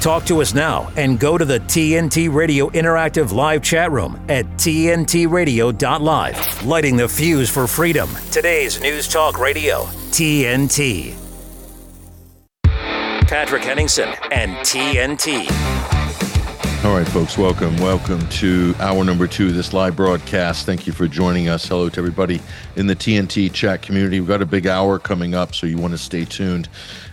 Talk 0.00 0.24
to 0.26 0.40
us 0.40 0.54
now 0.54 0.90
and 0.96 1.18
go 1.20 1.36
to 1.36 1.44
the 1.44 1.60
TNT 1.60 2.32
Radio 2.32 2.70
Interactive 2.70 3.32
Live 3.32 3.62
chat 3.62 3.92
room 3.92 4.18
at 4.30 4.46
TNTRadio.live. 4.56 6.64
Lighting 6.64 6.96
the 6.96 7.06
fuse 7.06 7.50
for 7.50 7.66
freedom. 7.66 8.08
Today's 8.30 8.80
News 8.80 9.06
Talk 9.06 9.38
Radio, 9.38 9.82
TNT. 10.10 11.14
Patrick 13.28 13.62
Henningsen 13.62 14.08
and 14.32 14.56
TNT. 14.66 15.46
All 16.82 16.96
right, 16.96 17.06
folks, 17.06 17.36
welcome. 17.36 17.76
Welcome 17.76 18.26
to 18.30 18.74
hour 18.78 19.04
number 19.04 19.26
two 19.26 19.52
this 19.52 19.74
live 19.74 19.96
broadcast. 19.96 20.64
Thank 20.64 20.86
you 20.86 20.94
for 20.94 21.06
joining 21.06 21.50
us. 21.50 21.68
Hello 21.68 21.90
to 21.90 22.00
everybody 22.00 22.40
in 22.76 22.86
the 22.86 22.96
TNT 22.96 23.52
chat 23.52 23.82
community. 23.82 24.18
We've 24.18 24.26
got 24.26 24.40
a 24.40 24.46
big 24.46 24.66
hour 24.66 24.98
coming 24.98 25.34
up, 25.34 25.54
so 25.54 25.66
you 25.66 25.76
want 25.76 25.92
to 25.92 25.98
stay 25.98 26.24
tuned. 26.24 26.70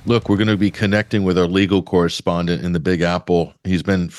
Look, 0.08 0.30
we're 0.30 0.38
going 0.38 0.48
to 0.48 0.56
be 0.56 0.72
connecting 0.72 1.26
with 1.26 1.38
our 1.38 1.48
legal 1.48 1.84
correspondent 1.84 2.64
in 2.64 2.72
the 2.72 2.80
Big 2.80 3.02
Apple. 3.02 3.54
He's 3.66 3.84
been 3.84 4.10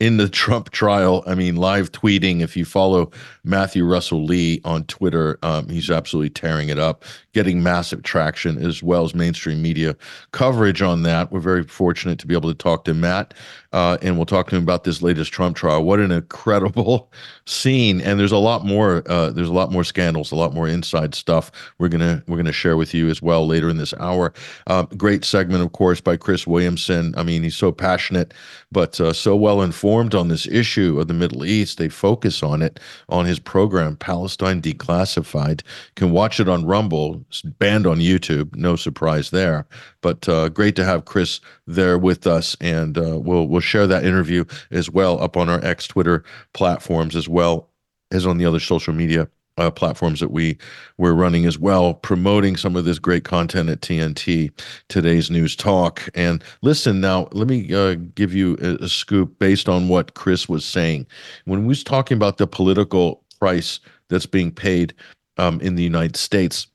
in 0.00 0.16
the 0.16 0.28
Trump 0.28 0.70
trial. 0.70 1.22
I 1.26 1.34
mean, 1.36 1.54
live 1.56 1.92
tweeting. 1.92 2.40
If 2.40 2.56
you 2.56 2.64
follow 2.64 3.10
Matthew 3.44 3.84
Russell 3.84 4.24
Lee 4.24 4.60
on 4.64 4.84
Twitter, 4.84 5.38
um, 5.42 5.68
he's 5.68 5.90
absolutely 5.90 6.30
tearing 6.30 6.68
it 6.68 6.78
up, 6.78 7.04
getting 7.34 7.62
massive 7.62 8.02
traction 8.02 8.64
as 8.64 8.82
well 8.82 9.04
as 9.04 9.14
mainstream 9.14 9.60
media 9.60 9.96
coverage 10.32 10.82
on 10.82 11.02
that. 11.02 11.32
We're 11.32 11.40
very 11.40 11.64
fortunate 11.64 12.18
to 12.20 12.26
be 12.26 12.34
able 12.34 12.48
to 12.48 12.54
talk 12.54 12.84
to 12.84 12.94
Matt, 12.94 13.34
uh, 13.72 13.98
and 14.02 14.16
we'll 14.16 14.26
talk 14.26 14.48
to 14.50 14.56
him 14.56 14.62
about 14.62 14.84
this 14.84 15.02
latest 15.02 15.32
Trump 15.32 15.56
trial. 15.56 15.82
What 15.82 15.98
an 15.98 16.12
incredible 16.12 17.12
scene! 17.46 18.00
And 18.00 18.20
there's 18.20 18.32
a 18.32 18.38
lot 18.38 18.64
more. 18.64 19.02
Uh, 19.06 19.30
there's 19.30 19.48
a 19.48 19.52
lot 19.52 19.72
more 19.72 19.84
scandals, 19.84 20.30
a 20.30 20.36
lot 20.36 20.54
more 20.54 20.68
inside 20.68 21.14
stuff. 21.14 21.50
We're 21.78 21.88
gonna 21.88 22.22
we're 22.28 22.36
gonna 22.36 22.52
share 22.52 22.76
with 22.76 22.94
you 22.94 23.08
as 23.08 23.20
well 23.20 23.46
later 23.46 23.68
in 23.68 23.78
this 23.78 23.94
hour. 23.94 24.32
Uh, 24.68 24.84
great 24.96 25.24
segment, 25.28 25.62
of 25.62 25.72
course, 25.72 26.00
by 26.00 26.16
Chris 26.16 26.46
Williamson. 26.46 27.14
I 27.16 27.22
mean, 27.22 27.42
he's 27.42 27.56
so 27.56 27.70
passionate, 27.70 28.34
but 28.72 29.00
uh, 29.00 29.12
so 29.12 29.36
well 29.36 29.62
informed 29.62 30.14
on 30.14 30.28
this 30.28 30.46
issue 30.46 30.98
of 30.98 31.08
the 31.08 31.14
Middle 31.14 31.44
East. 31.44 31.78
They 31.78 31.88
focus 31.88 32.42
on 32.42 32.62
it 32.62 32.80
on 33.08 33.26
his 33.26 33.38
program, 33.38 33.96
Palestine 33.96 34.60
Declassified. 34.60 35.62
Can 35.94 36.10
watch 36.10 36.40
it 36.40 36.48
on 36.48 36.66
Rumble, 36.66 37.24
it's 37.28 37.42
banned 37.42 37.86
on 37.86 37.98
YouTube. 37.98 38.54
No 38.56 38.76
surprise 38.76 39.30
there. 39.30 39.66
But 40.00 40.28
uh, 40.28 40.48
great 40.48 40.76
to 40.76 40.84
have 40.84 41.04
Chris 41.04 41.40
there 41.66 41.98
with 41.98 42.26
us, 42.26 42.56
and 42.60 42.96
uh, 42.96 43.18
we'll 43.18 43.46
we'll 43.46 43.60
share 43.60 43.86
that 43.86 44.04
interview 44.04 44.44
as 44.70 44.90
well 44.90 45.20
up 45.22 45.36
on 45.36 45.48
our 45.48 45.64
X 45.64 45.86
Twitter 45.86 46.24
platforms 46.54 47.16
as 47.16 47.28
well 47.28 47.68
as 48.10 48.26
on 48.26 48.38
the 48.38 48.46
other 48.46 48.60
social 48.60 48.94
media 48.94 49.28
uh, 49.58 49.70
platforms 49.70 50.20
that 50.20 50.30
we 50.30 50.56
we're 50.96 51.12
running 51.12 51.44
as 51.44 51.58
well, 51.58 51.94
promoting 51.94 52.56
some 52.56 52.76
of 52.76 52.84
this 52.84 52.98
great 52.98 53.24
content 53.24 53.68
at 53.68 53.80
TNT, 53.80 54.50
today's 54.88 55.30
news 55.30 55.54
talk. 55.54 56.08
And 56.14 56.42
listen, 56.62 57.00
now 57.00 57.28
let 57.32 57.48
me 57.48 57.72
uh, 57.74 57.96
give 58.14 58.32
you 58.34 58.56
a, 58.62 58.84
a, 58.84 58.88
scoop 58.88 59.38
based 59.38 59.68
on 59.68 59.88
what 59.88 60.14
Chris 60.14 60.48
was 60.48 60.64
saying 60.64 61.06
when 61.44 61.62
we 61.62 61.68
was 61.68 61.84
talking 61.84 62.16
about 62.16 62.38
the 62.38 62.46
political 62.46 63.22
price 63.38 63.80
that's 64.08 64.26
being 64.26 64.50
paid 64.50 64.94
um, 65.36 65.60
in 65.60 65.74
the 65.74 65.82
United 65.82 66.16
States. 66.16 66.66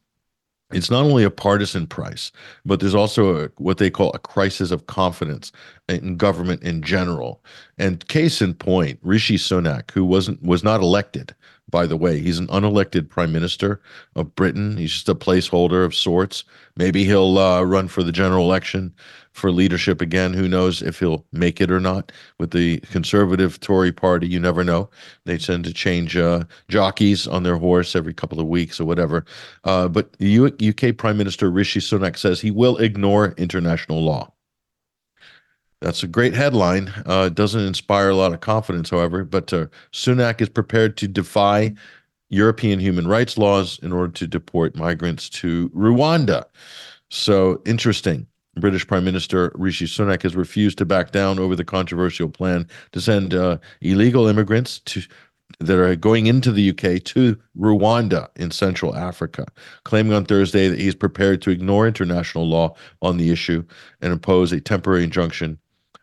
It's 0.73 0.89
not 0.89 1.05
only 1.05 1.23
a 1.23 1.29
partisan 1.29 1.87
price, 1.87 2.31
but 2.65 2.79
there's 2.79 2.95
also 2.95 3.45
a, 3.45 3.49
what 3.57 3.77
they 3.77 3.89
call 3.89 4.11
a 4.13 4.19
crisis 4.19 4.71
of 4.71 4.87
confidence 4.87 5.51
in 5.87 6.17
government 6.17 6.63
in 6.63 6.81
general. 6.81 7.43
And 7.77 8.07
case 8.07 8.41
in 8.41 8.53
point, 8.53 8.99
Rishi 9.03 9.37
Sunak, 9.37 9.91
who 9.91 10.03
wasn't 10.03 10.41
was 10.41 10.63
not 10.63 10.81
elected, 10.81 11.35
by 11.69 11.85
the 11.85 11.97
way. 11.97 12.19
He's 12.19 12.39
an 12.39 12.47
unelected 12.47 13.09
prime 13.09 13.31
minister 13.31 13.81
of 14.15 14.35
Britain. 14.35 14.77
He's 14.77 14.91
just 14.91 15.09
a 15.09 15.15
placeholder 15.15 15.85
of 15.85 15.95
sorts. 15.95 16.43
Maybe 16.75 17.03
he'll 17.03 17.37
uh, 17.37 17.63
run 17.63 17.87
for 17.87 18.03
the 18.03 18.11
general 18.11 18.45
election 18.45 18.93
for 19.33 19.51
leadership 19.51 20.01
again. 20.01 20.33
Who 20.33 20.47
knows 20.47 20.81
if 20.81 20.99
he'll 20.99 21.25
make 21.31 21.59
it 21.59 21.69
or 21.69 21.79
not 21.79 22.11
with 22.39 22.51
the 22.51 22.79
conservative 22.91 23.59
Tory 23.59 23.91
party? 23.91 24.27
You 24.27 24.39
never 24.39 24.63
know. 24.63 24.89
They 25.25 25.37
tend 25.37 25.65
to 25.65 25.73
change 25.73 26.15
uh, 26.15 26.43
jockeys 26.69 27.27
on 27.27 27.43
their 27.43 27.57
horse 27.57 27.95
every 27.95 28.13
couple 28.13 28.39
of 28.39 28.47
weeks 28.47 28.79
or 28.79 28.85
whatever. 28.85 29.25
Uh, 29.63 29.87
but 29.87 30.13
the 30.13 30.39
UK 30.39 30.97
Prime 30.97 31.17
Minister 31.17 31.49
Rishi 31.49 31.79
Sunak 31.79 32.17
says 32.17 32.39
he 32.39 32.51
will 32.51 32.77
ignore 32.77 33.33
international 33.37 34.03
law. 34.03 34.31
That's 35.81 36.03
a 36.03 36.07
great 36.07 36.33
headline. 36.33 36.93
Uh, 37.05 37.25
it 37.27 37.35
doesn't 37.35 37.59
inspire 37.59 38.09
a 38.09 38.15
lot 38.15 38.33
of 38.33 38.39
confidence, 38.39 38.89
however, 38.89 39.25
but 39.25 39.51
uh, 39.51 39.65
Sunak 39.91 40.39
is 40.39 40.47
prepared 40.47 40.95
to 40.97 41.09
defy 41.09 41.73
European 42.29 42.79
human 42.79 43.05
rights 43.05 43.37
laws 43.37 43.79
in 43.83 43.91
order 43.91 44.13
to 44.13 44.25
deport 44.25 44.77
migrants 44.77 45.29
to 45.29 45.69
Rwanda. 45.69 46.45
So 47.09 47.61
interesting. 47.65 48.27
British 48.57 48.85
Prime 48.87 49.03
Minister 49.03 49.51
Rishi 49.55 49.85
Sunak 49.85 50.23
has 50.23 50.35
refused 50.35 50.77
to 50.77 50.85
back 50.85 51.11
down 51.11 51.39
over 51.39 51.55
the 51.55 51.65
controversial 51.65 52.29
plan 52.29 52.67
to 52.91 53.01
send 53.01 53.33
uh, 53.33 53.57
illegal 53.81 54.27
immigrants 54.27 54.79
to 54.79 55.01
that 55.59 55.77
are 55.77 55.95
going 55.95 56.25
into 56.25 56.51
the 56.51 56.69
UK 56.71 57.03
to 57.03 57.37
Rwanda 57.57 58.27
in 58.35 58.51
Central 58.51 58.95
Africa, 58.95 59.45
claiming 59.83 60.13
on 60.13 60.25
Thursday 60.25 60.67
that 60.67 60.79
he's 60.79 60.95
prepared 60.95 61.41
to 61.43 61.51
ignore 61.51 61.87
international 61.87 62.47
law 62.47 62.75
on 63.01 63.17
the 63.17 63.31
issue 63.31 63.63
and 64.01 64.11
impose 64.11 64.51
a 64.51 64.59
temporary 64.59 65.03
injunction 65.03 65.59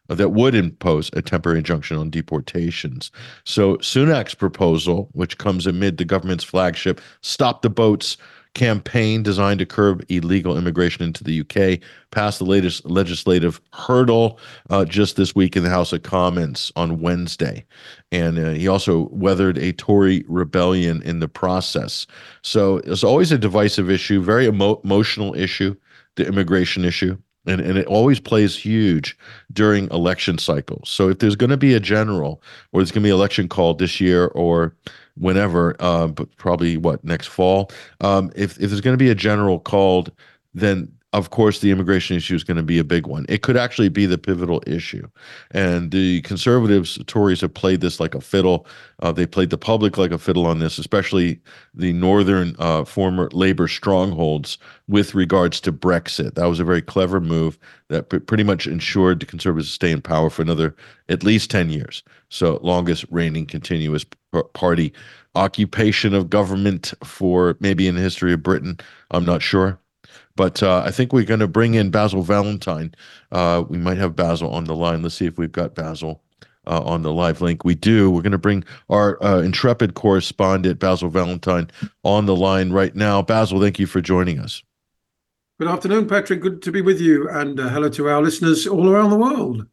that 0.08 0.30
would 0.30 0.54
impose 0.54 1.10
a 1.12 1.22
temporary 1.22 1.58
injunction 1.58 1.96
on 1.96 2.10
deportations. 2.10 3.12
So 3.44 3.76
Sunak's 3.76 4.34
proposal, 4.34 5.08
which 5.12 5.38
comes 5.38 5.66
amid 5.66 5.98
the 5.98 6.04
government's 6.04 6.44
flagship 6.44 7.00
Stop 7.22 7.62
the 7.62 7.70
Boats 7.70 8.16
campaign 8.54 9.22
designed 9.22 9.58
to 9.60 9.66
curb 9.66 10.04
illegal 10.08 10.56
immigration 10.56 11.04
into 11.04 11.22
the 11.22 11.40
UK, 11.40 11.80
passed 12.10 12.38
the 12.38 12.44
latest 12.44 12.84
legislative 12.84 13.60
hurdle 13.72 14.38
uh, 14.70 14.84
just 14.84 15.16
this 15.16 15.34
week 15.34 15.56
in 15.56 15.62
the 15.62 15.70
House 15.70 15.92
of 15.92 16.02
Commons 16.02 16.72
on 16.76 17.00
Wednesday. 17.00 17.64
And 18.10 18.38
uh, 18.38 18.50
he 18.50 18.66
also 18.68 19.08
weathered 19.12 19.58
a 19.58 19.72
Tory 19.72 20.24
rebellion 20.28 21.02
in 21.02 21.20
the 21.20 21.28
process. 21.28 22.06
So 22.42 22.78
it's 22.78 23.04
always 23.04 23.32
a 23.32 23.38
divisive 23.38 23.90
issue, 23.90 24.22
very 24.22 24.46
emo- 24.46 24.80
emotional 24.82 25.34
issue, 25.34 25.76
the 26.16 26.26
immigration 26.26 26.84
issue 26.84 27.16
and, 27.46 27.60
and 27.60 27.78
it 27.78 27.86
always 27.86 28.20
plays 28.20 28.56
huge 28.56 29.16
during 29.52 29.88
election 29.90 30.38
cycles. 30.38 30.90
So 30.90 31.08
if 31.08 31.18
there's 31.18 31.36
going 31.36 31.50
to 31.50 31.56
be 31.56 31.74
a 31.74 31.80
general 31.80 32.42
or 32.72 32.80
there's 32.80 32.92
going 32.92 33.02
to 33.02 33.06
be 33.06 33.10
an 33.10 33.16
election 33.16 33.48
called 33.48 33.78
this 33.78 34.00
year 34.00 34.26
or 34.28 34.74
whenever, 35.14 35.76
uh, 35.80 36.08
but 36.08 36.34
probably 36.36 36.76
what 36.76 37.02
next 37.04 37.28
fall, 37.28 37.70
um, 38.00 38.30
if 38.34 38.60
if 38.60 38.70
there's 38.70 38.80
going 38.80 38.94
to 38.94 39.02
be 39.04 39.10
a 39.10 39.14
general 39.14 39.58
called, 39.58 40.12
then 40.54 40.90
of 41.12 41.30
course, 41.30 41.58
the 41.58 41.72
immigration 41.72 42.16
issue 42.16 42.36
is 42.36 42.44
going 42.44 42.56
to 42.56 42.62
be 42.62 42.78
a 42.78 42.84
big 42.84 43.06
one. 43.06 43.26
It 43.28 43.42
could 43.42 43.56
actually 43.56 43.88
be 43.88 44.06
the 44.06 44.16
pivotal 44.16 44.62
issue. 44.64 45.08
And 45.50 45.90
the 45.90 46.20
conservatives, 46.22 47.00
Tories, 47.08 47.40
have 47.40 47.52
played 47.52 47.80
this 47.80 47.98
like 47.98 48.14
a 48.14 48.20
fiddle. 48.20 48.64
Uh, 49.00 49.10
they 49.10 49.26
played 49.26 49.50
the 49.50 49.58
public 49.58 49.98
like 49.98 50.12
a 50.12 50.18
fiddle 50.18 50.46
on 50.46 50.60
this, 50.60 50.78
especially 50.78 51.40
the 51.74 51.92
northern 51.92 52.54
uh, 52.60 52.84
former 52.84 53.28
labor 53.32 53.66
strongholds 53.66 54.56
with 54.86 55.16
regards 55.16 55.60
to 55.62 55.72
Brexit. 55.72 56.36
That 56.36 56.46
was 56.46 56.60
a 56.60 56.64
very 56.64 56.82
clever 56.82 57.20
move 57.20 57.58
that 57.88 58.08
p- 58.10 58.20
pretty 58.20 58.44
much 58.44 58.68
ensured 58.68 59.18
the 59.18 59.26
conservatives 59.26 59.72
stay 59.72 59.90
in 59.90 60.00
power 60.00 60.30
for 60.30 60.42
another 60.42 60.76
at 61.08 61.24
least 61.24 61.50
10 61.50 61.70
years. 61.70 62.04
So, 62.28 62.60
longest 62.62 63.04
reigning 63.10 63.46
continuous 63.46 64.04
party 64.54 64.92
occupation 65.34 66.14
of 66.14 66.30
government 66.30 66.92
for 67.04 67.56
maybe 67.60 67.86
in 67.86 67.94
the 67.94 68.00
history 68.00 68.32
of 68.32 68.42
Britain. 68.42 68.78
I'm 69.10 69.24
not 69.24 69.42
sure. 69.42 69.78
But 70.36 70.62
uh, 70.62 70.82
I 70.84 70.90
think 70.90 71.12
we're 71.12 71.24
going 71.24 71.40
to 71.40 71.48
bring 71.48 71.74
in 71.74 71.90
Basil 71.90 72.22
Valentine. 72.22 72.94
Uh, 73.30 73.64
we 73.68 73.78
might 73.78 73.98
have 73.98 74.16
Basil 74.16 74.50
on 74.50 74.64
the 74.64 74.74
line. 74.74 75.02
Let's 75.02 75.14
see 75.14 75.26
if 75.26 75.38
we've 75.38 75.52
got 75.52 75.74
Basil 75.74 76.22
uh, 76.66 76.82
on 76.82 77.02
the 77.02 77.12
live 77.12 77.40
link. 77.40 77.64
We 77.64 77.74
do. 77.74 78.10
We're 78.10 78.22
going 78.22 78.32
to 78.32 78.38
bring 78.38 78.64
our 78.88 79.22
uh, 79.22 79.40
intrepid 79.40 79.94
correspondent, 79.94 80.78
Basil 80.78 81.10
Valentine, 81.10 81.70
on 82.04 82.26
the 82.26 82.36
line 82.36 82.70
right 82.70 82.94
now. 82.94 83.22
Basil, 83.22 83.60
thank 83.60 83.78
you 83.78 83.86
for 83.86 84.00
joining 84.00 84.38
us. 84.38 84.62
Good 85.58 85.68
afternoon, 85.68 86.08
Patrick. 86.08 86.40
Good 86.40 86.62
to 86.62 86.72
be 86.72 86.80
with 86.80 87.00
you. 87.00 87.28
And 87.28 87.60
uh, 87.60 87.68
hello 87.68 87.90
to 87.90 88.08
our 88.08 88.22
listeners 88.22 88.66
all 88.66 88.88
around 88.88 89.10
the 89.10 89.18
world. 89.18 89.66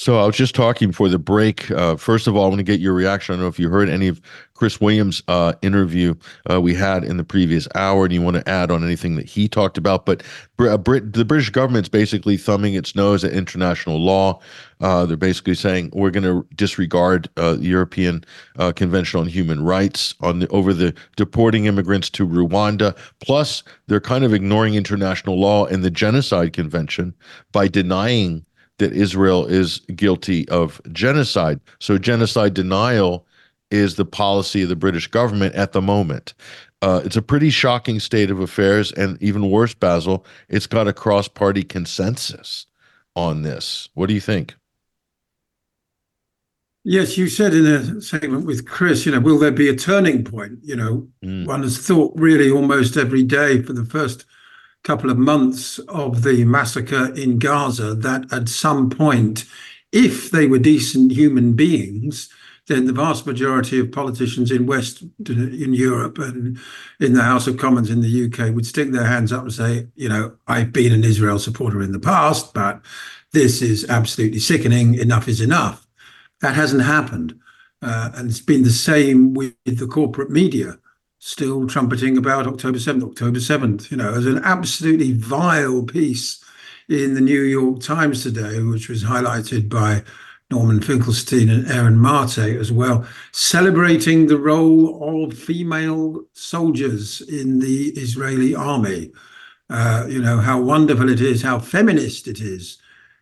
So 0.00 0.18
I 0.18 0.24
was 0.24 0.34
just 0.34 0.54
talking 0.54 0.88
before 0.88 1.10
the 1.10 1.18
break. 1.18 1.70
Uh, 1.70 1.94
first 1.94 2.26
of 2.26 2.34
all, 2.34 2.46
I 2.46 2.48
want 2.48 2.60
to 2.60 2.62
get 2.62 2.80
your 2.80 2.94
reaction. 2.94 3.34
I 3.34 3.36
don't 3.36 3.42
know 3.42 3.48
if 3.48 3.58
you 3.58 3.68
heard 3.68 3.90
any 3.90 4.08
of 4.08 4.18
Chris 4.54 4.80
Williams' 4.80 5.22
uh, 5.28 5.52
interview 5.60 6.14
uh, 6.50 6.58
we 6.58 6.72
had 6.72 7.04
in 7.04 7.18
the 7.18 7.22
previous 7.22 7.68
hour, 7.74 8.04
and 8.04 8.14
you 8.14 8.22
want 8.22 8.36
to 8.36 8.48
add 8.48 8.70
on 8.70 8.82
anything 8.82 9.16
that 9.16 9.28
he 9.28 9.46
talked 9.46 9.76
about. 9.76 10.06
But 10.06 10.22
uh, 10.58 10.78
Brit- 10.78 11.12
the 11.12 11.26
British 11.26 11.50
government's 11.50 11.90
basically 11.90 12.38
thumbing 12.38 12.72
its 12.72 12.94
nose 12.94 13.24
at 13.24 13.32
international 13.32 13.98
law. 13.98 14.40
Uh, 14.80 15.04
they're 15.04 15.18
basically 15.18 15.54
saying 15.54 15.90
we're 15.92 16.10
going 16.10 16.24
to 16.24 16.46
disregard 16.54 17.28
uh, 17.36 17.56
the 17.56 17.66
European 17.66 18.24
Convention 18.76 19.20
on 19.20 19.26
Human 19.26 19.62
Rights 19.62 20.14
on 20.20 20.38
the, 20.38 20.48
over 20.48 20.72
the 20.72 20.94
deporting 21.16 21.66
immigrants 21.66 22.08
to 22.08 22.26
Rwanda. 22.26 22.96
Plus, 23.20 23.62
they're 23.86 24.00
kind 24.00 24.24
of 24.24 24.32
ignoring 24.32 24.76
international 24.76 25.38
law 25.38 25.66
and 25.66 25.84
the 25.84 25.90
Genocide 25.90 26.54
Convention 26.54 27.14
by 27.52 27.68
denying 27.68 28.46
that 28.80 28.92
Israel 28.92 29.46
is 29.46 29.78
guilty 29.94 30.48
of 30.48 30.80
genocide. 30.92 31.60
So, 31.78 31.96
genocide 31.96 32.52
denial 32.52 33.26
is 33.70 33.94
the 33.94 34.04
policy 34.04 34.62
of 34.62 34.68
the 34.68 34.76
British 34.76 35.06
government 35.06 35.54
at 35.54 35.72
the 35.72 35.80
moment. 35.80 36.34
Uh, 36.82 37.00
it's 37.04 37.16
a 37.16 37.22
pretty 37.22 37.50
shocking 37.50 38.00
state 38.00 38.30
of 38.30 38.40
affairs, 38.40 38.90
and 38.92 39.22
even 39.22 39.50
worse, 39.50 39.74
Basil, 39.74 40.24
it's 40.48 40.66
got 40.66 40.88
a 40.88 40.92
cross 40.92 41.28
party 41.28 41.62
consensus 41.62 42.66
on 43.14 43.42
this. 43.42 43.88
What 43.94 44.08
do 44.08 44.14
you 44.14 44.20
think? 44.20 44.54
Yes, 46.82 47.18
you 47.18 47.28
said 47.28 47.52
in 47.52 47.66
a 47.66 48.00
segment 48.00 48.46
with 48.46 48.66
Chris, 48.66 49.04
you 49.04 49.12
know, 49.12 49.20
will 49.20 49.38
there 49.38 49.50
be 49.50 49.68
a 49.68 49.76
turning 49.76 50.24
point? 50.24 50.58
You 50.62 50.76
know, 50.76 51.08
mm. 51.22 51.46
one 51.46 51.62
has 51.62 51.76
thought 51.76 52.12
really 52.16 52.50
almost 52.50 52.96
every 52.96 53.22
day 53.22 53.60
for 53.60 53.74
the 53.74 53.84
first 53.84 54.24
couple 54.82 55.10
of 55.10 55.18
months 55.18 55.78
of 55.88 56.22
the 56.22 56.44
massacre 56.44 57.12
in 57.14 57.38
Gaza 57.38 57.94
that 57.94 58.32
at 58.32 58.48
some 58.48 58.90
point, 58.90 59.44
if 59.92 60.30
they 60.30 60.46
were 60.46 60.58
decent 60.58 61.12
human 61.12 61.52
beings, 61.54 62.28
then 62.66 62.86
the 62.86 62.92
vast 62.92 63.26
majority 63.26 63.80
of 63.80 63.90
politicians 63.90 64.50
in 64.50 64.64
West 64.64 65.02
in 65.28 65.74
Europe 65.74 66.18
and 66.18 66.58
in 67.00 67.14
the 67.14 67.22
House 67.22 67.46
of 67.46 67.56
Commons 67.56 67.90
in 67.90 68.00
the 68.00 68.26
UK 68.26 68.54
would 68.54 68.66
stick 68.66 68.92
their 68.92 69.06
hands 69.06 69.32
up 69.32 69.42
and 69.42 69.52
say, 69.52 69.88
you 69.96 70.08
know, 70.08 70.36
I've 70.46 70.72
been 70.72 70.92
an 70.92 71.04
Israel 71.04 71.40
supporter 71.40 71.82
in 71.82 71.92
the 71.92 71.98
past, 71.98 72.54
but 72.54 72.80
this 73.32 73.60
is 73.60 73.88
absolutely 73.88 74.38
sickening. 74.38 74.94
Enough 74.94 75.26
is 75.26 75.40
enough. 75.40 75.86
That 76.40 76.54
hasn't 76.54 76.82
happened. 76.82 77.38
Uh, 77.82 78.10
and 78.14 78.30
it's 78.30 78.40
been 78.40 78.62
the 78.62 78.70
same 78.70 79.34
with 79.34 79.54
the 79.64 79.86
corporate 79.86 80.30
media, 80.30 80.78
still 81.20 81.68
trumpeting 81.68 82.18
about 82.18 82.46
October 82.46 82.78
7th, 82.78 83.04
October 83.04 83.38
7th. 83.38 83.90
You 83.90 83.98
know, 83.98 84.12
as 84.12 84.26
an 84.26 84.40
absolutely 84.42 85.12
vile 85.12 85.84
piece 85.84 86.42
in 86.88 87.14
the 87.14 87.20
New 87.20 87.42
York 87.42 87.80
Times 87.80 88.24
today, 88.24 88.60
which 88.60 88.88
was 88.88 89.04
highlighted 89.04 89.68
by 89.68 90.02
Norman 90.50 90.82
Finkelstein 90.82 91.48
and 91.48 91.70
Aaron 91.70 92.00
Mate 92.00 92.58
as 92.58 92.72
well, 92.72 93.06
celebrating 93.30 94.26
the 94.26 94.38
role 94.38 95.24
of 95.24 95.38
female 95.38 96.22
soldiers 96.32 97.20
in 97.20 97.60
the 97.60 97.90
Israeli 97.90 98.54
army. 98.54 99.12
Uh, 99.68 100.04
you 100.08 100.20
know, 100.20 100.38
how 100.38 100.60
wonderful 100.60 101.08
it 101.08 101.20
is, 101.20 101.42
how 101.42 101.60
feminist 101.60 102.26
it 102.26 102.40
is 102.40 102.78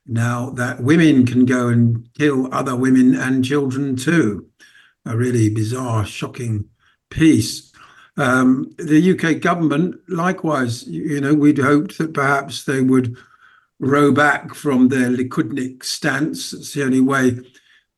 now 0.06 0.48
that 0.50 0.82
women 0.82 1.26
can 1.26 1.44
go 1.44 1.68
and 1.68 2.08
kill 2.14 2.52
other 2.52 2.74
women 2.74 3.14
and 3.14 3.44
children 3.44 3.94
too. 3.94 4.46
A 5.04 5.14
really 5.14 5.50
bizarre, 5.50 6.06
shocking 6.06 6.64
piece. 7.10 7.67
Um, 8.18 8.74
the 8.78 9.12
UK 9.12 9.40
government, 9.40 10.00
likewise, 10.08 10.86
you 10.88 11.20
know, 11.20 11.34
we'd 11.34 11.58
hoped 11.58 11.98
that 11.98 12.12
perhaps 12.12 12.64
they 12.64 12.82
would 12.82 13.16
row 13.78 14.10
back 14.10 14.54
from 14.54 14.88
their 14.88 15.08
Likudnik 15.08 15.84
stance. 15.84 16.52
It's 16.52 16.74
the 16.74 16.82
only 16.82 17.00
way 17.00 17.38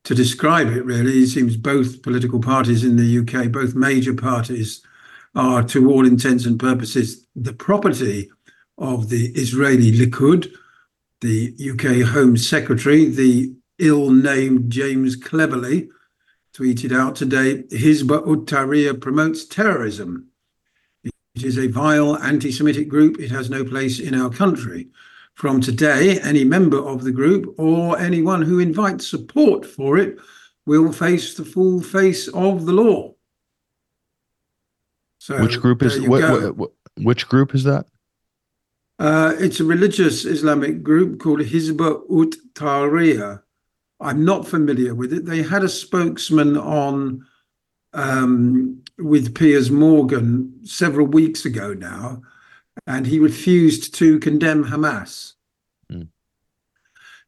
to 0.04 0.14
describe 0.14 0.68
it, 0.68 0.84
really. 0.84 1.22
It 1.22 1.28
seems 1.28 1.56
both 1.56 2.02
political 2.02 2.38
parties 2.38 2.84
in 2.84 2.96
the 2.96 3.18
UK, 3.20 3.50
both 3.50 3.74
major 3.74 4.14
parties, 4.14 4.82
are 5.34 5.62
to 5.62 5.90
all 5.90 6.06
intents 6.06 6.44
and 6.44 6.60
purposes 6.60 7.26
the 7.34 7.54
property 7.54 8.30
of 8.76 9.08
the 9.08 9.28
Israeli 9.28 9.90
Likud, 9.90 10.52
the 11.20 11.54
UK 11.58 12.06
Home 12.12 12.36
Secretary, 12.36 13.06
the 13.06 13.54
ill 13.78 14.10
named 14.10 14.70
James 14.70 15.16
Cleverly, 15.16 15.88
tweeted 16.60 16.94
out 16.94 17.16
today 17.16 17.62
Hizbut 17.70 18.28
ut-Tahrir 18.28 19.00
promotes 19.00 19.46
terrorism. 19.46 20.26
It 21.02 21.42
is 21.42 21.58
a 21.58 21.68
vile 21.68 22.18
anti 22.18 22.52
Semitic 22.52 22.86
group. 22.86 23.18
It 23.18 23.30
has 23.30 23.48
no 23.48 23.64
place 23.64 23.98
in 23.98 24.14
our 24.14 24.28
country. 24.28 24.88
From 25.34 25.62
today, 25.62 26.20
any 26.20 26.44
member 26.44 26.76
of 26.76 27.02
the 27.02 27.12
group 27.12 27.54
or 27.56 27.98
anyone 27.98 28.42
who 28.42 28.58
invites 28.58 29.08
support 29.08 29.64
for 29.64 29.96
it 29.96 30.18
will 30.66 30.92
face 30.92 31.34
the 31.34 31.46
full 31.46 31.80
face 31.80 32.28
of 32.28 32.66
the 32.66 32.72
law. 32.72 33.14
So 35.18 35.40
which 35.40 35.60
group 35.60 35.82
is 35.82 35.98
what, 36.06 36.56
what, 36.56 36.72
which 36.98 37.26
group 37.26 37.54
is 37.54 37.64
that? 37.64 37.86
Uh, 38.98 39.34
it's 39.38 39.60
a 39.60 39.64
religious 39.64 40.26
Islamic 40.26 40.82
group 40.82 41.20
called 41.20 41.40
Hizbut 41.40 42.02
ut 42.10 42.36
Tahrir. 42.52 43.42
I'm 44.00 44.24
not 44.24 44.48
familiar 44.48 44.94
with 44.94 45.12
it. 45.12 45.26
They 45.26 45.42
had 45.42 45.62
a 45.62 45.68
spokesman 45.68 46.56
on 46.56 47.26
um, 47.92 48.82
with 48.98 49.34
Piers 49.34 49.70
Morgan 49.70 50.64
several 50.64 51.06
weeks 51.06 51.44
ago 51.44 51.74
now, 51.74 52.22
and 52.86 53.06
he 53.06 53.18
refused 53.18 53.94
to 53.96 54.18
condemn 54.20 54.64
Hamas, 54.64 55.34
mm. 55.90 56.08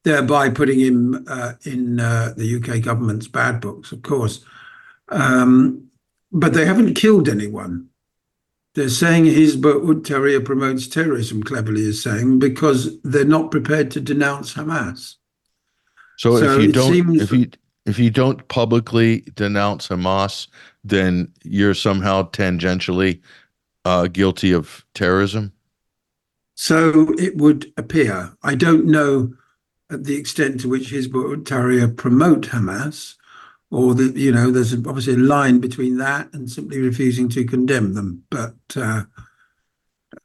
thereby 0.05 0.49
putting 0.51 0.81
him 0.81 1.25
uh, 1.29 1.55
in 1.65 2.01
uh, 2.01 2.35
the 2.37 2.57
UK 2.57 2.83
government's 2.83 3.29
bad 3.29 3.61
books, 3.61 3.93
of 3.93 4.03
course. 4.03 4.45
Um, 5.09 5.89
but 6.31 6.55
they 6.55 6.65
haven't 6.65 6.95
killed 6.95 7.29
anyone. 7.29 7.89
They're 8.75 8.89
saying 8.89 9.27
Hizbut 9.27 9.87
ut-Tahrir 9.87 10.43
promotes 10.43 10.89
terrorism, 10.89 11.43
Cleverly 11.43 11.83
is 11.83 12.03
saying, 12.03 12.39
because 12.39 12.99
they're 13.03 13.25
not 13.27 13.51
prepared 13.51 13.91
to 13.91 14.01
denounce 14.01 14.55
Hamas. 14.55 15.17
So, 16.23 16.39
so 16.39 16.53
if 16.53 16.63
you 16.63 16.73
don't, 16.73 16.93
seems... 16.93 17.21
if 17.21 17.33
you 17.33 17.51
if 17.85 17.99
you 17.99 18.09
don't 18.09 18.47
publicly 18.47 19.23
denounce 19.35 19.89
Hamas, 19.89 20.47
then 20.85 21.33
you're 21.43 21.75
somehow 21.75 22.31
tangentially 22.31 23.21
uh, 23.85 24.07
guilty 24.07 24.53
of 24.53 24.87
terrorism. 24.95 25.53
So 26.55 27.13
it 27.19 27.37
would 27.39 27.73
appear. 27.77 28.37
I 28.45 28.55
don't 28.55 28.87
know 28.87 29.35
at 29.91 30.05
the 30.05 30.15
extent 30.15 30.61
to 30.61 30.69
which 30.69 30.93
Hizbut 30.93 31.39
ut-Tahrir 31.39 31.97
promote 31.97 32.43
Hamas, 32.43 33.17
or 33.73 33.93
that 33.97 34.15
you 34.15 34.31
know 34.31 34.53
there's 34.53 34.73
obviously 34.73 35.15
a 35.15 35.17
line 35.17 35.59
between 35.59 35.97
that 35.97 36.33
and 36.33 36.49
simply 36.49 36.79
refusing 36.79 37.29
to 37.31 37.45
condemn 37.45 37.95
them 37.95 38.23
but 38.31 38.55
uh, 38.77 39.03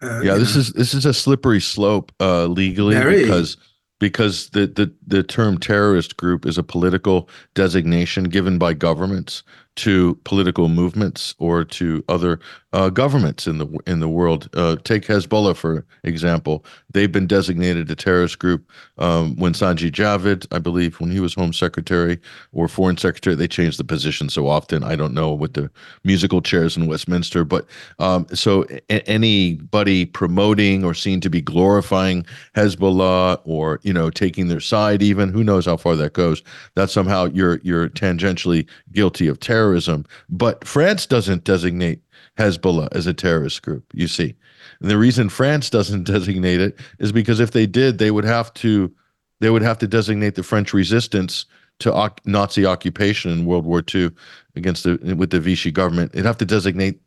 uh, 0.04 0.22
yeah 0.22 0.36
this 0.36 0.54
know. 0.54 0.62
is 0.62 0.74
this 0.74 0.94
is 0.94 1.06
a 1.06 1.14
slippery 1.14 1.62
slope 1.62 2.12
uh, 2.20 2.46
legally 2.46 2.94
because 2.94 3.52
is 3.52 3.58
because 4.00 4.50
the, 4.50 4.68
the, 4.68 4.94
the 5.06 5.24
term 5.24 5.58
terrorist 5.58 6.18
group 6.18 6.46
is 6.46 6.58
a 6.58 6.64
political 6.64 7.30
designation 7.54 8.26
given 8.26 8.58
by 8.58 8.74
governments 8.74 9.44
to 9.78 10.16
political 10.24 10.70
movements 10.70 11.36
or 11.38 11.64
to 11.64 12.04
other 12.10 12.40
uh, 12.74 12.90
governments 12.90 13.48
in 13.48 13.58
the 13.60 13.68
in 13.88 14.00
the 14.00 14.10
world. 14.10 14.50
Uh, 14.54 14.76
take 14.84 15.06
Hezbollah 15.06 15.56
for 15.56 15.86
example; 16.04 16.66
they've 16.92 17.12
been 17.12 17.28
designated 17.28 17.90
a 17.90 17.96
terrorist 17.96 18.40
group 18.40 18.70
um, 18.98 19.36
when 19.38 19.54
Sajid 19.54 19.92
Javid, 19.92 20.46
I 20.52 20.60
believe, 20.60 21.00
when 21.00 21.12
he 21.12 21.20
was 21.20 21.34
Home 21.36 21.54
Secretary 21.54 22.20
or 22.52 22.68
Foreign 22.68 22.98
Secretary, 22.98 23.36
they 23.36 23.48
changed 23.48 23.80
the 23.80 23.84
position 23.84 24.30
so 24.30 24.48
often. 24.48 24.84
I 24.84 24.96
don't 24.96 25.14
know 25.14 25.34
with 25.34 25.54
the 25.54 25.72
musical 26.04 26.42
chairs 26.42 26.76
in 26.76 26.88
Westminster, 26.88 27.46
but 27.46 27.66
um, 28.00 28.28
so 28.34 28.66
a- 28.90 29.08
anybody 29.10 30.06
promoting 30.06 30.84
or 30.84 30.94
seen 30.94 31.22
to 31.22 31.30
be 31.30 31.42
glorifying 31.42 32.26
Hezbollah 32.56 33.40
or 33.46 33.80
you 33.84 33.94
know 33.94 34.10
taking 34.10 34.50
their 34.50 34.60
side, 34.60 35.02
even 35.02 35.32
who 35.32 35.44
knows 35.44 35.66
how 35.66 35.78
far 35.78 35.96
that 35.96 36.14
goes, 36.14 36.44
that 36.76 36.90
somehow 36.90 37.26
you're 37.26 37.60
you're 37.64 37.90
tangentially 37.90 38.68
guilty 38.92 39.28
of 39.28 39.40
terrorism. 39.68 40.06
But 40.30 40.66
France 40.66 41.06
doesn't 41.06 41.44
designate 41.44 42.02
Hezbollah 42.38 42.90
as 42.92 43.08
a 43.08 43.14
terrorist 43.14 43.62
group, 43.62 43.84
you 43.94 44.08
see. 44.08 44.36
And 44.80 44.90
the 44.90 44.98
reason 44.98 45.30
France 45.30 45.70
doesn't 45.70 46.04
designate 46.16 46.62
it 46.62 46.80
is 47.00 47.12
because 47.12 47.40
if 47.40 47.52
they 47.52 47.66
did, 47.66 47.98
they 47.98 48.12
would 48.12 48.26
have 48.26 48.54
to 48.56 48.92
they 49.40 49.52
would 49.52 49.62
have 49.62 49.78
to 49.78 49.88
designate 49.88 50.34
the 50.34 50.42
French 50.42 50.74
resistance 50.74 51.46
to 51.80 52.12
Nazi 52.26 52.66
occupation 52.66 53.30
in 53.32 53.46
World 53.46 53.66
War 53.66 53.84
II 53.94 54.10
against 54.56 54.84
the 54.84 55.16
with 55.16 55.30
the 55.30 55.40
Vichy 55.40 55.72
government. 55.72 56.14
They'd 56.14 56.26
have 56.26 56.38
to 56.38 56.46
designate 56.46 57.00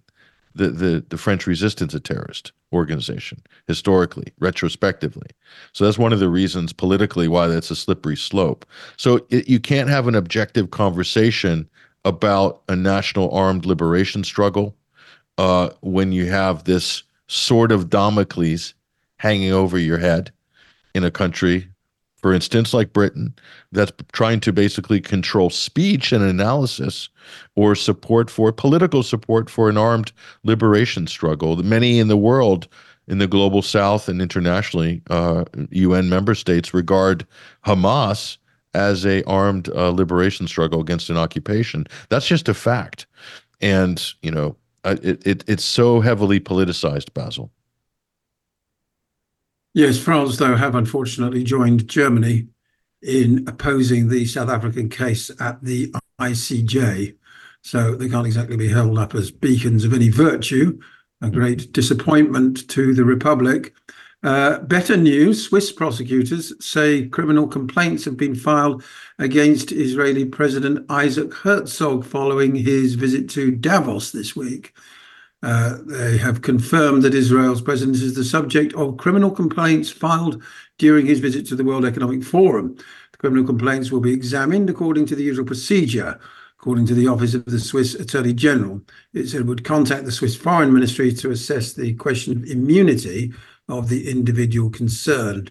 the, 0.54 0.68
the, 0.68 1.04
the 1.08 1.16
French 1.16 1.46
resistance 1.46 1.94
a 1.94 2.00
terrorist 2.00 2.52
organization 2.72 3.42
historically, 3.66 4.32
retrospectively. 4.38 5.28
So 5.72 5.84
that's 5.84 5.98
one 5.98 6.12
of 6.12 6.20
the 6.20 6.28
reasons 6.28 6.72
politically 6.72 7.28
why 7.28 7.46
that's 7.46 7.70
a 7.70 7.76
slippery 7.76 8.16
slope. 8.16 8.66
So 8.96 9.26
it, 9.30 9.48
you 9.48 9.60
can't 9.60 9.88
have 9.88 10.08
an 10.08 10.14
objective 10.14 10.70
conversation 10.70 11.68
about 12.04 12.62
a 12.68 12.76
national 12.76 13.30
armed 13.32 13.66
liberation 13.66 14.24
struggle 14.24 14.74
uh, 15.38 15.70
when 15.80 16.12
you 16.12 16.26
have 16.26 16.64
this 16.64 17.02
sword 17.26 17.72
of 17.72 17.90
Damocles 17.90 18.74
hanging 19.16 19.52
over 19.52 19.78
your 19.78 19.98
head 19.98 20.32
in 20.94 21.04
a 21.04 21.10
country, 21.10 21.68
for 22.16 22.32
instance, 22.32 22.74
like 22.74 22.92
Britain, 22.92 23.34
that's 23.72 23.92
trying 24.12 24.40
to 24.40 24.52
basically 24.52 25.00
control 25.00 25.48
speech 25.48 26.12
and 26.12 26.22
analysis 26.22 27.08
or 27.54 27.74
support 27.74 28.30
for 28.30 28.52
political 28.52 29.02
support 29.02 29.48
for 29.48 29.68
an 29.68 29.78
armed 29.78 30.12
liberation 30.44 31.06
struggle. 31.06 31.56
Many 31.56 31.98
in 31.98 32.08
the 32.08 32.16
world, 32.16 32.68
in 33.08 33.18
the 33.18 33.26
global 33.26 33.62
south 33.62 34.08
and 34.08 34.20
internationally, 34.20 35.00
uh, 35.08 35.44
UN 35.70 36.08
member 36.08 36.34
states 36.34 36.74
regard 36.74 37.26
Hamas 37.64 38.36
as 38.74 39.04
a 39.04 39.22
armed 39.24 39.68
uh, 39.70 39.90
liberation 39.90 40.46
struggle 40.46 40.80
against 40.80 41.10
an 41.10 41.16
occupation. 41.16 41.86
That's 42.08 42.26
just 42.26 42.48
a 42.48 42.54
fact. 42.54 43.06
And, 43.60 44.02
you 44.22 44.30
know, 44.30 44.56
uh, 44.84 44.96
it, 45.02 45.26
it 45.26 45.44
it's 45.46 45.64
so 45.64 46.00
heavily 46.00 46.40
politicized, 46.40 47.12
Basil. 47.12 47.50
Yes, 49.74 49.98
France, 49.98 50.36
though, 50.38 50.56
have 50.56 50.74
unfortunately 50.74 51.44
joined 51.44 51.86
Germany 51.86 52.48
in 53.02 53.44
opposing 53.46 54.08
the 54.08 54.26
South 54.26 54.48
African 54.48 54.88
case 54.88 55.30
at 55.40 55.62
the 55.62 55.94
ICJ. 56.20 57.14
So 57.62 57.94
they 57.94 58.08
can't 58.08 58.26
exactly 58.26 58.56
be 58.56 58.68
held 58.68 58.98
up 58.98 59.14
as 59.14 59.30
beacons 59.30 59.84
of 59.84 59.94
any 59.94 60.08
virtue, 60.08 60.80
a 61.20 61.30
great 61.30 61.72
disappointment 61.72 62.68
to 62.70 62.94
the 62.94 63.04
Republic. 63.04 63.74
Uh, 64.22 64.58
better 64.60 64.98
news, 64.98 65.46
Swiss 65.46 65.72
prosecutors 65.72 66.52
say 66.64 67.08
criminal 67.08 67.48
complaints 67.48 68.04
have 68.04 68.18
been 68.18 68.34
filed 68.34 68.84
against 69.18 69.72
Israeli 69.72 70.26
President 70.26 70.84
Isaac 70.90 71.32
Herzog 71.32 72.04
following 72.04 72.54
his 72.54 72.96
visit 72.96 73.30
to 73.30 73.50
Davos 73.50 74.12
this 74.12 74.36
week. 74.36 74.74
Uh, 75.42 75.78
they 75.86 76.18
have 76.18 76.42
confirmed 76.42 77.02
that 77.02 77.14
Israel's 77.14 77.62
president 77.62 77.96
is 77.96 78.14
the 78.14 78.24
subject 78.24 78.74
of 78.74 78.98
criminal 78.98 79.30
complaints 79.30 79.88
filed 79.90 80.42
during 80.76 81.06
his 81.06 81.20
visit 81.20 81.46
to 81.46 81.56
the 81.56 81.64
World 81.64 81.86
Economic 81.86 82.22
Forum. 82.22 82.76
The 83.12 83.18
criminal 83.18 83.46
complaints 83.46 83.90
will 83.90 84.00
be 84.00 84.12
examined 84.12 84.68
according 84.68 85.06
to 85.06 85.16
the 85.16 85.24
usual 85.24 85.46
procedure. 85.46 86.20
According 86.58 86.84
to 86.88 86.94
the 86.94 87.08
Office 87.08 87.32
of 87.32 87.46
the 87.46 87.58
Swiss 87.58 87.94
Attorney 87.94 88.34
General, 88.34 88.82
it 89.14 89.28
said 89.28 89.40
it 89.40 89.46
would 89.46 89.64
contact 89.64 90.04
the 90.04 90.12
Swiss 90.12 90.36
Foreign 90.36 90.74
Ministry 90.74 91.10
to 91.10 91.30
assess 91.30 91.72
the 91.72 91.94
question 91.94 92.36
of 92.36 92.44
immunity 92.44 93.32
of 93.70 93.88
the 93.88 94.10
individual 94.10 94.70
concerned. 94.70 95.50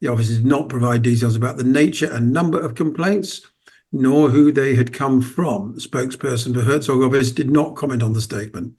The 0.00 0.08
office 0.08 0.28
did 0.28 0.46
not 0.46 0.68
provide 0.68 1.02
details 1.02 1.36
about 1.36 1.56
the 1.56 1.64
nature 1.64 2.12
and 2.12 2.32
number 2.32 2.60
of 2.60 2.74
complaints, 2.74 3.40
nor 3.92 4.30
who 4.30 4.52
they 4.52 4.74
had 4.74 4.92
come 4.92 5.22
from. 5.22 5.74
The 5.74 5.80
spokesperson 5.80 6.54
for 6.54 6.62
Herzog 6.62 7.02
office 7.02 7.32
did 7.32 7.50
not 7.50 7.76
comment 7.76 8.02
on 8.02 8.12
the 8.12 8.20
statement, 8.20 8.74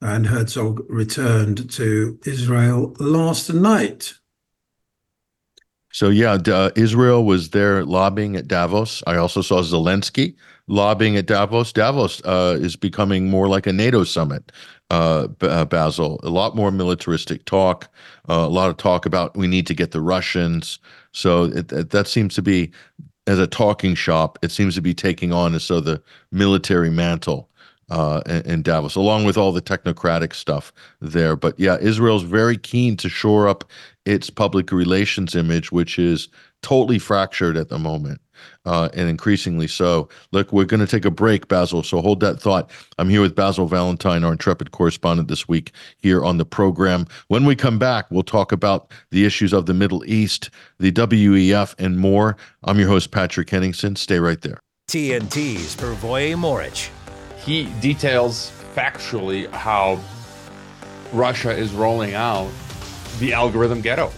and 0.00 0.26
Herzog 0.26 0.84
returned 0.88 1.70
to 1.72 2.18
Israel 2.24 2.94
last 2.98 3.52
night. 3.52 4.14
So 5.90 6.10
yeah, 6.10 6.38
uh, 6.46 6.70
Israel 6.76 7.24
was 7.24 7.50
there 7.50 7.84
lobbying 7.84 8.36
at 8.36 8.46
Davos. 8.46 9.02
I 9.06 9.16
also 9.16 9.40
saw 9.40 9.62
Zelensky 9.62 10.34
lobbying 10.66 11.16
at 11.16 11.26
Davos. 11.26 11.72
Davos 11.72 12.20
uh, 12.24 12.58
is 12.60 12.76
becoming 12.76 13.30
more 13.30 13.48
like 13.48 13.66
a 13.66 13.72
NATO 13.72 14.04
summit. 14.04 14.52
Uh, 14.90 15.28
uh 15.42 15.64
Basil, 15.66 16.18
a 16.22 16.30
lot 16.30 16.56
more 16.56 16.70
militaristic 16.70 17.44
talk, 17.44 17.90
uh, 18.28 18.34
a 18.34 18.48
lot 18.48 18.70
of 18.70 18.76
talk 18.78 19.04
about 19.04 19.36
we 19.36 19.46
need 19.46 19.66
to 19.66 19.74
get 19.74 19.90
the 19.90 20.00
Russians. 20.00 20.78
So 21.12 21.44
it, 21.44 21.70
it, 21.72 21.90
that 21.90 22.06
seems 22.06 22.34
to 22.36 22.42
be, 22.42 22.70
as 23.26 23.38
a 23.38 23.46
talking 23.46 23.94
shop, 23.94 24.38
it 24.42 24.50
seems 24.50 24.74
to 24.76 24.80
be 24.80 24.94
taking 24.94 25.32
on 25.32 25.54
as 25.54 25.64
so 25.64 25.80
the 25.80 26.02
military 26.32 26.90
mantle 26.90 27.50
uh, 27.90 28.22
in, 28.44 28.62
Davos, 28.62 28.96
along 28.96 29.24
with 29.24 29.36
all 29.36 29.52
the 29.52 29.62
technocratic 29.62 30.34
stuff 30.34 30.72
there. 31.00 31.36
But 31.36 31.58
yeah, 31.58 31.78
Israel's 31.78 32.22
very 32.22 32.56
keen 32.56 32.96
to 32.98 33.08
shore 33.08 33.48
up 33.48 33.64
its 34.04 34.30
public 34.30 34.72
relations 34.72 35.34
image, 35.34 35.72
which 35.72 35.98
is 35.98 36.28
totally 36.62 36.98
fractured 36.98 37.56
at 37.56 37.68
the 37.68 37.78
moment. 37.78 38.20
Uh, 38.64 38.88
and 38.94 39.08
increasingly 39.08 39.66
so. 39.66 40.08
Look, 40.30 40.52
we're 40.52 40.64
going 40.64 40.78
to 40.78 40.86
take 40.86 41.04
a 41.04 41.10
break, 41.10 41.48
Basil. 41.48 41.82
So 41.82 42.00
hold 42.00 42.20
that 42.20 42.40
thought. 42.40 42.70
I'm 42.96 43.08
here 43.08 43.20
with 43.20 43.34
Basil 43.34 43.66
Valentine, 43.66 44.22
our 44.22 44.30
intrepid 44.30 44.70
correspondent 44.70 45.26
this 45.26 45.48
week 45.48 45.72
here 45.96 46.24
on 46.24 46.38
the 46.38 46.44
program. 46.44 47.06
When 47.26 47.46
we 47.46 47.56
come 47.56 47.80
back, 47.80 48.08
we'll 48.12 48.22
talk 48.22 48.52
about 48.52 48.92
the 49.10 49.24
issues 49.24 49.52
of 49.52 49.66
the 49.66 49.74
Middle 49.74 50.04
East, 50.06 50.50
the 50.78 50.92
WEF, 50.92 51.74
and 51.80 51.98
more. 51.98 52.36
I'm 52.62 52.78
your 52.78 52.86
host, 52.86 53.10
Patrick 53.10 53.50
Henningsen. 53.50 53.96
Stay 53.96 54.20
right 54.20 54.40
there. 54.40 54.60
TNT's 54.88 55.74
Pervoy 55.74 56.36
Morich 56.36 56.90
he 57.48 57.64
details 57.80 58.52
factually 58.74 59.50
how 59.52 59.98
Russia 61.14 61.50
is 61.50 61.72
rolling 61.72 62.12
out 62.12 62.50
the 63.20 63.32
algorithm 63.32 63.80
ghetto. 63.80 64.12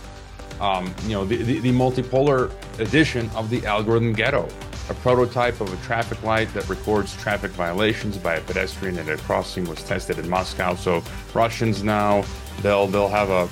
Um, 0.60 0.92
you 1.04 1.10
know, 1.10 1.25
the, 1.25 1.37
the, 1.37 1.60
the, 1.60 1.70
multipolar 1.70 2.50
edition 2.80 3.30
of 3.37 3.49
the 3.49 3.64
algorithm 3.64 4.12
ghetto, 4.12 4.49
a 4.90 4.94
prototype 4.94 5.60
of 5.60 5.72
a 5.72 5.87
traffic 5.87 6.20
light 6.25 6.52
that 6.54 6.68
records 6.68 7.16
traffic 7.16 7.52
violations 7.52 8.18
by 8.18 8.34
a 8.34 8.40
pedestrian 8.40 8.99
at 8.99 9.08
a 9.08 9.16
crossing 9.18 9.64
was 9.64 9.82
tested 9.84 10.18
in 10.18 10.28
Moscow. 10.28 10.75
So 10.75 11.02
Russians 11.32 11.84
now, 11.84 12.25
they'll 12.62 12.88
they'll 12.88 13.08
have 13.08 13.30
a, 13.30 13.49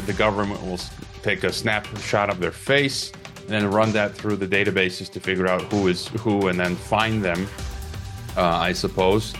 the 0.00 0.14
government 0.14 0.62
will 0.62 0.80
take 1.22 1.44
a 1.44 1.52
snapshot 1.52 2.30
of 2.30 2.40
their 2.40 2.50
face 2.50 3.12
and 3.40 3.48
then 3.48 3.70
run 3.70 3.92
that 3.92 4.14
through 4.14 4.36
the 4.36 4.48
databases 4.48 5.10
to 5.10 5.20
figure 5.20 5.46
out 5.46 5.62
who 5.70 5.86
is 5.86 6.08
who 6.08 6.48
and 6.48 6.58
then 6.58 6.74
find 6.74 7.22
them 7.22 7.46
I 8.42 8.72
suppose. 8.72 9.34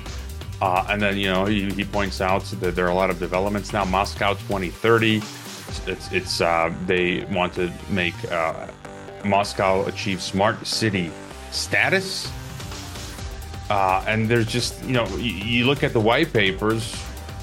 Uh, 0.60 0.84
and 0.88 1.00
then, 1.00 1.16
you 1.16 1.28
know, 1.28 1.44
he, 1.44 1.70
he, 1.70 1.84
points 1.84 2.20
out 2.20 2.42
that 2.42 2.74
there 2.74 2.84
are 2.86 2.90
a 2.90 2.94
lot 2.94 3.10
of 3.10 3.18
developments 3.20 3.72
now. 3.72 3.84
Moscow 3.84 4.32
2030, 4.32 5.18
it's, 5.86 6.10
it's 6.10 6.40
uh, 6.40 6.74
they 6.86 7.24
want 7.26 7.52
to 7.54 7.72
make 7.90 8.14
uh, 8.32 8.66
Moscow 9.24 9.86
achieve 9.86 10.20
smart 10.20 10.66
city 10.66 11.12
status. 11.52 12.30
Uh, 13.70 14.04
and 14.08 14.28
there's 14.28 14.46
just, 14.46 14.82
you 14.84 14.94
know, 14.94 15.06
you, 15.16 15.30
you 15.30 15.66
look 15.66 15.84
at 15.84 15.92
the 15.92 16.00
white 16.00 16.32
papers, 16.32 16.96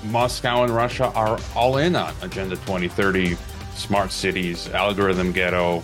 Moscow 0.05 0.63
and 0.63 0.75
Russia 0.75 1.05
are 1.15 1.39
all 1.55 1.77
in 1.77 1.95
on 1.95 2.13
Agenda 2.21 2.55
2030, 2.57 3.37
smart 3.75 4.11
cities, 4.11 4.69
algorithm 4.69 5.31
ghetto, 5.31 5.81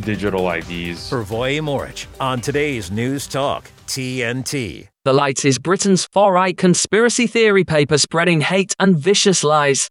digital 0.00 0.50
IDs. 0.50 1.10
Pervoy 1.10 1.58
Morich 1.60 2.06
on 2.20 2.40
today's 2.40 2.90
News 2.90 3.26
Talk, 3.26 3.70
TNT. 3.86 4.88
The 5.06 5.12
Light 5.12 5.44
is 5.44 5.60
Britain's 5.60 6.04
far 6.04 6.32
right 6.32 6.58
conspiracy 6.58 7.28
theory 7.28 7.62
paper 7.62 7.96
spreading 7.96 8.40
hate 8.40 8.74
and 8.80 8.98
vicious 8.98 9.44
lies. 9.44 9.86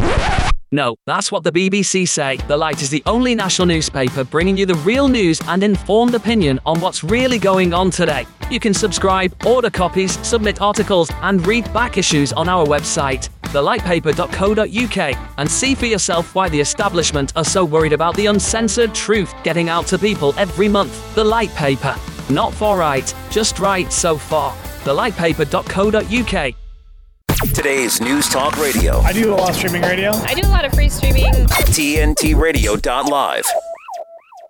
No, 0.73 0.97
that's 1.05 1.31
what 1.31 1.45
the 1.45 1.53
BBC 1.53 2.05
say. 2.05 2.35
The 2.49 2.57
Light 2.57 2.81
is 2.81 2.89
the 2.89 3.01
only 3.05 3.33
national 3.33 3.65
newspaper 3.65 4.25
bringing 4.25 4.57
you 4.57 4.65
the 4.65 4.75
real 4.75 5.07
news 5.07 5.39
and 5.47 5.63
informed 5.63 6.15
opinion 6.15 6.59
on 6.65 6.81
what's 6.81 7.01
really 7.01 7.39
going 7.39 7.73
on 7.73 7.91
today. 7.91 8.27
You 8.51 8.59
can 8.59 8.73
subscribe, 8.73 9.33
order 9.45 9.69
copies, 9.69 10.19
submit 10.27 10.59
articles, 10.61 11.09
and 11.21 11.47
read 11.47 11.71
back 11.71 11.97
issues 11.97 12.33
on 12.33 12.49
our 12.49 12.65
website, 12.65 13.29
thelightpaper.co.uk, 13.43 15.31
and 15.37 15.49
see 15.49 15.75
for 15.75 15.85
yourself 15.85 16.35
why 16.35 16.49
the 16.49 16.59
establishment 16.59 17.31
are 17.37 17.45
so 17.45 17.63
worried 17.63 17.93
about 17.93 18.17
the 18.17 18.25
uncensored 18.25 18.93
truth 18.93 19.33
getting 19.45 19.69
out 19.69 19.87
to 19.87 19.97
people 19.97 20.33
every 20.37 20.67
month. 20.67 21.15
The 21.15 21.23
Light 21.23 21.55
Paper. 21.55 21.95
Not 22.29 22.53
far 22.53 22.77
right, 22.77 23.15
just 23.29 23.59
right 23.59 23.89
so 23.93 24.17
far 24.17 24.53
thelightpaper.co.uk. 24.85 26.55
Today's 27.53 27.99
News 27.99 28.29
Talk 28.29 28.55
Radio. 28.57 28.99
I 28.99 29.11
do 29.11 29.33
a 29.33 29.35
lot 29.35 29.49
of 29.49 29.55
streaming 29.55 29.81
radio. 29.81 30.11
I 30.11 30.35
do 30.35 30.47
a 30.47 30.49
lot 30.49 30.63
of 30.63 30.73
free 30.73 30.89
streaming. 30.89 31.33
TNTRadio.live. 31.33 33.45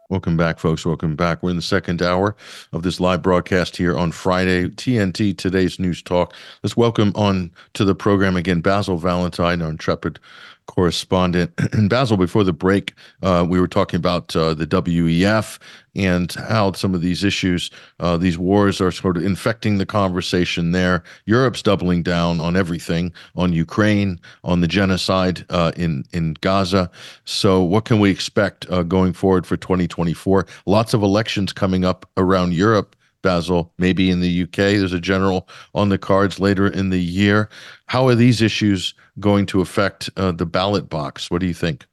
Welcome 0.10 0.38
back, 0.38 0.60
folks. 0.60 0.86
Welcome 0.86 1.16
back. 1.16 1.42
We're 1.42 1.50
in 1.50 1.56
the 1.56 1.64
second 1.64 2.04
hour 2.04 2.36
of 2.74 2.84
this 2.84 3.00
live 3.00 3.24
broadcast 3.24 3.76
here 3.76 3.98
on 3.98 4.12
Friday. 4.12 4.70
TNT, 4.70 5.36
today's 5.36 5.80
News 5.80 6.04
Talk. 6.04 6.32
Let's 6.62 6.78
welcome 6.78 7.12
on 7.16 7.50
to 7.74 7.84
the 7.84 7.96
program 7.96 8.36
again 8.36 8.62
Basil 8.62 8.98
Valentine, 8.98 9.64
our 9.64 9.72
intrepid 9.72 10.20
correspondent. 10.68 11.52
And 11.76 11.90
Basil, 11.90 12.18
before 12.18 12.44
the 12.44 12.54
break, 12.54 12.94
uh, 13.22 13.46
we 13.48 13.60
were 13.60 13.68
talking 13.68 13.98
about 13.98 14.36
uh, 14.36 14.54
the 14.54 14.66
WEF 14.66 15.60
and 15.96 16.32
how 16.34 16.72
some 16.74 16.94
of 16.94 17.02
these 17.02 17.24
issues, 17.24 17.72
uh, 18.00 18.18
these 18.18 18.38
wars 18.38 18.82
are 18.82 18.92
sort 18.92 19.18
of 19.18 19.26
infecting 19.26 19.78
the 19.78 19.86
conversation 19.86 20.72
there. 20.72 21.04
Europe's 21.26 21.62
doubling 21.62 22.04
down 22.04 22.40
on 22.40 22.56
everything, 22.56 23.14
on 23.36 23.54
Ukraine, 23.54 24.20
on 24.44 24.62
the 24.62 24.68
genocide 24.68 25.46
uh, 25.50 25.72
in, 25.76 26.04
in 26.14 26.36
Gaza. 26.42 26.90
So, 27.26 27.62
what 27.62 27.86
can 27.86 28.00
we 28.00 28.10
expect 28.10 28.70
uh, 28.70 28.84
going 28.84 29.14
forward 29.14 29.46
for 29.46 29.58
2024? 29.58 30.46
Lots 30.66 30.94
of 30.94 31.02
elections 31.02 31.54
coming 31.54 31.86
up 31.86 32.06
around 32.18 32.54
Europe. 32.54 32.95
Basil, 33.26 33.74
maybe 33.80 34.12
in 34.12 34.20
the 34.22 34.44
UK. 34.44 34.78
There's 34.78 34.94
a 34.94 35.00
general 35.00 35.50
on 35.74 35.90
the 35.90 35.98
cards 35.98 36.40
later 36.40 36.68
in 36.68 36.92
the 36.92 37.02
year. 37.02 37.50
How 37.88 38.08
are 38.08 38.14
these 38.14 38.40
issues 38.40 38.94
going 39.20 39.48
to 39.48 39.62
affect 39.62 40.12
uh, 40.16 40.32
the 40.32 40.46
ballot 40.46 40.90
box? 40.90 41.32
What 41.32 41.42
do 41.42 41.48
you 41.48 41.54
think? 41.54 41.88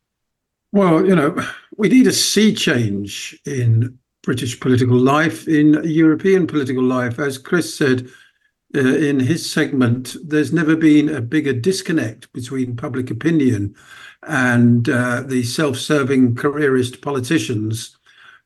Well, 0.72 1.06
you 1.06 1.16
know, 1.16 1.34
we 1.78 1.88
need 1.88 2.06
a 2.06 2.12
sea 2.12 2.54
change 2.54 3.34
in 3.46 3.98
British 4.22 4.60
political 4.60 4.98
life, 4.98 5.48
in 5.48 5.80
European 5.84 6.46
political 6.46 6.84
life. 6.84 7.18
As 7.18 7.38
Chris 7.38 7.74
said 7.74 8.08
uh, 8.74 8.80
in 8.80 9.18
his 9.18 9.50
segment, 9.50 10.14
there's 10.22 10.52
never 10.52 10.76
been 10.76 11.08
a 11.08 11.22
bigger 11.22 11.54
disconnect 11.54 12.30
between 12.34 12.76
public 12.76 13.10
opinion 13.10 13.74
and 14.26 14.90
uh, 14.90 15.22
the 15.22 15.42
self 15.44 15.78
serving 15.78 16.36
careerist 16.36 17.00
politicians 17.00 17.96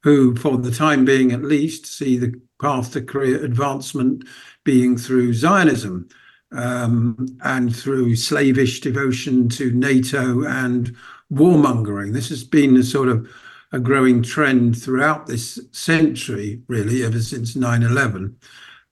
who, 0.03 0.37
for 0.37 0.57
the 0.57 0.71
time 0.71 1.05
being 1.05 1.33
at 1.33 1.43
least, 1.43 1.85
see 1.85 2.17
the 2.17 2.41
path 2.61 2.93
to 2.93 3.03
career 3.03 3.45
advancement 3.45 4.25
being 4.65 4.97
through 4.97 5.35
Zionism 5.35 6.09
um, 6.53 7.27
and 7.45 7.75
through 7.75 8.17
slavish 8.17 8.81
devotion 8.81 9.49
to 9.51 9.71
NATO 9.73 10.45
and 10.45 10.95
warmongering. 11.33 12.13
This 12.13 12.29
has 12.29 12.45
been 12.45 12.77
a 12.77 12.83
sort 12.83 13.09
of 13.09 13.29
a 13.73 13.81
growing 13.81 14.23
trend 14.23 14.81
throughout 14.81 15.27
this 15.27 15.61
century, 15.73 16.63
really, 16.69 17.05
ever 17.05 17.21
since 17.21 17.57
9 17.57 17.83
11. 17.83 18.37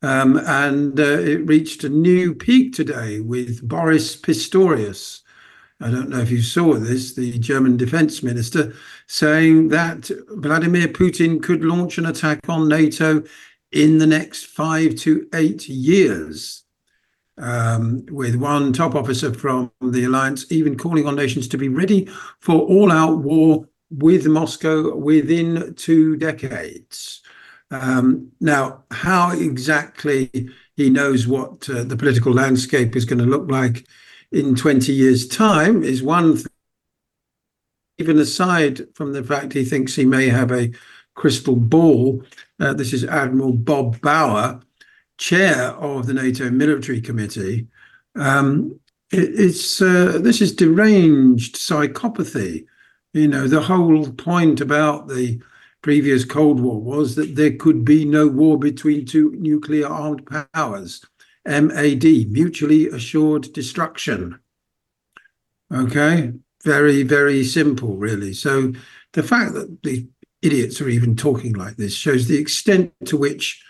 Um, 0.03 0.37
and 0.37 0.99
uh, 1.01 1.19
it 1.21 1.47
reached 1.47 1.85
a 1.85 1.89
new 1.89 2.35
peak 2.35 2.75
today 2.75 3.21
with 3.21 3.67
Boris 3.67 4.17
Pistorius. 4.17 5.21
I 5.81 5.91
don't 5.91 6.11
know 6.11 6.21
if 6.21 6.31
you 6.31 6.43
saw 6.43 6.75
this, 6.75 7.15
the 7.15 7.39
German 7.39 7.77
defense 7.77 8.23
minister 8.23 8.75
saying 9.07 9.69
that 9.69 10.11
Vladimir 10.31 10.89
Putin 10.89 11.43
could 11.43 11.65
launch 11.65 11.99
an 11.99 12.07
attack 12.07 12.41
on 12.49 12.69
NATO 12.69 13.23
in 13.75 13.99
the 13.99 14.07
next 14.07 14.47
five 14.47 14.95
to 14.97 15.29
eight 15.35 15.69
years. 15.69 16.65
um, 17.39 18.07
with 18.11 18.37
one 18.37 18.73
top 18.73 18.95
officer 18.95 19.33
from 19.35 19.71
the 19.81 20.05
alliance 20.05 20.47
even 20.51 20.77
calling 20.79 21.07
on 21.07 21.17
nations 21.17 21.49
to 21.49 21.59
be 21.59 21.69
ready 21.69 22.09
for 22.41 22.61
all 22.61 22.93
out 22.93 23.19
war 23.19 23.69
with 23.91 24.27
Moscow 24.27 24.95
within 24.97 25.75
two 25.75 26.17
decades. 26.17 27.23
Um, 27.71 28.31
now, 28.41 28.85
how 28.91 29.33
exactly 29.33 30.31
he 30.77 30.91
knows 30.91 31.27
what 31.27 31.69
uh, 31.69 31.85
the 31.85 31.97
political 31.97 32.33
landscape 32.33 32.95
is 32.95 33.05
going 33.05 33.19
to 33.19 33.25
look 33.27 33.51
like 33.51 33.87
in 34.33 34.55
20 34.55 34.93
years' 34.93 35.27
time 35.27 35.83
is 35.83 36.03
one 36.03 36.37
thing. 36.37 36.47
Even 37.99 38.19
aside 38.19 38.83
from 38.95 39.13
the 39.13 39.23
fact 39.23 39.53
he 39.53 39.65
thinks 39.65 39.95
he 39.95 40.05
may 40.05 40.29
have 40.29 40.51
a 40.51 40.73
crystal 41.15 41.57
ball, 41.57 42.23
this 42.59 42.93
is 42.93 43.05
Admiral 43.05 43.53
Bob 43.53 44.01
Bauer, 44.01 44.61
chair 45.19 45.71
of 45.73 46.07
the 46.07 46.15
NATO 46.15 46.51
Military 46.51 47.01
Committee. 47.01 47.67
Um, 48.17 48.79
it, 49.11 49.31
it's 49.39 49.83
uh, 49.83 50.19
this 50.21 50.41
is 50.41 50.55
deranged 50.55 51.57
psychopathy. 51.57 52.67
You 53.13 53.29
know, 53.29 53.47
the 53.47 53.61
whole 53.61 54.11
point 54.13 54.61
about 54.61 55.09
the 55.09 55.41
previous 55.83 56.25
Cold 56.25 56.61
War 56.61 56.81
was 56.81 57.15
that 57.17 57.37
there 57.37 57.53
could 57.57 57.85
be 57.85 58.05
no 58.05 58.27
war 58.27 58.59
between 58.59 59.05
two 59.05 59.33
nuclear 59.39 59.87
armed 59.87 60.27
powers. 60.53 61.05
MAD, 61.47 62.05
mutually 62.31 62.89
assured 62.89 63.53
destruction. 63.53 64.39
Okay, 65.73 66.33
very, 66.63 67.03
very 67.03 67.45
simple, 67.45 67.97
really. 67.97 68.33
So 68.33 68.73
the 69.13 69.23
fact 69.23 69.53
that 69.55 69.83
the 69.83 70.07
idiots 70.45 70.81
are 70.81 70.89
even 70.89 71.17
talking 71.17 71.55
like 71.55 71.77
this 71.77 71.95
shows 71.95 72.29
the 72.29 72.39
extent 72.39 72.93
to 73.07 73.17
which 73.17 73.63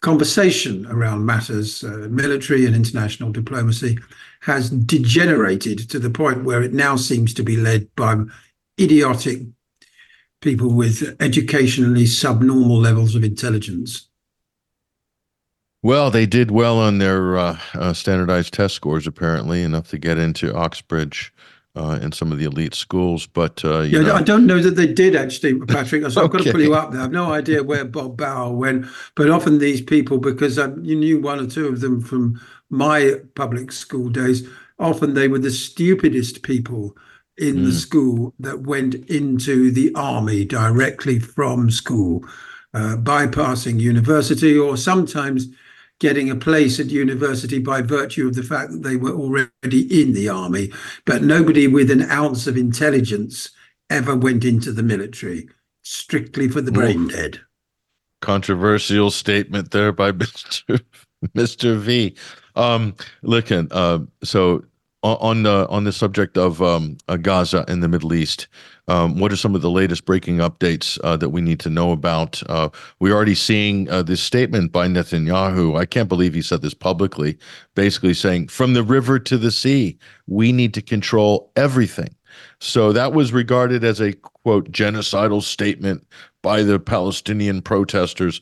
conversation 0.00 0.86
around 0.86 1.24
matters, 1.24 1.84
uh, 1.84 2.08
military 2.10 2.66
and 2.66 2.74
international 2.74 3.30
diplomacy, 3.30 3.98
has 4.40 4.70
degenerated 4.70 5.88
to 5.90 5.98
the 5.98 6.10
point 6.10 6.44
where 6.44 6.62
it 6.62 6.74
now 6.74 6.96
seems 6.96 7.32
to 7.34 7.42
be 7.42 7.56
led 7.56 7.88
by 7.94 8.16
idiotic 8.78 9.40
people 10.42 10.74
with 10.74 11.16
educationally 11.20 12.04
subnormal 12.04 12.78
levels 12.78 13.14
of 13.14 13.24
intelligence. 13.24 14.08
Well, 15.82 16.10
they 16.10 16.26
did 16.26 16.50
well 16.50 16.78
on 16.78 16.98
their 16.98 17.36
uh, 17.36 17.58
uh, 17.74 17.92
standardized 17.92 18.52
test 18.52 18.74
scores, 18.74 19.06
apparently, 19.06 19.62
enough 19.62 19.88
to 19.88 19.98
get 19.98 20.18
into 20.18 20.54
Oxbridge 20.54 21.32
uh, 21.76 21.98
in 22.00 22.12
some 22.12 22.32
of 22.32 22.38
the 22.38 22.44
elite 22.44 22.74
schools. 22.74 23.26
But 23.26 23.64
uh, 23.64 23.80
yeah, 23.80 24.00
know. 24.00 24.14
I 24.14 24.22
don't 24.22 24.46
know 24.46 24.60
that 24.60 24.76
they 24.76 24.86
did 24.86 25.16
actually, 25.16 25.58
Patrick. 25.60 26.08
So 26.10 26.24
I've 26.24 26.30
got 26.32 26.42
to 26.42 26.52
pull 26.52 26.60
you 26.60 26.74
up 26.74 26.92
there. 26.92 27.00
I've 27.00 27.12
no 27.12 27.32
idea 27.32 27.62
where 27.62 27.84
Bob 27.84 28.16
Bauer 28.16 28.52
went, 28.52 28.86
but 29.16 29.30
often 29.30 29.58
these 29.58 29.80
people, 29.80 30.18
because 30.18 30.58
I, 30.58 30.68
you 30.82 30.96
knew 30.96 31.20
one 31.20 31.40
or 31.40 31.46
two 31.46 31.68
of 31.68 31.80
them 31.80 32.00
from 32.00 32.40
my 32.70 33.14
public 33.34 33.72
school 33.72 34.08
days, 34.08 34.46
often 34.78 35.14
they 35.14 35.28
were 35.28 35.38
the 35.38 35.50
stupidest 35.50 36.42
people 36.42 36.96
in 37.36 37.56
mm. 37.56 37.64
the 37.64 37.72
school 37.72 38.32
that 38.38 38.62
went 38.62 38.94
into 38.94 39.70
the 39.70 39.92
army 39.94 40.44
directly 40.44 41.18
from 41.18 41.70
school, 41.70 42.24
uh, 42.72 42.96
bypassing 42.96 43.80
university 43.80 44.56
or 44.56 44.76
sometimes 44.76 45.48
getting 46.00 46.30
a 46.30 46.36
place 46.36 46.80
at 46.80 46.86
university 46.86 47.58
by 47.58 47.82
virtue 47.82 48.26
of 48.26 48.34
the 48.34 48.42
fact 48.42 48.72
that 48.72 48.82
they 48.82 48.96
were 48.96 49.12
already 49.12 50.00
in 50.02 50.12
the 50.12 50.28
army. 50.28 50.72
But 51.04 51.22
nobody 51.22 51.66
with 51.66 51.90
an 51.90 52.02
ounce 52.10 52.46
of 52.46 52.56
intelligence 52.56 53.50
ever 53.90 54.16
went 54.16 54.44
into 54.44 54.72
the 54.72 54.82
military, 54.82 55.48
strictly 55.82 56.48
for 56.48 56.60
the 56.60 56.72
brain 56.72 57.08
dead. 57.08 57.40
Controversial 58.20 59.10
statement 59.10 59.70
there 59.70 59.92
by 59.92 60.12
Mr. 60.12 60.80
Mr. 61.36 61.78
V. 61.78 62.14
Um, 62.56 62.94
listen, 63.22 63.68
uh, 63.70 64.00
so 64.22 64.64
on 65.04 65.42
the 65.42 65.68
on 65.68 65.84
the 65.84 65.92
subject 65.92 66.38
of 66.38 66.62
um, 66.62 66.96
uh, 67.08 67.16
Gaza 67.16 67.64
and 67.68 67.82
the 67.82 67.88
Middle 67.88 68.14
East, 68.14 68.48
um, 68.88 69.18
what 69.18 69.32
are 69.32 69.36
some 69.36 69.54
of 69.54 69.62
the 69.62 69.70
latest 69.70 70.04
breaking 70.04 70.38
updates 70.38 70.98
uh, 71.04 71.16
that 71.16 71.30
we 71.30 71.40
need 71.40 71.60
to 71.60 71.70
know 71.70 71.92
about? 71.92 72.42
Uh, 72.48 72.70
we're 73.00 73.14
already 73.14 73.34
seeing 73.34 73.88
uh, 73.90 74.02
this 74.02 74.22
statement 74.22 74.72
by 74.72 74.88
Netanyahu. 74.88 75.78
I 75.78 75.84
can't 75.84 76.08
believe 76.08 76.34
he 76.34 76.42
said 76.42 76.62
this 76.62 76.74
publicly, 76.74 77.38
basically 77.74 78.14
saying, 78.14 78.48
"From 78.48 78.74
the 78.74 78.82
river 78.82 79.18
to 79.18 79.38
the 79.38 79.50
sea, 79.50 79.98
we 80.26 80.52
need 80.52 80.74
to 80.74 80.82
control 80.82 81.52
everything." 81.54 82.14
So 82.60 82.92
that 82.92 83.12
was 83.12 83.32
regarded 83.32 83.84
as 83.84 84.00
a 84.00 84.14
quote 84.14 84.70
genocidal 84.72 85.42
statement 85.42 86.06
by 86.42 86.62
the 86.62 86.80
Palestinian 86.80 87.62
protesters 87.62 88.40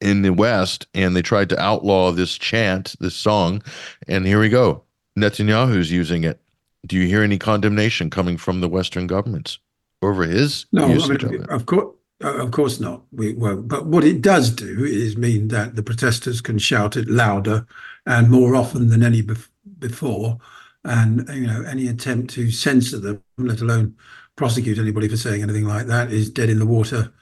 in 0.00 0.22
the 0.22 0.32
West, 0.32 0.86
and 0.94 1.16
they 1.16 1.22
tried 1.22 1.48
to 1.48 1.60
outlaw 1.60 2.12
this 2.12 2.36
chant, 2.36 2.94
this 3.00 3.14
song, 3.14 3.62
and 4.06 4.26
here 4.26 4.40
we 4.40 4.48
go. 4.48 4.84
Netanyahu's 5.18 5.90
using 5.90 6.24
it. 6.24 6.40
Do 6.86 6.96
you 6.96 7.06
hear 7.06 7.22
any 7.22 7.38
condemnation 7.38 8.10
coming 8.10 8.36
from 8.36 8.60
the 8.60 8.68
Western 8.68 9.06
governments 9.06 9.58
over 10.02 10.24
his 10.24 10.66
no, 10.72 10.86
usage 10.86 11.24
I 11.24 11.28
mean, 11.28 11.36
of 11.36 11.44
it? 11.44 11.50
Of 11.50 11.66
course, 11.66 11.94
uh, 12.22 12.34
of 12.34 12.50
course 12.50 12.80
not. 12.80 13.02
We 13.12 13.34
won't. 13.34 13.68
But 13.68 13.86
what 13.86 14.04
it 14.04 14.20
does 14.20 14.50
do 14.50 14.84
is 14.84 15.16
mean 15.16 15.48
that 15.48 15.76
the 15.76 15.82
protesters 15.82 16.40
can 16.40 16.58
shout 16.58 16.96
it 16.96 17.08
louder 17.08 17.66
and 18.06 18.30
more 18.30 18.54
often 18.54 18.88
than 18.88 19.02
any 19.02 19.22
bef- 19.22 19.48
before, 19.78 20.38
and 20.84 21.26
you 21.32 21.46
know 21.46 21.62
any 21.62 21.88
attempt 21.88 22.34
to 22.34 22.50
censor 22.50 22.98
them, 22.98 23.22
let 23.38 23.60
alone 23.60 23.96
prosecute 24.36 24.78
anybody 24.78 25.08
for 25.08 25.16
saying 25.16 25.42
anything 25.42 25.64
like 25.64 25.86
that, 25.86 26.12
is 26.12 26.28
dead 26.28 26.50
in 26.50 26.58
the 26.58 26.66
water. 26.66 27.12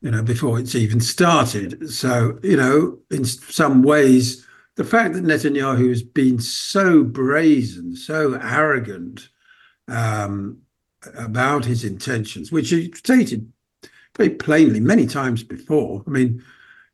You 0.00 0.10
know, 0.10 0.22
before 0.22 0.58
it's 0.58 0.74
even 0.74 1.00
started. 1.00 1.90
So 1.90 2.38
you 2.42 2.56
know, 2.56 2.98
in 3.10 3.24
some 3.24 3.82
ways 3.82 4.45
the 4.76 4.84
fact 4.84 5.14
that 5.14 5.24
Netanyahu 5.24 5.88
has 5.88 6.02
been 6.02 6.38
so 6.38 7.02
brazen, 7.02 7.96
so 7.96 8.34
arrogant 8.34 9.28
um, 9.88 10.58
about 11.16 11.64
his 11.64 11.82
intentions, 11.84 12.52
which 12.52 12.70
he 12.70 12.92
stated 12.92 13.50
very 14.16 14.30
plainly 14.30 14.80
many 14.80 15.06
times 15.06 15.42
before. 15.42 16.02
I 16.06 16.10
mean, 16.10 16.42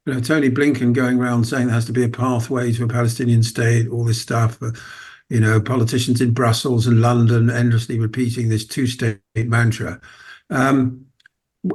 you 0.07 0.15
know, 0.15 0.21
Tony 0.21 0.51
Blinken 0.51 0.93
going 0.93 1.19
around 1.19 1.45
saying 1.45 1.67
there 1.67 1.75
has 1.75 1.87
to 1.87 1.93
be 1.93 2.05
a 2.05 2.09
pathway 2.09 2.73
to 2.73 2.85
a 2.85 2.89
Palestinian 2.89 3.43
state, 3.43 3.89
all 3.89 4.05
this 4.05 4.21
stuff. 4.21 4.63
Uh, 4.63 4.73
you 5.29 5.41
know, 5.41 5.61
politicians 5.61 6.21
in 6.21 6.33
Brussels 6.33 6.87
and 6.87 7.01
London 7.01 7.49
endlessly 7.49 7.99
repeating 7.99 8.49
this 8.49 8.67
two-state 8.67 9.19
mantra. 9.35 10.01
Um, 10.51 11.07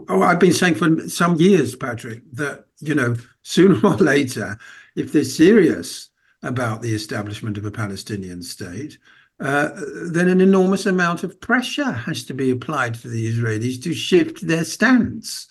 oh, 0.09 0.21
I've 0.21 0.39
been 0.39 0.53
saying 0.53 0.75
for 0.75 1.09
some 1.09 1.37
years, 1.37 1.75
Patrick, 1.75 2.21
that 2.33 2.65
you 2.79 2.93
know, 2.93 3.15
sooner 3.41 3.79
or 3.83 3.95
later, 3.97 4.57
if 4.97 5.13
they're 5.13 5.23
serious 5.23 6.09
about 6.43 6.81
the 6.81 6.93
establishment 6.93 7.57
of 7.57 7.65
a 7.65 7.71
Palestinian 7.71 8.41
state, 8.41 8.97
uh, 9.39 9.69
then 10.11 10.27
an 10.27 10.41
enormous 10.41 10.87
amount 10.87 11.23
of 11.23 11.39
pressure 11.39 11.91
has 11.91 12.23
to 12.23 12.33
be 12.33 12.49
applied 12.49 12.95
to 12.95 13.07
the 13.07 13.31
Israelis 13.31 13.81
to 13.83 13.93
shift 13.93 14.45
their 14.45 14.65
stance. 14.65 15.47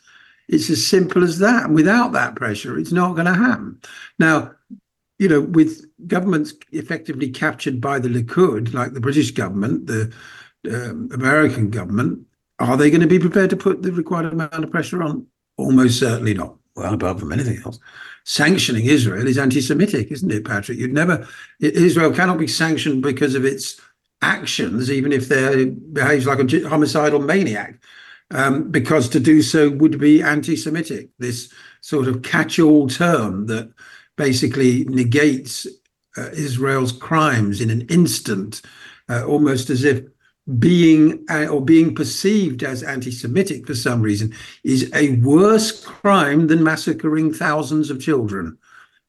It's 0.49 0.69
as 0.69 0.85
simple 0.85 1.23
as 1.23 1.39
that. 1.39 1.71
Without 1.71 2.13
that 2.13 2.35
pressure, 2.35 2.77
it's 2.77 2.93
not 2.93 3.15
going 3.15 3.27
to 3.27 3.35
happen. 3.35 3.81
Now, 4.19 4.53
you 5.19 5.29
know, 5.29 5.41
with 5.41 5.85
governments 6.09 6.53
effectively 6.73 7.31
captured 7.31 7.81
by 7.81 8.01
the 8.01 8.09
Likud, 8.09 8.75
like 8.75 8.93
the 8.93 9.01
British 9.01 9.31
government, 9.31 9.87
the 9.87 10.13
um, 10.69 11.09
American 11.13 11.71
government, 11.71 12.27
are 12.59 12.77
they 12.77 12.91
going 12.91 13.01
to 13.01 13.07
be 13.07 13.19
prepared 13.19 13.51
to 13.51 13.57
put 13.57 13.83
the 13.83 13.93
required 13.93 14.33
amount 14.33 14.53
of 14.53 14.71
pressure 14.71 15.03
on? 15.03 15.27
Almost 15.57 16.01
certainly 16.01 16.35
not. 16.35 16.57
Well, 16.75 16.95
apart 16.95 17.21
from 17.21 17.33
anything 17.33 17.63
else 17.65 17.79
sanctioning 18.27 18.87
Israel 18.87 19.27
is 19.27 19.39
anti-Semitic, 19.39 20.11
isn't 20.11 20.33
it, 20.33 20.45
Patrick? 20.45 20.79
You'd 20.79 20.93
never 20.93 21.27
Israel 21.61 22.13
cannot 22.13 22.39
be 22.39 22.49
sanctioned 22.49 23.03
because 23.03 23.35
of 23.35 23.45
its 23.45 23.81
actions, 24.21 24.91
even 24.91 25.13
if 25.13 25.29
they 25.29 25.67
behaves 25.67 26.27
like 26.27 26.41
a 26.41 26.69
homicidal 26.69 27.21
maniac, 27.21 27.79
um, 28.33 28.69
because 28.71 29.09
to 29.11 29.21
do 29.21 29.43
so 29.43 29.71
would 29.71 29.99
be 30.01 30.23
anti-Semitic. 30.23 31.09
This 31.19 31.53
sort 31.81 32.09
of 32.09 32.23
catch-all 32.23 32.89
term 32.89 33.47
that 33.47 33.73
basically 34.17 34.85
negates 34.87 35.67
uh, 36.19 36.31
Israel's 36.33 36.93
crimes 36.93 37.61
in 37.61 37.71
an 37.71 37.83
instant, 37.83 38.61
uh, 39.09 39.25
almost 39.25 39.71
as 39.71 39.85
if 39.85 40.05
being 40.59 41.25
uh, 41.29 41.47
or 41.47 41.61
being 41.61 41.95
perceived 41.95 42.63
as 42.63 42.83
anti-Semitic 42.83 43.67
for 43.67 43.75
some 43.75 44.01
reason 44.01 44.33
is 44.63 44.91
a 44.95 45.17
worse 45.17 45.85
crime 45.85 46.47
than 46.47 46.63
massacring 46.63 47.33
thousands 47.33 47.91
of 47.91 48.01
children. 48.01 48.57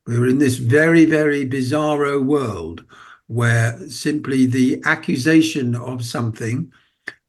We're 0.08 0.28
in 0.28 0.40
this 0.40 0.58
very, 0.58 1.06
very 1.06 1.48
bizarro 1.48 2.24
world 2.24 2.86
where 3.28 3.78
simply 3.90 4.46
the 4.46 4.82
accusation 4.86 5.76
of 5.76 6.04
something 6.04 6.72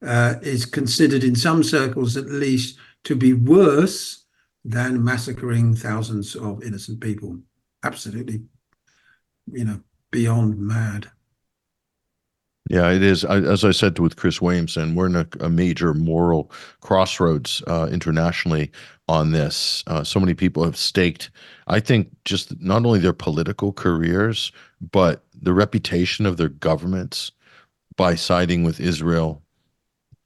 uh, 0.06 0.36
is 0.42 0.64
considered, 0.64 1.24
in 1.24 1.34
some 1.34 1.62
circles 1.62 2.16
at 2.16 2.26
least, 2.26 2.78
to 3.04 3.16
be 3.16 3.34
worse 3.34 4.24
than 4.64 5.04
massacring 5.04 5.74
thousands 5.74 6.34
of 6.36 6.62
innocent 6.62 7.00
people. 7.00 7.38
Absolutely, 7.82 8.42
you 9.52 9.64
know, 9.64 9.80
beyond 10.10 10.58
mad. 10.58 11.10
Yeah, 12.68 12.90
it 12.90 13.02
is. 13.02 13.24
I, 13.24 13.38
as 13.38 13.64
I 13.64 13.70
said 13.70 13.98
with 13.98 14.16
Chris 14.16 14.42
Williamson, 14.42 14.94
we're 14.94 15.06
in 15.06 15.16
a, 15.16 15.26
a 15.40 15.48
major 15.48 15.94
moral 15.94 16.50
crossroads 16.80 17.62
uh, 17.66 17.88
internationally 17.90 18.70
on 19.08 19.32
this. 19.32 19.82
Uh, 19.86 20.04
so 20.04 20.20
many 20.20 20.34
people 20.34 20.62
have 20.64 20.76
staked, 20.76 21.30
I 21.66 21.80
think, 21.80 22.10
just 22.26 22.60
not 22.60 22.84
only 22.84 22.98
their 22.98 23.14
political 23.14 23.72
careers, 23.72 24.52
but 24.92 25.24
the 25.34 25.54
reputation 25.54 26.26
of 26.26 26.36
their 26.36 26.50
governments 26.50 27.32
by 27.96 28.14
siding 28.14 28.64
with 28.64 28.80
Israel 28.80 29.42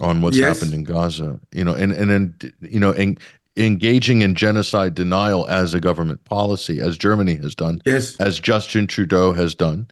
on 0.00 0.20
what's 0.20 0.36
yes. 0.36 0.58
happened 0.58 0.74
in 0.74 0.82
Gaza. 0.82 1.38
You 1.52 1.64
know, 1.64 1.74
and 1.74 1.92
and 1.92 2.10
then 2.10 2.34
you 2.60 2.80
know, 2.80 2.92
and 2.92 3.20
engaging 3.56 4.22
in 4.22 4.34
genocide 4.34 4.94
denial 4.94 5.46
as 5.48 5.74
a 5.74 5.80
government 5.80 6.24
policy, 6.24 6.80
as 6.80 6.98
Germany 6.98 7.36
has 7.36 7.54
done, 7.54 7.80
yes, 7.84 8.16
as 8.16 8.40
Justin 8.40 8.88
Trudeau 8.88 9.32
has 9.32 9.54
done, 9.54 9.86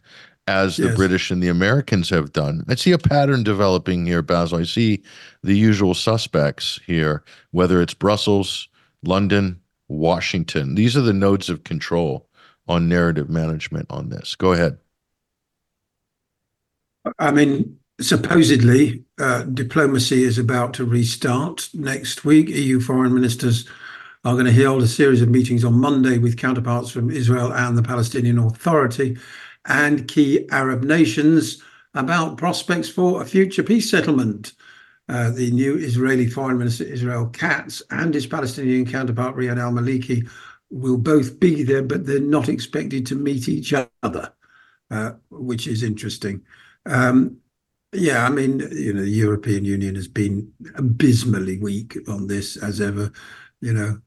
as 0.51 0.77
the. 0.77 0.93
British 0.95 1.31
and 1.31 1.41
the 1.41 1.47
Americans 1.47 2.09
have 2.09 2.33
done. 2.33 2.63
I 2.67 2.75
see 2.75 2.91
a 2.91 2.97
pattern 2.97 3.43
developing 3.43 4.05
here, 4.05 4.21
Basil. 4.21 4.59
I 4.59 4.63
see 4.63 5.01
the 5.43 5.57
usual 5.57 5.93
suspects 5.93 6.79
here, 6.85 7.23
whether 7.51 7.81
it's 7.81 7.93
Brussels, 7.93 8.67
London, 9.03 9.59
Washington. 9.87 10.75
These 10.75 10.97
are 10.97 11.01
the 11.01 11.13
nodes 11.13 11.49
of 11.49 11.63
control 11.63 12.27
on 12.67 12.89
narrative 12.89 13.29
management 13.29 13.87
on 13.89 14.09
this. 14.09 14.35
Go 14.35 14.51
ahead. 14.51 14.77
I 17.17 17.31
mean, 17.31 17.79
supposedly, 17.99 19.03
uh, 19.19 19.43
diplomacy 19.43 20.23
is 20.23 20.37
about 20.37 20.73
to 20.75 20.85
restart 20.85 21.69
next 21.73 22.25
week. 22.25 22.49
EU 22.49 22.79
foreign 22.79 23.13
ministers 23.13 23.67
are 24.23 24.33
going 24.33 24.45
to 24.45 24.65
hold 24.65 24.83
a 24.83 24.87
series 24.87 25.21
of 25.21 25.29
meetings 25.29 25.63
on 25.63 25.73
Monday 25.73 26.19
with 26.19 26.37
counterparts 26.37 26.91
from 26.91 27.09
Israel 27.09 27.51
and 27.53 27.75
the 27.75 27.81
Palestinian 27.83 28.37
Authority 28.37 29.17
and 29.65 30.07
key 30.07 30.47
Arab 30.49 30.83
nations 30.83 31.61
about 31.93 32.37
prospects 32.37 32.89
for 32.89 33.21
a 33.21 33.25
future 33.25 33.63
peace 33.63 33.89
settlement. 33.89 34.53
Uh, 35.09 35.29
the 35.31 35.51
new 35.51 35.75
Israeli 35.75 36.27
Foreign 36.27 36.57
Minister 36.57 36.85
Israel 36.85 37.27
Katz 37.27 37.81
and 37.91 38.13
his 38.13 38.25
Palestinian 38.25 38.85
counterpart 38.85 39.35
Riyad 39.35 39.59
al 39.59 39.71
Maliki 39.71 40.29
will 40.69 40.97
both 40.97 41.39
be 41.39 41.63
there, 41.63 41.83
but 41.83 42.05
they're 42.05 42.19
not 42.19 42.47
expected 42.47 43.05
to 43.07 43.15
meet 43.15 43.49
each 43.49 43.73
other, 43.73 44.33
uh, 44.89 45.11
which 45.29 45.67
is 45.67 45.83
interesting. 45.83 46.41
Um, 46.85 47.37
yeah, 47.91 48.25
I 48.25 48.29
mean, 48.29 48.59
you 48.71 48.93
know, 48.93 49.01
the 49.01 49.09
European 49.09 49.65
Union 49.65 49.95
has 49.95 50.07
been 50.07 50.53
abysmally 50.75 51.57
weak 51.57 51.97
on 52.07 52.27
this 52.27 52.55
as 52.55 52.79
ever. 52.79 53.11
You 53.59 53.73
know, 53.73 54.01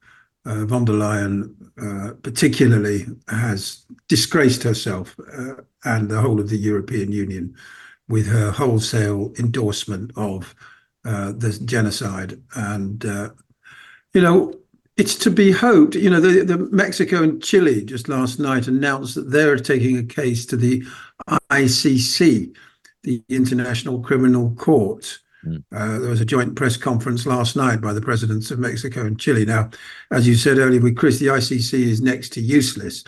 von 0.45 0.85
der 0.85 0.95
Leyen, 0.95 1.57
uh, 1.81 2.13
particularly, 2.23 3.07
has 3.29 3.87
disgraced 4.09 4.63
herself 4.63 5.17
uh, 5.33 5.55
and 5.85 6.11
the 6.11 6.21
whole 6.21 6.39
of 6.39 6.51
the 6.51 6.57
European 6.57 7.11
Union 7.13 7.55
with 8.09 8.27
her 8.27 8.51
wholesale 8.51 9.33
endorsement 9.39 10.11
of 10.17 10.55
uh, 11.05 11.33
the 11.33 11.53
genocide. 11.65 12.41
And, 12.55 13.05
uh, 13.05 13.31
you 14.13 14.21
know, 14.21 14.55
it's 14.97 15.17
to 15.17 15.31
be 15.31 15.51
hoped, 15.51 15.97
you 15.97 16.11
know, 16.11 16.21
the, 16.21 16.45
the 16.45 16.59
Mexico 16.71 17.23
and 17.23 17.43
Chile 17.43 17.85
just 17.85 18.09
last 18.09 18.39
night 18.39 18.69
announced 18.69 19.15
that 19.17 19.31
they're 19.31 19.57
taking 19.57 19.99
a 19.99 20.05
case 20.05 20.47
to 20.47 20.57
the 20.57 20.85
ICC, 21.51 22.55
the 23.03 23.23
International 23.29 24.01
Criminal 24.01 24.55
Court. 24.55 25.19
Uh, 25.73 25.99
there 25.99 26.11
was 26.11 26.21
a 26.21 26.25
joint 26.25 26.57
press 26.57 26.77
conference 26.77 27.27
last 27.27 27.57
night 27.57 27.81
by 27.81 27.93
the 27.93 28.01
presidents 28.01 28.51
of 28.51 28.59
Mexico 28.59 29.03
and 29.03 29.19
Chile. 29.19 29.45
Now, 29.45 29.71
as 30.11 30.27
you 30.27 30.35
said 30.35 30.59
earlier 30.59 30.81
with 30.81 30.97
Chris, 30.97 31.19
the 31.19 31.27
ICC 31.27 31.75
is 31.75 32.01
next 32.01 32.33
to 32.35 32.41
useless, 32.41 33.05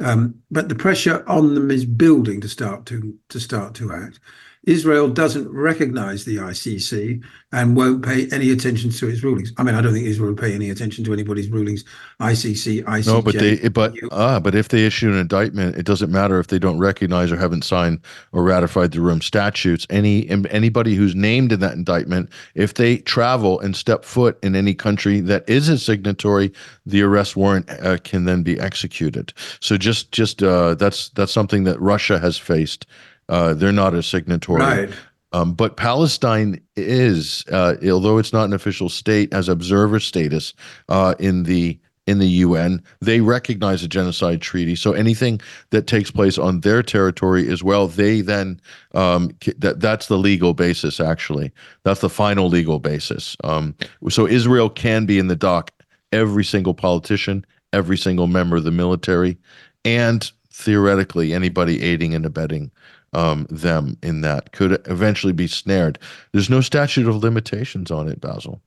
um, 0.00 0.34
but 0.50 0.68
the 0.68 0.74
pressure 0.74 1.24
on 1.28 1.54
them 1.54 1.70
is 1.70 1.84
building 1.84 2.40
to 2.40 2.48
start 2.48 2.86
to 2.86 3.16
to 3.28 3.40
start 3.40 3.74
to 3.74 3.92
act. 3.92 4.20
Israel 4.64 5.08
doesn't 5.08 5.48
recognize 5.50 6.26
the 6.26 6.36
ICC 6.36 7.22
and 7.52 7.74
won't 7.74 8.04
pay 8.04 8.28
any 8.30 8.50
attention 8.50 8.90
to 8.90 9.08
its 9.08 9.22
rulings. 9.22 9.52
I 9.56 9.62
mean, 9.62 9.74
I 9.74 9.80
don't 9.80 9.94
think 9.94 10.06
Israel 10.06 10.30
will 10.30 10.36
pay 10.36 10.54
any 10.54 10.68
attention 10.68 11.02
to 11.04 11.12
anybody's 11.14 11.48
rulings. 11.48 11.82
ICC, 12.20 12.84
ICJ. 12.84 13.06
No, 13.06 13.22
but 13.22 13.38
they, 13.38 13.68
but 13.68 13.94
ah, 14.12 14.38
but 14.38 14.54
if 14.54 14.68
they 14.68 14.84
issue 14.84 15.10
an 15.10 15.18
indictment, 15.18 15.76
it 15.76 15.86
doesn't 15.86 16.12
matter 16.12 16.38
if 16.38 16.48
they 16.48 16.58
don't 16.58 16.78
recognize 16.78 17.32
or 17.32 17.38
haven't 17.38 17.64
signed 17.64 18.00
or 18.32 18.42
ratified 18.42 18.92
the 18.92 19.00
Rome 19.00 19.22
statutes. 19.22 19.86
Any 19.88 20.28
anybody 20.28 20.94
who's 20.94 21.14
named 21.14 21.52
in 21.52 21.60
that 21.60 21.72
indictment, 21.72 22.28
if 22.54 22.74
they 22.74 22.98
travel 22.98 23.58
and 23.60 23.74
step 23.74 24.04
foot 24.04 24.38
in 24.42 24.54
any 24.54 24.74
country 24.74 25.20
that 25.20 25.48
is 25.48 25.70
a 25.70 25.78
signatory, 25.78 26.52
the 26.84 27.00
arrest 27.02 27.34
warrant 27.34 27.68
uh, 27.70 27.96
can 28.04 28.26
then 28.26 28.42
be 28.42 28.60
executed. 28.60 29.32
So 29.60 29.78
just 29.78 30.12
just 30.12 30.42
uh, 30.42 30.74
that's 30.74 31.08
that's 31.10 31.32
something 31.32 31.64
that 31.64 31.80
Russia 31.80 32.18
has 32.18 32.36
faced 32.36 32.86
uh, 33.30 33.54
they're 33.54 33.72
not 33.72 33.94
a 33.94 34.02
signatory. 34.02 34.60
Right. 34.60 34.90
Um, 35.32 35.54
but 35.54 35.76
Palestine 35.76 36.60
is, 36.76 37.44
uh, 37.52 37.76
although 37.90 38.18
it's 38.18 38.32
not 38.32 38.44
an 38.44 38.52
official 38.52 38.88
state, 38.88 39.32
has 39.32 39.48
observer 39.48 40.00
status 40.00 40.52
uh, 40.88 41.14
in 41.18 41.44
the 41.44 41.78
in 42.06 42.18
the 42.18 42.26
UN. 42.26 42.82
They 43.00 43.20
recognize 43.20 43.84
a 43.84 43.88
genocide 43.88 44.40
treaty. 44.40 44.74
So 44.74 44.92
anything 44.92 45.40
that 45.70 45.86
takes 45.86 46.10
place 46.10 46.38
on 46.38 46.60
their 46.60 46.82
territory 46.82 47.48
as 47.48 47.62
well, 47.62 47.86
they 47.86 48.20
then 48.20 48.60
um, 48.94 49.30
that 49.58 49.78
that's 49.78 50.08
the 50.08 50.18
legal 50.18 50.52
basis. 50.52 50.98
Actually, 50.98 51.52
that's 51.84 52.00
the 52.00 52.10
final 52.10 52.48
legal 52.48 52.80
basis. 52.80 53.36
Um, 53.44 53.76
so 54.08 54.26
Israel 54.26 54.68
can 54.68 55.06
be 55.06 55.18
in 55.20 55.28
the 55.28 55.36
dock. 55.36 55.70
Every 56.12 56.42
single 56.42 56.74
politician, 56.74 57.46
every 57.72 57.96
single 57.96 58.26
member 58.26 58.56
of 58.56 58.64
the 58.64 58.72
military, 58.72 59.38
and 59.84 60.28
theoretically 60.50 61.32
anybody 61.32 61.82
aiding 61.82 62.14
and 62.14 62.26
abetting 62.26 62.72
um, 63.12 63.46
them 63.50 63.96
in 64.02 64.20
that 64.22 64.52
could 64.52 64.80
eventually 64.86 65.32
be 65.32 65.46
snared. 65.46 65.98
There's 66.32 66.50
no 66.50 66.60
statute 66.60 67.08
of 67.08 67.16
limitations 67.16 67.90
on 67.90 68.08
it, 68.08 68.20
Basil. 68.20 68.60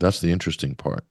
That's 0.00 0.20
the 0.20 0.32
interesting 0.32 0.74
part. 0.74 1.04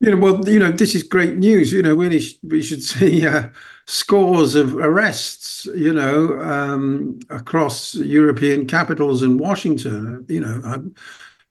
You 0.00 0.10
know, 0.10 0.16
well, 0.16 0.48
you 0.48 0.58
know, 0.58 0.70
this 0.70 0.94
is 0.94 1.02
great 1.02 1.36
news. 1.36 1.72
You 1.72 1.82
know, 1.82 1.94
we 1.94 2.36
we 2.42 2.62
should 2.62 2.82
see 2.82 3.26
uh, 3.26 3.48
scores 3.86 4.54
of 4.54 4.76
arrests. 4.76 5.66
You 5.74 5.94
know, 5.94 6.40
um, 6.42 7.20
across 7.30 7.94
European 7.94 8.66
capitals 8.66 9.22
and 9.22 9.40
Washington. 9.40 10.26
You 10.28 10.40
know, 10.40 10.60
I 10.64 10.78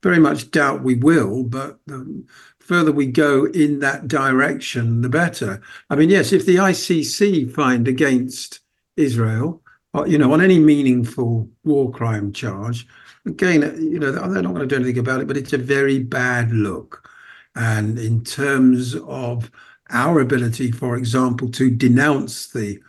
very 0.03 0.19
much 0.19 0.51
doubt 0.51 0.83
we 0.83 0.95
will, 0.95 1.43
but 1.43 1.79
the 1.87 2.23
further 2.59 2.91
we 2.91 3.07
go 3.07 3.45
in 3.45 3.79
that 3.79 4.07
direction, 4.07 5.01
the 5.01 5.09
better. 5.09 5.61
I 5.89 5.95
mean, 5.95 6.09
yes, 6.09 6.31
if 6.31 6.45
the 6.45 6.57
ICC 6.57 7.51
find 7.51 7.87
against 7.87 8.59
Israel, 8.97 9.62
you 10.05 10.17
know, 10.17 10.33
on 10.33 10.41
any 10.41 10.59
meaningful 10.59 11.49
war 11.63 11.91
crime 11.91 12.33
charge. 12.33 12.87
Again, 13.25 13.61
you 13.79 13.99
know, 13.99 14.11
they're 14.11 14.41
not 14.41 14.53
going 14.53 14.67
to 14.67 14.67
do 14.67 14.75
anything 14.75 14.99
about 14.99 15.21
it, 15.21 15.27
but 15.27 15.37
it's 15.37 15.53
a 15.53 15.57
very 15.57 15.99
bad 15.99 16.51
look. 16.51 17.09
And 17.55 17.99
in 17.99 18.23
terms 18.23 18.95
of 19.07 19.51
our 19.91 20.19
ability, 20.19 20.71
for 20.71 20.97
example, 20.97 21.49
to 21.51 21.69
denounce 21.69 22.47
the 22.47 22.79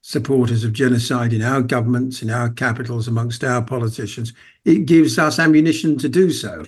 supporters 0.00 0.64
of 0.64 0.72
genocide 0.72 1.32
in 1.32 1.42
our 1.42 1.62
governments, 1.62 2.22
in 2.22 2.30
our 2.30 2.50
capitals, 2.50 3.08
amongst 3.08 3.44
our 3.44 3.62
politicians, 3.62 4.32
it 4.64 4.86
gives 4.86 5.18
us 5.18 5.38
ammunition 5.38 5.96
to 5.98 6.08
do 6.08 6.30
so. 6.30 6.64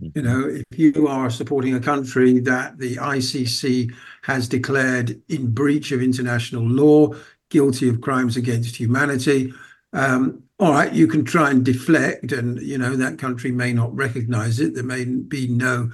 You 0.00 0.22
know, 0.22 0.44
mm-hmm. 0.44 0.62
if 0.70 0.78
you 0.78 1.08
are 1.08 1.28
supporting 1.28 1.74
a 1.74 1.80
country 1.80 2.38
that 2.40 2.78
the 2.78 2.96
ICC 2.96 3.92
has 4.22 4.48
declared 4.48 5.20
in 5.28 5.50
breach 5.50 5.90
of 5.90 6.00
international 6.00 6.62
law, 6.62 7.14
guilty 7.50 7.88
of 7.88 8.00
crimes 8.00 8.36
against 8.36 8.76
humanity. 8.76 9.52
Um, 9.92 10.42
all 10.58 10.72
right, 10.72 10.92
you 10.92 11.06
can 11.06 11.24
try 11.24 11.50
and 11.50 11.64
deflect, 11.64 12.32
and 12.32 12.60
you 12.60 12.78
know 12.78 12.96
that 12.96 13.18
country 13.18 13.52
may 13.52 13.72
not 13.72 13.94
recognise 13.94 14.60
it. 14.60 14.74
There 14.74 14.84
may 14.84 15.04
be 15.04 15.48
no 15.48 15.90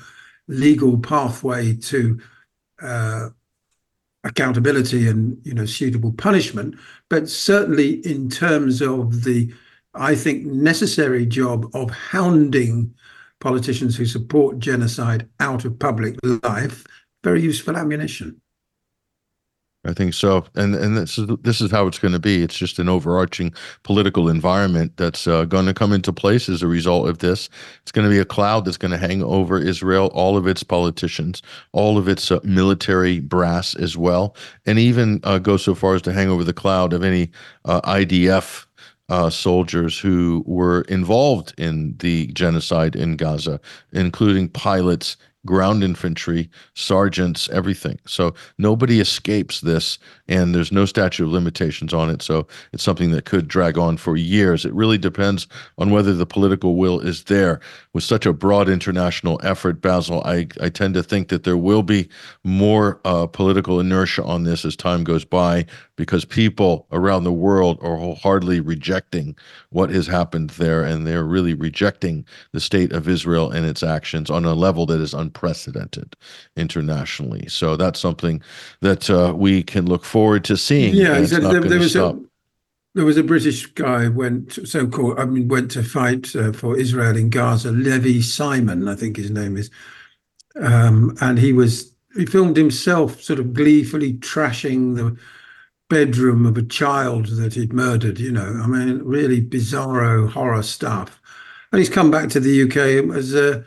legal 0.49 0.99
pathway 0.99 1.75
to 1.75 2.21
uh, 2.83 3.29
accountability 4.25 5.07
and 5.07 5.39
you 5.45 5.55
know 5.55 5.67
suitable 5.67 6.13
punishment, 6.13 6.77
but 7.11 7.29
certainly 7.29 8.05
in 8.07 8.31
terms 8.31 8.81
of 8.81 9.25
the, 9.25 9.53
I 9.95 10.15
think 10.15 10.47
necessary 10.47 11.27
job 11.27 11.71
of 11.75 11.91
hounding 11.91 12.95
politicians 13.41 13.97
who 13.97 14.07
support 14.07 14.59
genocide 14.59 15.29
out 15.41 15.67
of 15.67 15.79
public 15.79 16.17
life, 16.43 16.87
very 17.23 17.43
useful 17.43 17.77
ammunition. 17.77 18.41
I 19.87 19.93
think 19.93 20.15
so, 20.15 20.45
and 20.55 20.75
and 20.75 20.97
this 20.97 21.19
is 21.19 21.29
this 21.43 21.61
is 21.61 21.71
how 21.71 21.87
it's 21.87 21.99
going 21.99 22.13
to 22.13 22.19
be. 22.19 22.43
It's 22.43 22.57
just 22.57 22.79
an 22.79 22.89
overarching 22.89 23.53
political 23.83 24.31
environment 24.31 24.97
that's 24.97 25.27
uh, 25.27 25.45
going 25.45 25.67
to 25.67 25.75
come 25.75 25.93
into 25.93 26.13
place 26.13 26.49
as 26.49 26.63
a 26.63 26.67
result 26.67 27.09
of 27.09 27.19
this. 27.19 27.51
It's 27.83 27.93
going 27.93 28.07
to 28.07 28.11
be 28.11 28.19
a 28.19 28.25
cloud 28.25 28.65
that's 28.65 28.79
going 28.79 28.93
to 28.93 28.99
hang 28.99 29.23
over 29.23 29.59
Israel, 29.59 30.11
all 30.15 30.39
of 30.39 30.47
its 30.47 30.63
politicians, 30.63 31.43
all 31.73 31.99
of 31.99 32.09
its 32.09 32.31
uh, 32.31 32.41
military 32.45 33.21
brass 33.21 33.75
as 33.75 33.97
well, 33.97 34.35
and 34.65 34.79
even 34.79 35.21
uh, 35.25 35.39
go 35.39 35.59
so 35.59 35.75
far 35.75 35.95
as 35.95 36.03
to 36.03 36.13
hang 36.13 36.29
over 36.29 36.45
the 36.45 36.55
cloud 36.55 36.95
of 36.95 37.05
any 37.05 37.31
uh, 37.67 37.83
IDF 37.83 38.65
uh, 39.11 39.29
soldiers 39.29 39.99
who 39.99 40.43
were 40.47 40.81
involved 40.83 41.53
in 41.59 41.95
the 41.99 42.29
genocide 42.29 42.97
in 42.97 43.17
Gaza, 43.17 43.61
including 43.93 44.49
pilots 44.49 45.19
ground 45.47 45.85
infantry, 45.85 46.51
sergeants, 46.75 47.49
everything. 47.51 47.99
So 48.07 48.35
nobody 48.59 49.01
escapes 49.01 49.61
this, 49.61 49.99
and 50.29 50.55
there's 50.55 50.73
no 50.73 50.85
statute 50.85 51.25
of 51.25 51.31
limitations 51.31 51.93
on 51.93 52.11
it. 52.11 52.23
So 52.23 52.47
it's 52.73 52.83
something 52.83 53.11
that 53.11 53.25
could 53.25 53.49
drag 53.49 53.79
on 53.79 53.97
for 53.97 54.17
years. 54.17 54.65
It 54.65 54.73
really 54.75 54.99
depends 54.99 55.47
on 55.79 55.91
whether 55.91 56.15
the 56.15 56.27
political 56.27 56.77
will 56.77 57.01
is 57.01 57.25
there. 57.25 57.61
With 57.93 58.05
such 58.05 58.27
a 58.27 58.33
broad 58.33 58.69
international 58.69 59.41
effort, 59.43 59.81
Basil, 59.81 60.23
I, 60.25 60.49
I 60.61 60.69
tend 60.69 60.95
to 60.95 61.03
think 61.03 61.29
that 61.29 61.45
there 61.45 61.57
will 61.57 61.83
be 61.83 62.09
more 62.43 63.01
uh, 63.05 63.27
political 63.27 63.81
inertia 63.81 64.25
on 64.25 64.45
this 64.45 64.65
as 64.65 64.77
time 64.77 65.05
goes 65.05 65.25
by 65.25 65.67
because 65.97 66.25
people 66.25 66.87
around 66.91 67.25
the 67.25 67.33
world 67.33 67.79
are 67.81 67.97
wholeheartedly 67.97 68.61
rejecting 68.61 69.37
what 69.71 69.91
has 69.91 70.07
happened 70.07 70.51
there, 70.51 70.83
and 70.83 71.07
they're 71.07 71.25
really 71.25 71.55
rejecting 71.55 72.25
the 72.53 72.61
state 72.61 72.93
of 72.93 73.09
Israel 73.09 73.51
and 73.51 73.65
its 73.65 73.83
actions 73.83 74.31
on 74.31 74.45
a 74.45 74.55
level 74.55 74.87
that 74.87 75.01
is 75.01 75.15
unprecedented 75.15 76.17
internationally. 76.57 77.47
So 77.49 77.77
that's 77.77 78.01
something 78.01 78.43
that 78.81 79.09
uh, 79.09 79.35
we 79.37 79.63
can 79.63 79.87
look 79.87 80.05
forward 80.05 80.45
to 80.45 80.57
seeing. 80.57 80.95
Yeah, 80.95 81.17
exactly. 81.19 81.53
There, 81.53 81.61
there, 81.63 81.79
was 81.79 81.97
a 81.97 82.19
there 82.95 83.05
was 83.05 83.17
a 83.17 83.23
British 83.23 83.67
guy 83.67 84.09
went 84.09 84.53
so 84.67 84.87
called 84.87 85.19
I 85.19 85.25
mean 85.27 85.49
went 85.49 85.71
to 85.73 85.83
fight 85.83 86.35
uh, 86.35 86.53
for 86.53 86.77
Israel 86.77 87.17
in 87.17 87.31
Gaza. 87.31 87.71
Levy 87.71 88.21
Simon, 88.23 88.89
I 88.89 88.97
think 88.97 89.17
his 89.17 89.31
name 89.31 89.57
is, 89.57 89.71
um, 90.61 91.17
and 91.21 91.39
he 91.39 91.53
was 91.53 91.93
he 92.17 92.27
filmed 92.27 92.57
himself 92.57 93.21
sort 93.21 93.39
of 93.39 93.53
gleefully 93.53 94.15
trashing 94.15 94.97
the 94.97 95.17
bedroom 95.95 96.45
of 96.45 96.59
a 96.59 96.63
child 96.63 97.27
that 97.27 97.55
he'd 97.55 97.73
murdered. 97.73 98.19
You 98.19 98.33
know, 98.33 98.61
I 98.61 98.67
mean, 98.67 98.99
really 99.05 99.41
bizarro 99.41 100.29
horror 100.29 100.65
stuff. 100.65 101.23
And 101.71 101.79
he's 101.79 101.89
come 101.89 102.11
back 102.11 102.29
to 102.31 102.41
the 102.41 102.65
UK 102.65 103.17
as 103.17 103.33
uh, 103.33 103.63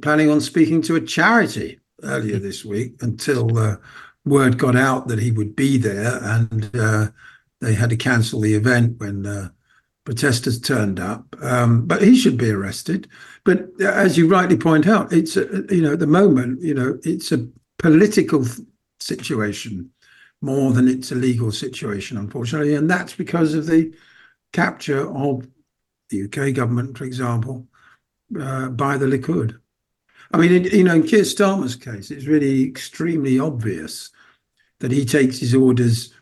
planning 0.00 0.30
on 0.30 0.40
speaking 0.40 0.80
to 0.82 0.96
a 0.96 1.02
charity 1.02 1.78
earlier 2.02 2.38
this 2.38 2.64
week 2.64 2.94
until 3.02 3.58
uh, 3.58 3.76
word 4.24 4.56
got 4.56 4.74
out 4.74 5.08
that 5.08 5.18
he 5.18 5.30
would 5.30 5.54
be 5.54 5.76
there, 5.76 6.18
and 6.22 6.70
uh, 6.74 7.08
they 7.60 7.74
had 7.74 7.90
to 7.90 7.96
cancel 7.96 8.40
the 8.40 8.54
event 8.54 8.98
when 8.98 9.26
uh, 9.26 9.50
protesters 10.04 10.58
turned 10.58 10.98
up. 10.98 11.36
Um, 11.42 11.86
but 11.86 12.00
he 12.00 12.16
should 12.16 12.38
be 12.38 12.50
arrested. 12.50 13.06
But 13.44 13.68
as 13.82 14.16
you 14.16 14.28
rightly 14.28 14.56
point 14.56 14.86
out, 14.86 15.12
it's 15.12 15.36
a, 15.36 15.66
you 15.68 15.82
know 15.82 15.92
at 15.92 16.00
the 16.00 16.06
moment, 16.06 16.62
you 16.62 16.72
know, 16.72 16.98
it's 17.02 17.32
a 17.32 17.46
political 17.78 18.46
situation 18.98 19.90
more 20.42 20.72
than 20.72 20.88
it's 20.88 21.12
a 21.12 21.16
legal 21.16 21.50
situation, 21.50 22.18
unfortunately. 22.18 22.74
And 22.74 22.88
that's 22.88 23.14
because 23.14 23.54
of 23.54 23.66
the 23.66 23.92
capture 24.52 25.08
of 25.16 25.46
the 26.10 26.24
UK 26.24 26.54
government, 26.54 26.96
for 26.96 27.04
example, 27.04 27.66
uh, 28.38 28.68
by 28.68 28.96
the 28.96 29.06
Likud. 29.06 29.58
I 30.32 30.38
mean, 30.38 30.64
you 30.64 30.84
know, 30.84 30.96
in 30.96 31.06
Keir 31.06 31.22
Starmer's 31.22 31.76
case, 31.76 32.10
it's 32.10 32.26
really 32.26 32.64
extremely 32.64 33.38
obvious 33.38 34.10
that 34.80 34.92
he 34.92 35.04
takes 35.04 35.38
his 35.38 35.54
orders 35.54 36.12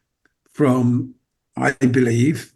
from, 0.51 1.15
I 1.57 1.73
believe, 1.73 2.55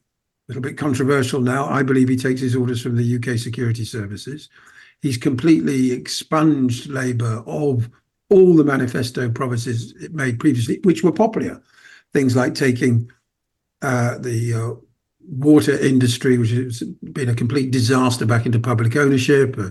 a 0.48 0.52
little 0.52 0.62
bit 0.62 0.78
controversial 0.78 1.40
now, 1.40 1.66
I 1.66 1.82
believe 1.82 2.08
he 2.08 2.16
takes 2.16 2.40
his 2.40 2.56
orders 2.56 2.80
from 2.80 2.96
the 2.96 3.16
UK 3.16 3.38
security 3.38 3.84
services. 3.84 4.48
He's 5.02 5.18
completely 5.18 5.92
expunged 5.92 6.88
Labour 6.88 7.42
of 7.46 7.90
all 8.30 8.54
the 8.56 8.64
manifesto 8.64 9.30
promises 9.30 9.94
it 10.00 10.14
made 10.14 10.38
previously, 10.38 10.80
which 10.84 11.02
were 11.02 11.12
popular. 11.12 11.62
Things 12.12 12.36
like 12.36 12.54
taking 12.54 13.10
uh, 13.82 14.18
the 14.18 14.54
uh, 14.54 14.80
water 15.28 15.78
industry, 15.78 16.38
which 16.38 16.50
has 16.50 16.82
been 17.12 17.28
a 17.28 17.34
complete 17.34 17.70
disaster, 17.70 18.26
back 18.26 18.46
into 18.46 18.58
public 18.58 18.96
ownership. 18.96 19.56
Uh, 19.58 19.70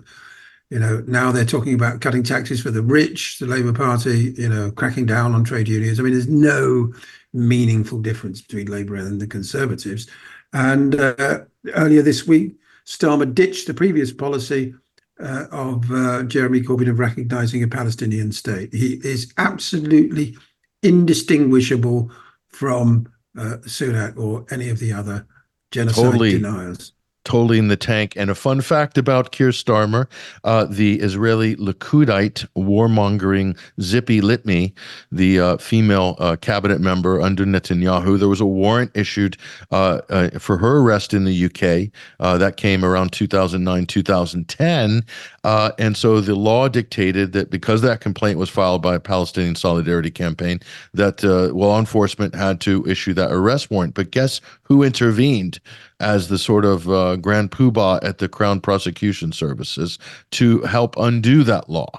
you 0.70 0.80
know, 0.80 1.04
now 1.08 1.32
they're 1.32 1.46
talking 1.46 1.74
about 1.74 2.02
cutting 2.02 2.24
taxes 2.24 2.62
for 2.62 2.72
the 2.72 2.82
rich, 2.82 3.39
the 3.39 3.46
Labour 3.46 3.74
Party, 3.74 4.34
you 4.38 4.50
know, 4.50 4.72
cracking 4.72 5.06
down 5.06 5.34
on 5.34 5.43
trade 5.43 5.67
unions. 5.67 6.00
I 6.00 6.04
mean, 6.04 6.13
there's 6.13 6.28
no 6.28 6.93
meaningful 7.34 8.02
difference 8.02 8.41
between 8.41 8.67
Labour 8.67 8.96
and 8.96 9.22
the 9.22 9.28
Conservatives. 9.28 10.08
And 10.54 10.96
uh, 10.96 11.41
earlier 11.74 12.02
this 12.02 12.28
week, 12.28 12.58
Starmer 12.86 13.34
ditched 13.34 13.67
the 13.67 13.74
previous 13.74 14.12
policy 14.12 14.74
uh, 15.19 15.45
of 15.51 15.91
uh, 15.91 16.23
Jeremy 16.23 16.62
Corbyn 16.62 16.89
of 16.89 16.99
recognizing 16.99 17.63
a 17.63 17.67
Palestinian 17.67 18.32
state. 18.32 18.73
He 18.73 18.99
is 19.03 19.34
absolutely 19.38 20.38
indistinguishable 20.84 22.12
from 22.49 23.12
uh, 23.38 23.58
Sunak 23.65 24.17
or 24.17 24.45
any 24.51 24.69
of 24.69 24.80
the 24.80 24.93
other 24.93 25.27
genocide 25.71 26.03
totally. 26.03 26.32
deniers 26.32 26.93
totally 27.27 27.59
in 27.59 27.67
the 27.67 27.75
tank. 27.75 28.13
And 28.15 28.29
a 28.29 28.35
fun 28.35 28.61
fact 28.61 28.97
about 28.97 29.33
Keir 29.33 29.49
Starmer, 29.49 30.07
uh, 30.45 30.65
the 30.65 30.99
Israeli 31.01 31.57
Likudite 31.57 32.47
warmongering 32.55 33.57
Tzipi 33.79 34.21
Livni, 34.21 34.71
the 35.11 35.39
uh, 35.39 35.57
female 35.57 36.15
uh, 36.19 36.37
cabinet 36.37 36.79
member 36.79 37.21
under 37.21 37.45
Netanyahu, 37.45 38.17
there 38.17 38.29
was 38.29 38.39
a 38.39 38.45
warrant 38.45 38.91
issued 38.95 39.35
uh, 39.71 39.99
uh, 40.09 40.39
for 40.39 40.57
her 40.57 40.77
arrest 40.77 41.13
in 41.13 41.25
the 41.25 41.45
UK. 41.45 41.91
Uh, 42.21 42.37
that 42.37 42.55
came 42.55 42.85
around 42.85 43.11
2009, 43.11 43.85
2010. 43.85 45.03
and 45.43 45.97
so 45.97 46.21
the 46.21 46.33
law 46.35 46.69
dictated 46.69 47.33
that 47.33 47.49
because 47.49 47.81
that 47.81 47.99
complaint 47.99 48.39
was 48.39 48.49
filed 48.49 48.81
by 48.81 48.95
a 48.95 48.99
Palestinian 49.01 49.55
Solidarity 49.55 50.11
Campaign, 50.11 50.61
that 50.93 51.21
law 51.23 51.77
enforcement 51.77 52.33
had 52.33 52.61
to 52.61 52.85
issue 52.87 53.13
that 53.13 53.31
arrest 53.31 53.69
warrant. 53.69 53.95
But 53.95 54.11
guess 54.11 54.39
who 54.63 54.81
intervened? 54.81 55.59
As 55.99 56.27
the 56.27 56.38
sort 56.38 56.65
of 56.65 56.89
uh, 56.89 57.15
grand 57.15 57.51
poobah 57.51 57.99
at 58.03 58.19
the 58.19 58.29
Crown 58.29 58.62
Prosecution 58.62 59.31
Services 59.31 59.97
to 60.31 60.62
help 60.62 60.95
undo 60.97 61.43
that 61.43 61.69
law. 61.69 61.89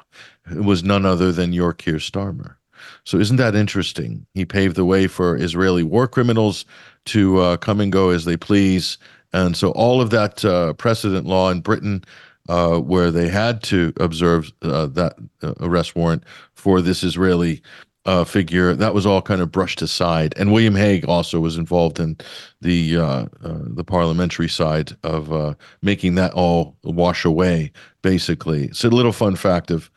It 0.51 0.65
was 0.65 0.83
none 0.83 1.05
other 1.05 1.33
than 1.33 1.53
your 1.53 1.73
Keir 1.73 1.97
Starmer. 1.97 2.57
So 3.05 3.19
isn't 3.19 3.37
that 3.37 3.55
interesting? 3.55 4.27
He 4.35 4.45
paved 4.45 4.77
the 4.77 4.85
way 4.85 5.07
for 5.07 5.37
Israeli 5.37 5.83
war 5.83 6.07
criminals 6.07 6.65
to 7.07 7.39
uh, 7.39 7.57
come 7.57 7.81
and 7.81 7.93
go 7.93 8.11
as 8.11 8.25
they 8.25 8.37
please. 8.37 8.99
And 9.33 9.57
so 9.57 9.71
all 9.73 10.01
of 10.01 10.11
that 10.11 10.45
uh, 10.45 10.73
precedent 10.75 11.27
law 11.27 11.51
in 11.51 11.61
Britain, 11.61 12.05
uh, 12.49 12.79
where 12.79 13.11
they 13.11 13.29
had 13.29 13.63
to 13.65 13.93
observe 13.99 14.53
uh, 14.63 14.87
that 14.87 15.17
uh, 15.43 15.55
arrest 15.61 15.95
warrant 15.97 16.25
for 16.55 16.81
this 16.81 17.03
Israeli 17.03 17.63
uh, 18.09 18.25
figure 18.25 18.75
that 18.75 18.95
was 18.95 19.05
all 19.05 19.21
kind 19.21 19.43
of 19.43 19.53
brushed 19.53 19.83
aside. 19.83 20.33
And 20.39 20.51
William 20.51 20.75
Hague 20.75 21.05
also 21.05 21.41
was 21.41 21.59
involved 21.59 22.01
in 22.01 22.17
the 22.63 22.97
uh, 22.97 23.27
uh, 23.45 23.59
the 23.65 23.85
parliamentary 23.85 24.49
side 24.49 24.97
of 25.05 25.31
uh, 25.31 25.55
making 25.83 26.15
that 26.15 26.33
all 26.33 26.75
wash 26.83 27.27
away. 27.27 27.71
Basically, 28.01 28.65
it's 28.65 28.83
a 28.83 28.89
little 28.89 29.13
fun 29.13 29.37
fact 29.37 29.71
of 29.71 29.91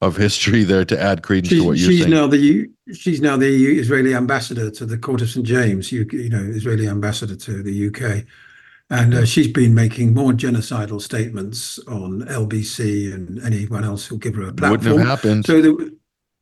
of 0.00 0.16
history 0.16 0.64
there 0.64 0.86
to 0.86 0.98
add 0.98 1.22
credence 1.22 1.48
she's, 1.48 1.60
to 1.60 1.66
what 1.66 1.76
you're 1.76 1.90
she's 1.90 2.00
saying. 2.00 2.10
Now 2.10 2.26
the 2.26 2.70
she's 2.94 3.20
now 3.20 3.36
the 3.36 3.78
Israeli 3.78 4.14
ambassador 4.14 4.70
to 4.70 4.86
the 4.86 4.96
Court 4.96 5.20
of 5.20 5.28
St 5.28 5.44
James. 5.44 5.92
You, 5.92 6.06
you 6.10 6.30
know, 6.30 6.42
Israeli 6.42 6.88
ambassador 6.88 7.36
to 7.36 7.62
the 7.62 7.88
UK. 7.88 8.24
And 8.90 9.12
uh, 9.12 9.26
she's 9.26 9.48
been 9.48 9.74
making 9.74 10.14
more 10.14 10.32
genocidal 10.32 11.02
statements 11.02 11.78
on 11.88 12.22
LBC 12.22 13.12
and 13.12 13.38
anyone 13.44 13.84
else 13.84 14.06
who'll 14.06 14.16
give 14.16 14.34
her 14.36 14.44
a 14.44 14.52
platform. 14.54 14.70
Wouldn't 14.70 14.98
have 15.00 15.06
happened. 15.06 15.44
So 15.44 15.60
the, 15.60 15.98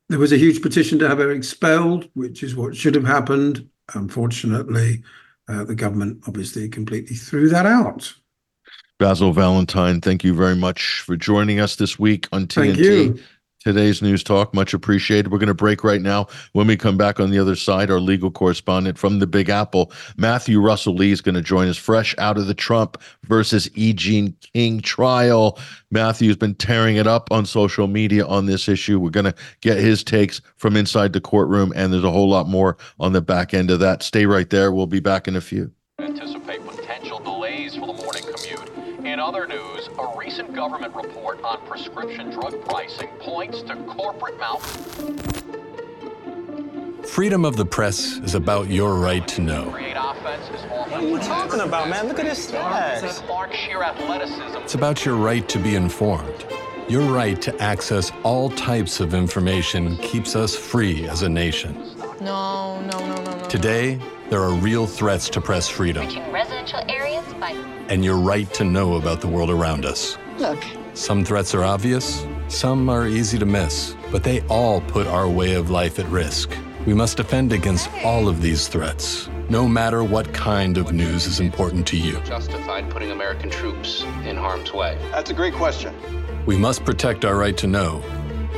there 0.09 0.19
was 0.19 0.33
a 0.33 0.39
huge 0.39 0.63
petition 0.63 0.99
to 1.01 1.09
have 1.09 1.19
her 1.19 1.33
expelled, 1.33 2.09
which 2.15 2.43
is 2.43 2.55
what 2.55 2.77
should 2.77 2.95
have 2.95 3.07
happened. 3.07 3.69
Unfortunately, 3.95 5.03
uh, 5.49 5.65
the 5.65 5.75
government 5.75 6.23
obviously 6.27 6.69
completely 6.69 7.17
threw 7.17 7.49
that 7.49 7.67
out. 7.67 8.13
Basil 8.99 9.33
Valentine, 9.33 10.01
thank 10.01 10.25
you 10.25 10.33
very 10.33 10.57
much 10.57 11.03
for 11.05 11.17
joining 11.17 11.61
us 11.61 11.77
this 11.77 11.99
week 11.99 12.29
on 12.33 12.47
TNT. 12.47 12.55
Thank 12.55 12.79
you 12.79 13.19
today's 13.67 14.01
news 14.01 14.23
talk. 14.23 14.55
Much 14.55 14.73
appreciated. 14.73 15.33
We're 15.33 15.39
going 15.39 15.49
to 15.49 15.55
break 15.55 15.83
right 15.83 16.01
now. 16.01 16.29
When 16.53 16.69
we 16.69 16.77
come 16.77 16.97
back 16.97 17.19
on 17.19 17.31
the 17.31 17.39
other 17.41 17.57
side, 17.57 17.91
our 17.91 17.99
legal 17.99 18.31
correspondent 18.31 18.97
from 18.97 19.19
the 19.19 19.27
Big 19.27 19.49
Apple, 19.49 19.91
Matthew 20.17 20.61
Russell 20.61 20.95
Lee, 20.95 21.11
is 21.11 21.21
going 21.21 21.35
to 21.35 21.43
join 21.43 21.67
us 21.67 21.77
fresh 21.77 22.15
out 22.19 22.39
of 22.39 22.47
the 22.47 22.55
Trump 22.55 22.97
versus 23.25 23.69
E. 23.75 23.93
Jean 23.93 24.37
King 24.53 24.81
trial. 24.81 25.59
Matthew's 25.91 26.37
been 26.37 26.55
tearing 26.55 26.95
it 26.95 27.09
up 27.09 27.29
on 27.33 27.45
social 27.45 27.89
media 27.89 28.25
on 28.25 28.47
this 28.47 28.69
issue. 28.69 29.01
We're 29.01 29.11
going 29.11 29.25
to 29.25 29.35
get 29.63 29.79
his 29.79 30.05
takes 30.05 30.41
from 30.59 30.77
inside 30.77 31.13
the 31.13 31.21
courtroom, 31.21 31.73
and 31.75 31.93
there's 31.93 32.05
a 32.05 32.11
whole 32.11 32.29
lot 32.29 32.49
more 32.49 32.77
on 33.01 33.15
the 33.15 33.21
back 33.21 33.53
end 33.53 33.73
of 33.73 33.81
that. 33.81 34.05
Stay 34.05 34.27
right 34.27 34.49
there. 34.49 34.71
We'll 34.71 34.87
be 34.87 35.01
back 35.01 35.27
in 35.27 35.35
a 35.35 35.41
few. 35.41 35.73
Government 40.57 40.95
report 40.95 41.39
on 41.45 41.61
prescription 41.67 42.31
drug 42.31 42.65
pricing 42.65 43.11
points 43.21 43.61
to 43.61 43.77
corporate 43.85 44.39
mouth. 44.39 44.65
Freedom 47.07 47.45
of 47.45 47.57
the 47.57 47.67
press 47.67 48.17
is 48.21 48.35
about 48.35 48.69
your 48.69 48.95
right 48.95 49.29
to 49.29 49.43
know. 49.43 49.65
What 49.67 50.93
are 50.95 51.03
you 51.03 51.19
talking 51.19 51.61
about, 51.61 51.91
man? 51.91 52.09
Look 52.09 52.19
at 52.19 52.27
his 52.27 52.39
stats. 52.39 53.03
It's 54.63 54.75
about 54.75 55.05
your 55.05 55.17
right 55.17 55.47
to 55.47 55.59
be 55.59 55.75
informed. 55.75 56.47
Your 56.89 57.03
right 57.13 57.41
to 57.43 57.55
access 57.63 58.11
all 58.23 58.49
types 58.49 58.99
of 59.01 59.13
information 59.13 59.99
keeps 59.99 60.35
us 60.35 60.57
free 60.57 61.07
as 61.07 61.21
a 61.21 61.29
nation. 61.29 61.75
No, 62.23 62.81
no, 62.81 62.99
no, 62.99 63.25
no, 63.25 63.37
no. 63.37 63.45
Today, 63.51 64.01
there 64.31 64.41
are 64.41 64.55
real 64.55 64.87
threats 64.87 65.29
to 65.31 65.41
press 65.41 65.69
freedom. 65.69 66.07
Residential 66.33 66.81
areas 66.89 67.25
by 67.35 67.53
and 67.89 68.05
your 68.05 68.17
right 68.17 68.53
to 68.55 68.65
know 68.65 68.95
about 68.95 69.21
the 69.21 69.29
world 69.29 69.51
around 69.51 69.85
us. 69.85 70.17
Look. 70.39 70.63
Some 70.95 71.25
threats 71.25 71.55
are 71.55 71.65
obvious, 71.65 72.27
Some 72.49 72.89
are 72.89 73.09
easy 73.09 73.39
to 73.39 73.47
miss, 73.47 73.97
but 74.13 74.23
they 74.23 74.41
all 74.43 74.81
put 74.83 75.09
our 75.09 75.29
way 75.29 75.55
of 75.55 75.69
life 75.69 75.99
at 75.99 76.07
risk. 76.07 76.57
We 76.87 76.95
must 76.95 77.17
defend 77.17 77.53
against 77.53 77.91
all 78.05 78.29
of 78.29 78.41
these 78.41 78.69
threats, 78.69 79.29
no 79.49 79.67
matter 79.67 80.05
what 80.05 80.33
kind 80.33 80.79
of 80.79 80.93
news 80.93 81.27
is 81.27 81.41
important 81.41 81.89
to 81.89 81.97
you. 81.97 82.21
Justified 82.21 82.89
putting 82.89 83.11
American 83.11 83.51
troops 83.51 84.05
in 84.25 84.37
harm's 84.37 84.73
way? 84.73 84.97
That's 85.11 85.31
a 85.31 85.35
great 85.35 85.55
question. 85.55 85.93
We 86.47 86.57
must 86.57 86.85
protect 86.85 87.25
our 87.25 87.37
right 87.37 87.57
to 87.57 87.67
know 87.67 88.01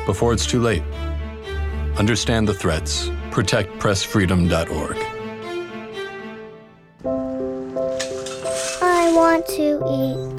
before 0.04 0.34
it's 0.34 0.46
too 0.46 0.60
late. 0.60 0.82
Understand 1.96 2.46
the 2.46 2.54
threats. 2.54 3.08
ProtectPressFreedom.org. 3.30 4.96
I 8.82 9.12
want 9.14 9.46
to 9.46 9.78
eat, 9.88 10.34
eat, 10.34 10.37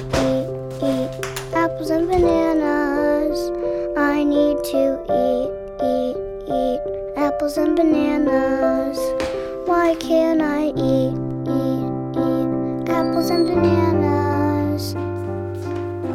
apples 7.50 7.66
and 7.66 7.76
bananas. 7.76 8.98
Why 9.66 9.96
can't 9.96 10.40
I 10.40 10.68
eat, 10.68 11.14
eat, 11.48 11.84
eat 12.16 12.88
apples 12.88 13.30
and 13.30 13.46
bananas? 13.46 14.94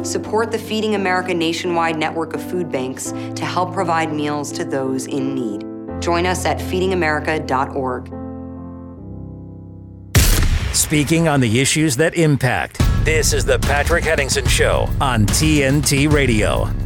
Support 0.08 0.52
the 0.52 0.58
Feeding 0.58 0.94
America 0.94 1.34
nationwide 1.34 1.98
network 1.98 2.34
of 2.34 2.42
food 2.42 2.72
banks 2.72 3.12
to 3.12 3.44
help 3.44 3.74
provide 3.74 4.12
meals 4.12 4.50
to 4.52 4.64
those 4.64 5.06
in 5.06 5.34
need. 5.34 5.62
Join 6.00 6.24
us 6.26 6.46
at 6.46 6.58
feedingamerica.org. 6.58 8.12
Speaking 10.74 11.28
on 11.28 11.40
the 11.40 11.60
issues 11.60 11.96
that 11.96 12.14
impact. 12.14 12.80
This 13.04 13.32
is 13.32 13.44
the 13.44 13.58
Patrick 13.58 14.04
Henningsen 14.04 14.46
Show 14.46 14.88
on 15.00 15.26
TNT 15.26 16.10
Radio. 16.10 16.85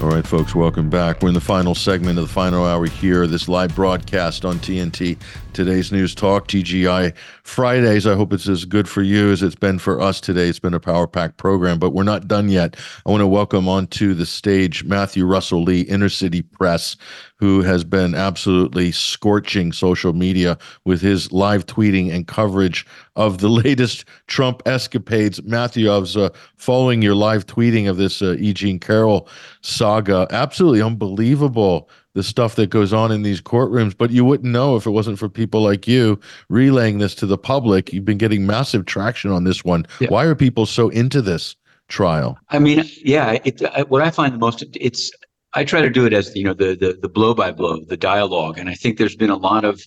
All 0.00 0.10
right, 0.10 0.24
folks, 0.24 0.54
welcome 0.54 0.88
back. 0.88 1.22
We're 1.22 1.30
in 1.30 1.34
the 1.34 1.40
final 1.40 1.74
segment 1.74 2.20
of 2.20 2.28
the 2.28 2.32
final 2.32 2.64
hour 2.64 2.86
here, 2.86 3.26
this 3.26 3.48
live 3.48 3.74
broadcast 3.74 4.44
on 4.44 4.60
TNT. 4.60 5.18
Today's 5.58 5.90
News 5.90 6.14
Talk, 6.14 6.46
TGI 6.46 7.16
Fridays. 7.42 8.06
I 8.06 8.14
hope 8.14 8.32
it's 8.32 8.48
as 8.48 8.64
good 8.64 8.88
for 8.88 9.02
you 9.02 9.32
as 9.32 9.42
it's 9.42 9.56
been 9.56 9.80
for 9.80 10.00
us 10.00 10.20
today. 10.20 10.46
It's 10.46 10.60
been 10.60 10.72
a 10.72 10.78
power 10.78 11.08
pack 11.08 11.36
program, 11.36 11.80
but 11.80 11.90
we're 11.90 12.04
not 12.04 12.28
done 12.28 12.48
yet. 12.48 12.76
I 13.04 13.10
want 13.10 13.22
to 13.22 13.26
welcome 13.26 13.68
onto 13.68 14.14
the 14.14 14.24
stage 14.24 14.84
Matthew 14.84 15.26
Russell 15.26 15.64
Lee, 15.64 15.80
Inner 15.80 16.10
City 16.10 16.42
Press, 16.42 16.96
who 17.40 17.62
has 17.62 17.82
been 17.82 18.14
absolutely 18.14 18.92
scorching 18.92 19.72
social 19.72 20.12
media 20.12 20.56
with 20.84 21.00
his 21.00 21.32
live 21.32 21.66
tweeting 21.66 22.14
and 22.14 22.28
coverage 22.28 22.86
of 23.16 23.38
the 23.38 23.48
latest 23.48 24.04
Trump 24.28 24.62
escapades. 24.64 25.42
Matthew, 25.42 25.90
I 25.90 25.98
was 25.98 26.16
uh, 26.16 26.28
following 26.54 27.02
your 27.02 27.16
live 27.16 27.46
tweeting 27.46 27.90
of 27.90 27.96
this 27.96 28.22
uh, 28.22 28.36
E. 28.38 28.52
Jean 28.52 28.78
Carroll 28.78 29.28
saga. 29.62 30.28
Absolutely 30.30 30.82
unbelievable 30.82 31.90
the 32.14 32.22
stuff 32.22 32.56
that 32.56 32.70
goes 32.70 32.92
on 32.92 33.12
in 33.12 33.22
these 33.22 33.40
courtrooms, 33.40 33.96
but 33.96 34.10
you 34.10 34.24
wouldn't 34.24 34.50
know 34.52 34.76
if 34.76 34.86
it 34.86 34.90
wasn't 34.90 35.18
for 35.18 35.28
people 35.28 35.62
like 35.62 35.86
you 35.86 36.18
relaying 36.48 36.98
this 36.98 37.14
to 37.16 37.26
the 37.26 37.38
public. 37.38 37.92
You've 37.92 38.04
been 38.04 38.18
getting 38.18 38.46
massive 38.46 38.86
traction 38.86 39.30
on 39.30 39.44
this 39.44 39.64
one. 39.64 39.86
Yeah. 40.00 40.08
Why 40.08 40.24
are 40.24 40.34
people 40.34 40.66
so 40.66 40.88
into 40.88 41.22
this 41.22 41.54
trial? 41.88 42.38
I 42.48 42.58
mean, 42.58 42.84
yeah, 43.04 43.38
it, 43.44 43.60
what 43.88 44.02
I 44.02 44.10
find 44.10 44.34
the 44.34 44.38
most 44.38 44.64
it's 44.74 45.12
I 45.54 45.64
try 45.64 45.80
to 45.80 45.90
do 45.90 46.04
it 46.06 46.12
as 46.12 46.34
you 46.34 46.44
know 46.44 46.54
the 46.54 46.74
the 46.74 46.98
the 47.00 47.08
blow 47.08 47.34
by 47.34 47.52
blow, 47.52 47.80
the 47.84 47.96
dialogue, 47.96 48.58
and 48.58 48.68
I 48.68 48.74
think 48.74 48.98
there's 48.98 49.16
been 49.16 49.30
a 49.30 49.36
lot 49.36 49.64
of 49.64 49.82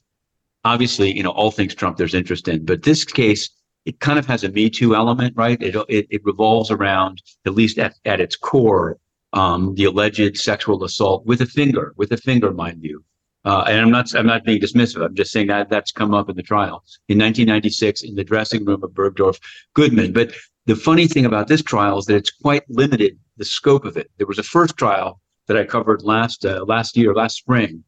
obviously 0.64 1.16
you 1.16 1.24
know 1.24 1.32
all 1.32 1.52
things 1.52 1.76
Trump 1.76 1.98
there's 1.98 2.14
interest 2.14 2.48
in, 2.48 2.66
but 2.66 2.84
this 2.84 3.06
case 3.06 3.50
it 3.86 4.00
kind 4.00 4.20
of 4.20 4.28
has 4.28 4.44
a 4.44 4.50
Me 4.50 4.70
Too 4.70 4.96
element, 4.96 5.36
right? 5.36 5.62
It 5.62 5.76
it, 5.90 6.08
it 6.10 6.22
revolves 6.24 6.72
around 6.72 7.22
at 7.46 7.54
least 7.54 7.78
at, 7.78 7.96
at 8.06 8.20
its 8.20 8.36
core 8.36 8.98
um, 9.34 9.76
the 9.76 9.86
alleged 9.86 10.38
sexual 10.38 10.84
assault 10.84 11.26
with 11.26 11.42
a 11.42 11.46
finger, 11.46 11.94
with 11.98 12.12
a 12.12 12.18
finger, 12.18 12.52
mind 12.52 12.84
you. 12.84 13.04
Uh, 13.44 13.64
and 13.68 13.80
I'm 13.80 13.90
not 13.90 14.14
I'm 14.14 14.28
not 14.28 14.44
being 14.44 14.62
dismissive. 14.62 15.04
I'm 15.04 15.16
just 15.16 15.32
saying 15.32 15.48
that 15.48 15.70
that's 15.70 15.92
come 15.92 16.14
up 16.14 16.30
in 16.30 16.36
the 16.36 16.44
trial 16.44 16.84
in 17.10 17.18
1996 17.18 18.04
in 18.04 18.16
the 18.16 18.24
dressing 18.24 18.64
room 18.66 18.84
of 18.84 18.92
Bergdorf 18.92 19.40
Goodman. 19.74 20.14
But 20.14 20.34
the 20.68 20.76
funny 20.76 21.08
thing 21.08 21.26
about 21.26 21.48
this 21.48 21.64
trial 21.64 21.98
is 21.98 22.06
that 22.06 22.18
it's 22.18 22.30
quite 22.32 22.64
limited 22.70 23.18
the 23.38 23.46
scope 23.46 23.86
of 23.86 23.98
it. 23.98 24.12
There 24.18 24.28
was 24.28 24.38
a 24.38 24.44
first 24.44 24.78
trial 24.78 25.20
that 25.48 25.58
I 25.58 25.66
covered 25.66 26.04
last 26.04 26.46
uh, 26.46 26.64
last 26.68 26.96
year, 26.96 27.16
last 27.16 27.38
spring, 27.38 27.84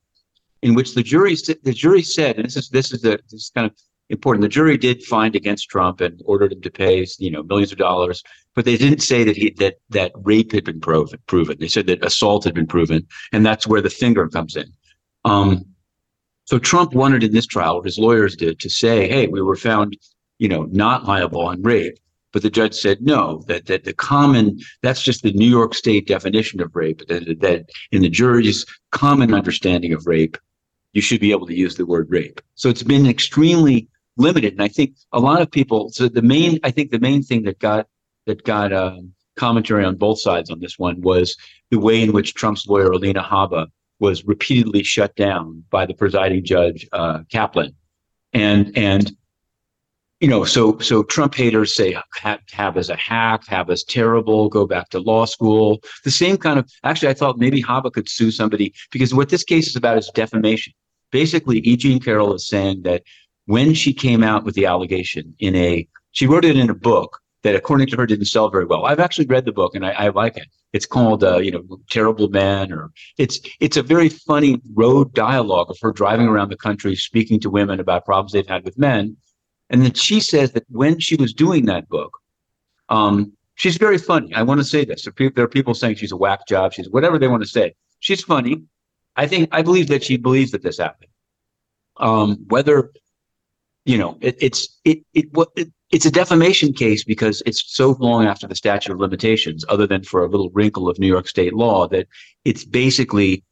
in 0.64 0.74
which 0.74 0.96
the 0.96 1.04
jury 1.04 1.36
the 1.36 1.74
jury 1.74 2.02
said, 2.02 2.38
and 2.38 2.46
this 2.46 2.58
is 2.58 2.70
this 2.70 2.92
is 2.92 3.02
the 3.02 3.20
this 3.30 3.44
is 3.44 3.52
kind 3.54 3.68
of 3.68 3.78
important. 4.10 4.42
The 4.42 4.50
jury 4.50 4.78
did 4.78 5.04
find 5.04 5.36
against 5.36 5.70
Trump 5.70 6.02
and 6.02 6.22
ordered 6.26 6.54
him 6.54 6.62
to 6.62 6.72
pay 6.72 7.06
you 7.20 7.32
know 7.32 7.44
millions 7.44 7.72
of 7.72 7.78
dollars, 7.78 8.24
but 8.56 8.66
they 8.66 8.78
didn't 8.78 9.02
say 9.02 9.24
that 9.24 9.36
he 9.36 9.52
that 9.60 9.76
that 9.90 10.12
rape 10.16 10.52
had 10.52 10.64
been 10.64 10.80
proven. 10.80 11.20
Proven. 11.28 11.58
They 11.60 11.68
said 11.68 11.88
that 11.88 12.06
assault 12.06 12.44
had 12.44 12.54
been 12.54 12.68
proven, 12.68 13.08
and 13.32 13.46
that's 13.46 13.68
where 13.68 13.82
the 13.82 13.90
finger 13.90 14.28
comes 14.28 14.56
in. 14.56 14.72
Um, 15.26 15.66
so 16.46 16.60
Trump 16.60 16.94
wanted 16.94 17.24
in 17.24 17.32
this 17.32 17.48
trial, 17.48 17.78
or 17.78 17.84
his 17.84 17.98
lawyers 17.98 18.36
did, 18.36 18.60
to 18.60 18.70
say, 18.70 19.08
"Hey, 19.08 19.28
we 19.28 19.42
were 19.42 19.56
found, 19.56 19.98
you 20.40 20.50
know, 20.50 20.64
not 20.72 21.06
liable 21.06 21.42
on 21.42 21.62
rape." 21.62 21.98
But 22.34 22.42
the 22.42 22.50
judge 22.50 22.74
said 22.74 23.02
no, 23.02 23.44
that 23.48 23.68
that 23.68 23.84
the 23.84 23.94
common 23.94 24.60
that's 24.82 25.04
just 25.04 25.22
the 25.22 25.34
New 25.34 25.50
York 25.50 25.74
State 25.76 26.08
definition 26.08 26.62
of 26.62 26.76
rape. 26.76 27.04
That, 27.08 27.40
that 27.42 27.70
in 27.92 28.02
the 28.02 28.10
jury's 28.10 28.66
common 28.92 29.34
understanding 29.34 29.94
of 29.94 30.08
rape, 30.08 30.38
you 30.94 31.02
should 31.02 31.22
be 31.22 31.32
able 31.32 31.48
to 31.48 31.56
use 31.56 31.76
the 31.76 31.86
word 31.86 32.08
rape. 32.10 32.42
So 32.56 32.70
it's 32.70 32.84
been 32.84 33.08
extremely 33.08 33.88
limited, 34.18 34.54
and 34.54 34.62
I 34.62 34.68
think 34.68 34.96
a 35.12 35.20
lot 35.20 35.42
of 35.42 35.52
people. 35.52 35.90
So 35.90 36.08
the 36.08 36.22
main, 36.22 36.60
I 36.64 36.72
think 36.72 36.92
the 36.92 37.00
main 37.00 37.24
thing 37.24 37.44
that 37.44 37.60
got 37.60 37.88
that 38.26 38.44
got 38.44 38.74
um, 38.74 39.14
commentary 39.36 39.84
on 39.84 39.96
both 39.96 40.20
sides 40.20 40.50
on 40.50 40.60
this 40.60 40.78
one 40.78 41.02
was 41.02 41.36
the 41.72 41.80
way 41.80 42.02
in 42.02 42.14
which 42.14 42.34
Trump's 42.34 42.68
lawyer 42.68 42.92
Alina 42.92 43.24
Habba 43.24 43.68
was 44.00 44.26
repeatedly 44.26 44.84
shut 44.84 45.16
down 45.16 45.64
by 45.70 45.86
the 45.86 45.94
presiding 45.94 46.44
judge 46.46 46.88
uh, 46.92 47.20
Kaplan, 47.32 47.76
and 48.34 48.78
and 48.78 49.12
you 50.24 50.30
know, 50.30 50.46
so 50.46 50.80
so 50.80 51.04
Trump 51.04 51.36
haters 51.36 51.76
say 51.76 51.98
Habba's 52.16 52.90
a 52.90 52.96
hack, 52.96 53.46
Habba's 53.46 53.84
terrible, 53.84 54.48
go 54.48 54.66
back 54.66 54.88
to 54.92 55.00
law 55.00 55.26
school. 55.26 55.82
The 56.06 56.12
same 56.12 56.38
kind 56.38 56.58
of 56.58 56.72
actually, 56.86 57.10
I 57.10 57.14
thought 57.14 57.40
maybe 57.40 57.62
Habba 57.62 57.92
could 57.92 58.08
sue 58.08 58.32
somebody 58.32 58.74
because 58.90 59.14
what 59.14 59.28
this 59.28 59.44
case 59.44 59.68
is 59.68 59.76
about 59.76 59.98
is 59.98 60.10
defamation. 60.16 60.72
Basically, 61.12 61.60
E. 61.60 61.76
Jean 61.76 62.00
Carroll 62.00 62.34
is 62.34 62.48
saying 62.48 62.84
that 62.84 63.04
when 63.46 63.74
she 63.74 63.94
came 63.94 64.24
out 64.24 64.44
with 64.44 64.56
the 64.56 64.66
allegation 64.66 65.36
in 65.40 65.56
a, 65.56 65.88
she 66.12 66.28
wrote 66.28 66.46
it 66.46 66.58
in 66.58 66.70
a 66.70 66.76
book 66.76 67.20
that, 67.44 67.56
according 67.56 67.88
to 67.88 67.98
her, 67.98 68.06
didn't 68.06 68.26
sell 68.26 68.50
very 68.50 68.66
well. 68.66 68.86
I've 68.86 69.00
actually 69.00 69.26
read 69.26 69.46
the 69.46 69.52
book 69.52 69.76
and 69.76 69.86
I, 69.86 69.92
I 69.92 70.10
like 70.10 70.38
it. 70.38 70.48
It's 70.72 70.86
called, 70.86 71.24
uh, 71.24 71.38
you 71.38 71.52
know, 71.52 71.64
Terrible 71.92 72.30
Man, 72.30 72.72
or 72.72 72.92
it's 73.18 73.40
it's 73.60 73.78
a 73.78 73.84
very 73.84 74.10
funny 74.10 74.60
road 74.74 75.14
dialogue 75.14 75.70
of 75.70 75.78
her 75.82 75.92
driving 75.92 76.28
around 76.28 76.50
the 76.50 76.58
country 76.58 76.96
speaking 76.96 77.40
to 77.42 77.50
women 77.50 77.80
about 77.80 78.06
problems 78.06 78.32
they've 78.32 78.48
had 78.48 78.64
with 78.64 78.78
men 78.80 79.16
and 79.74 79.82
then 79.82 79.94
she 79.94 80.20
says 80.20 80.52
that 80.52 80.66
when 80.70 81.00
she 81.00 81.16
was 81.16 81.34
doing 81.34 81.66
that 81.66 81.90
book, 81.90 82.16
um, 82.90 83.34
she's 83.56 83.78
very 83.78 83.98
funny. 83.98 84.32
I 84.34 84.44
want 84.44 84.60
to 84.60 84.64
say 84.64 84.86
this. 84.86 85.08
There 85.18 85.44
are 85.44 85.48
people 85.48 85.74
saying 85.74 85.96
she's 85.96 86.12
a 86.12 86.18
whack 86.18 86.48
job. 86.48 86.74
She's 86.74 86.90
whatever 86.90 87.18
they 87.18 87.28
want 87.28 87.42
to 87.42 87.50
say. 87.50 87.74
She's 88.00 88.22
funny. 88.22 88.64
I 89.16 89.28
think 89.28 89.50
I 89.52 89.64
believe 89.64 89.88
that 89.88 90.04
she 90.04 90.18
believes 90.18 90.52
that 90.52 90.62
this 90.62 90.78
happened. 90.78 91.10
Um, 91.98 92.46
whether 92.50 92.92
you 93.86 93.98
know, 93.98 94.18
it, 94.22 94.36
it's 94.40 94.80
it 94.86 95.00
it 95.14 95.34
what 95.34 95.50
it, 95.56 95.72
it's 95.92 96.06
a 96.06 96.12
defamation 96.12 96.74
case 96.74 97.04
because 97.04 97.44
it's 97.46 97.76
so 97.76 97.96
long 98.00 98.26
after 98.26 98.48
the 98.48 98.56
statute 98.56 98.92
of 98.92 99.00
limitations, 99.00 99.66
other 99.70 99.86
than 99.86 100.04
for 100.04 100.24
a 100.24 100.30
little 100.30 100.50
wrinkle 100.52 100.90
of 100.90 101.00
New 101.00 101.08
York 101.08 101.28
state 101.28 101.54
law, 101.54 101.88
that 101.90 102.08
it's 102.46 102.66
basically 102.66 103.44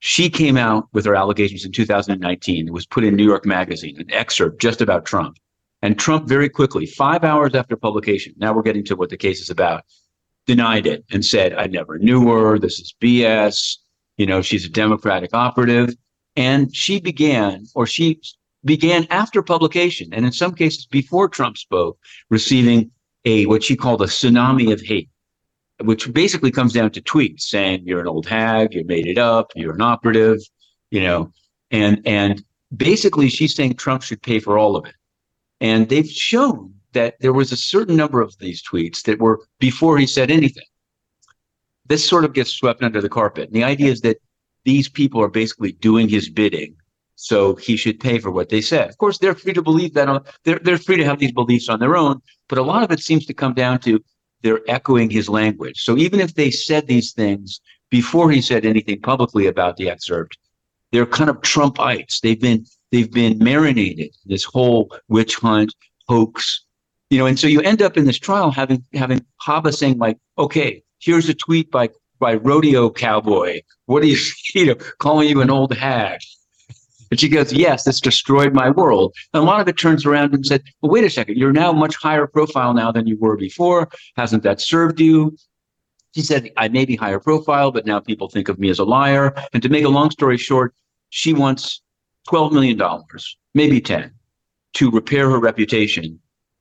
she 0.00 0.28
came 0.28 0.56
out 0.56 0.88
with 0.92 1.04
her 1.04 1.14
allegations 1.14 1.64
in 1.64 1.72
2019. 1.72 2.66
It 2.66 2.72
was 2.72 2.86
put 2.86 3.04
in 3.04 3.14
New 3.16 3.24
York 3.24 3.46
Magazine, 3.46 3.98
an 3.98 4.10
excerpt 4.10 4.60
just 4.60 4.80
about 4.80 5.04
Trump. 5.04 5.38
And 5.82 5.98
Trump 5.98 6.28
very 6.28 6.48
quickly, 6.48 6.86
five 6.86 7.24
hours 7.24 7.54
after 7.54 7.76
publication, 7.76 8.34
now 8.38 8.54
we're 8.54 8.62
getting 8.62 8.84
to 8.84 8.96
what 8.96 9.10
the 9.10 9.16
case 9.16 9.40
is 9.40 9.50
about, 9.50 9.84
denied 10.46 10.86
it 10.86 11.04
and 11.10 11.24
said, 11.24 11.52
I 11.54 11.66
never 11.66 11.98
knew 11.98 12.26
her. 12.28 12.58
This 12.58 12.80
is 12.80 12.94
BS. 13.02 13.76
You 14.16 14.26
know, 14.26 14.40
she's 14.40 14.64
a 14.64 14.70
Democratic 14.70 15.30
operative. 15.34 15.94
And 16.36 16.74
she 16.74 17.00
began, 17.00 17.66
or 17.74 17.86
she 17.86 18.20
began 18.64 19.06
after 19.10 19.42
publication, 19.42 20.08
and 20.12 20.24
in 20.24 20.32
some 20.32 20.54
cases 20.54 20.86
before 20.86 21.28
Trump 21.28 21.58
spoke, 21.58 21.98
receiving 22.30 22.90
a 23.24 23.46
what 23.46 23.62
she 23.62 23.76
called 23.76 24.02
a 24.02 24.06
tsunami 24.06 24.72
of 24.72 24.80
hate, 24.80 25.10
which 25.82 26.12
basically 26.12 26.50
comes 26.50 26.72
down 26.72 26.90
to 26.90 27.02
tweets 27.02 27.42
saying 27.42 27.82
you're 27.84 28.00
an 28.00 28.06
old 28.06 28.26
hag, 28.26 28.74
you 28.74 28.84
made 28.84 29.06
it 29.06 29.18
up, 29.18 29.52
you're 29.54 29.74
an 29.74 29.82
operative, 29.82 30.38
you 30.90 31.02
know, 31.02 31.30
and 31.70 32.00
and 32.06 32.42
basically 32.76 33.28
she's 33.28 33.54
saying 33.54 33.74
Trump 33.74 34.02
should 34.02 34.22
pay 34.22 34.38
for 34.38 34.58
all 34.58 34.76
of 34.76 34.86
it. 34.86 34.94
And 35.60 35.88
they've 35.88 36.08
shown 36.08 36.74
that 36.92 37.14
there 37.20 37.32
was 37.32 37.52
a 37.52 37.56
certain 37.56 37.96
number 37.96 38.20
of 38.20 38.36
these 38.38 38.62
tweets 38.62 39.02
that 39.02 39.20
were 39.20 39.40
before 39.58 39.98
he 39.98 40.06
said 40.06 40.30
anything. 40.30 40.64
This 41.86 42.06
sort 42.06 42.24
of 42.24 42.32
gets 42.32 42.50
swept 42.50 42.82
under 42.82 43.00
the 43.00 43.08
carpet. 43.08 43.48
And 43.48 43.56
the 43.56 43.64
idea 43.64 43.90
is 43.90 44.00
that 44.02 44.18
these 44.64 44.88
people 44.88 45.22
are 45.22 45.28
basically 45.28 45.72
doing 45.72 46.08
his 46.08 46.30
bidding. 46.30 46.76
So 47.24 47.54
he 47.54 47.76
should 47.76 48.00
pay 48.00 48.18
for 48.18 48.30
what 48.30 48.50
they 48.50 48.60
said. 48.60 48.90
Of 48.90 48.98
course, 48.98 49.16
they're 49.16 49.34
free 49.34 49.54
to 49.54 49.62
believe 49.62 49.94
that. 49.94 50.26
They're, 50.44 50.58
they're 50.58 50.76
free 50.76 50.98
to 50.98 51.04
have 51.06 51.18
these 51.18 51.32
beliefs 51.32 51.70
on 51.70 51.80
their 51.80 51.96
own. 51.96 52.20
But 52.50 52.58
a 52.58 52.62
lot 52.62 52.82
of 52.82 52.90
it 52.90 53.00
seems 53.00 53.24
to 53.26 53.32
come 53.32 53.54
down 53.54 53.78
to 53.80 53.98
they're 54.42 54.60
echoing 54.68 55.08
his 55.08 55.26
language. 55.30 55.82
So 55.82 55.96
even 55.96 56.20
if 56.20 56.34
they 56.34 56.50
said 56.50 56.86
these 56.86 57.12
things 57.12 57.60
before 57.90 58.30
he 58.30 58.40
said 58.40 58.66
anything 58.66 59.00
publicly 59.00 59.46
about 59.46 59.76
the 59.76 59.88
excerpt. 59.88 60.36
They're 60.90 61.06
kind 61.06 61.30
of 61.30 61.36
Trumpites. 61.42 62.20
They've 62.20 62.40
been 62.40 62.66
they've 62.90 63.10
been 63.10 63.38
marinated 63.38 64.10
this 64.26 64.44
whole 64.44 64.94
witch 65.08 65.36
hunt 65.36 65.72
hoax, 66.08 66.64
you 67.10 67.18
know, 67.18 67.26
and 67.26 67.38
so 67.38 67.46
you 67.46 67.60
end 67.60 67.82
up 67.82 67.96
in 67.96 68.04
this 68.04 68.18
trial 68.18 68.50
having 68.50 68.84
having 68.94 69.24
Habba 69.46 69.72
saying 69.72 69.98
like, 69.98 70.18
okay, 70.38 70.82
here's 70.98 71.28
a 71.28 71.34
tweet 71.34 71.70
by 71.70 71.88
by 72.18 72.34
rodeo 72.34 72.90
cowboy. 72.90 73.60
What 73.86 74.02
are 74.02 74.06
you, 74.06 74.18
you 74.54 74.66
know, 74.66 74.76
calling 74.98 75.28
you 75.28 75.40
an 75.40 75.50
old 75.50 75.72
hag? 75.72 76.20
And 77.14 77.20
she 77.20 77.28
goes, 77.28 77.52
Yes, 77.52 77.84
this 77.84 78.00
destroyed 78.00 78.54
my 78.54 78.70
world. 78.70 79.14
And 79.32 79.40
a 79.40 79.46
lot 79.46 79.60
of 79.60 79.68
it 79.68 79.78
turns 79.78 80.04
around 80.04 80.34
and 80.34 80.44
said, 80.44 80.64
Well, 80.82 80.90
wait 80.90 81.04
a 81.04 81.10
second, 81.10 81.38
you're 81.38 81.52
now 81.52 81.72
much 81.72 81.94
higher 81.94 82.26
profile 82.26 82.74
now 82.74 82.90
than 82.90 83.06
you 83.06 83.16
were 83.20 83.36
before. 83.36 83.88
Hasn't 84.16 84.42
that 84.42 84.60
served 84.60 84.98
you? 84.98 85.36
She 86.16 86.22
said, 86.22 86.50
I 86.56 86.66
may 86.66 86.84
be 86.84 86.96
higher 86.96 87.20
profile, 87.20 87.70
but 87.70 87.86
now 87.86 88.00
people 88.00 88.28
think 88.28 88.48
of 88.48 88.58
me 88.58 88.68
as 88.68 88.80
a 88.80 88.84
liar. 88.84 89.32
And 89.52 89.62
to 89.62 89.68
make 89.68 89.84
a 89.84 89.88
long 89.88 90.10
story 90.10 90.36
short, 90.36 90.74
she 91.10 91.32
wants 91.32 91.82
$12 92.30 92.50
million, 92.50 92.82
maybe 93.54 93.80
10, 93.80 94.12
to 94.72 94.90
repair 94.90 95.30
her 95.30 95.38
reputation 95.38 96.18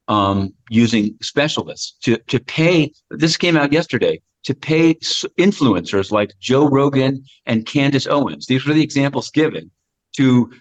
um, 0.07 0.53
using 0.69 1.17
specialists 1.23 1.97
to, 2.03 2.17
to 2.27 2.39
pay. 2.39 2.93
This 3.09 3.37
came 3.37 3.57
out 3.57 3.73
yesterday 3.73 4.21
to 4.43 4.53
pay 4.53 4.93
influencers 4.93 6.11
like 6.11 6.31
Joe 6.39 6.69
Rogan 6.69 7.25
and 7.47 7.65
Candace 7.65 8.05
Owens. 8.05 8.45
These 8.45 8.67
were 8.67 8.75
the 8.75 8.83
examples 8.83 9.31
given 9.31 9.71
to 10.17 10.51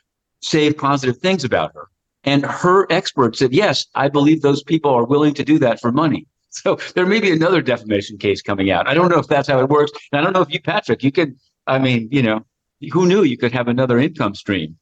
say 0.40 0.72
positive 0.72 1.18
things 1.18 1.44
about 1.44 1.72
her. 1.74 1.88
And 2.24 2.44
her 2.44 2.86
expert 2.90 3.36
said, 3.36 3.52
yes, 3.52 3.86
I 3.94 4.08
believe 4.08 4.42
those 4.42 4.62
people 4.62 4.92
are 4.92 5.04
willing 5.04 5.34
to 5.34 5.44
do 5.44 5.58
that 5.60 5.80
for 5.80 5.92
money. 5.92 6.26
So 6.54 6.78
there 6.94 7.06
may 7.06 7.18
be 7.18 7.32
another 7.32 7.62
defamation 7.62 8.18
case 8.18 8.42
coming 8.42 8.70
out. 8.70 8.86
I 8.86 8.92
don't 8.92 9.08
know 9.08 9.18
if 9.18 9.26
that's 9.26 9.48
how 9.48 9.58
it 9.60 9.70
works. 9.70 9.90
And 10.12 10.20
I 10.20 10.22
don't 10.22 10.34
know 10.34 10.42
if 10.42 10.52
you, 10.52 10.60
Patrick, 10.60 11.02
you 11.02 11.10
could, 11.10 11.34
I 11.66 11.78
mean, 11.78 12.10
you 12.12 12.22
know, 12.22 12.44
who 12.92 13.06
knew 13.06 13.22
you 13.22 13.38
could 13.38 13.52
have 13.52 13.68
another 13.68 13.98
income 13.98 14.34
stream? 14.34 14.76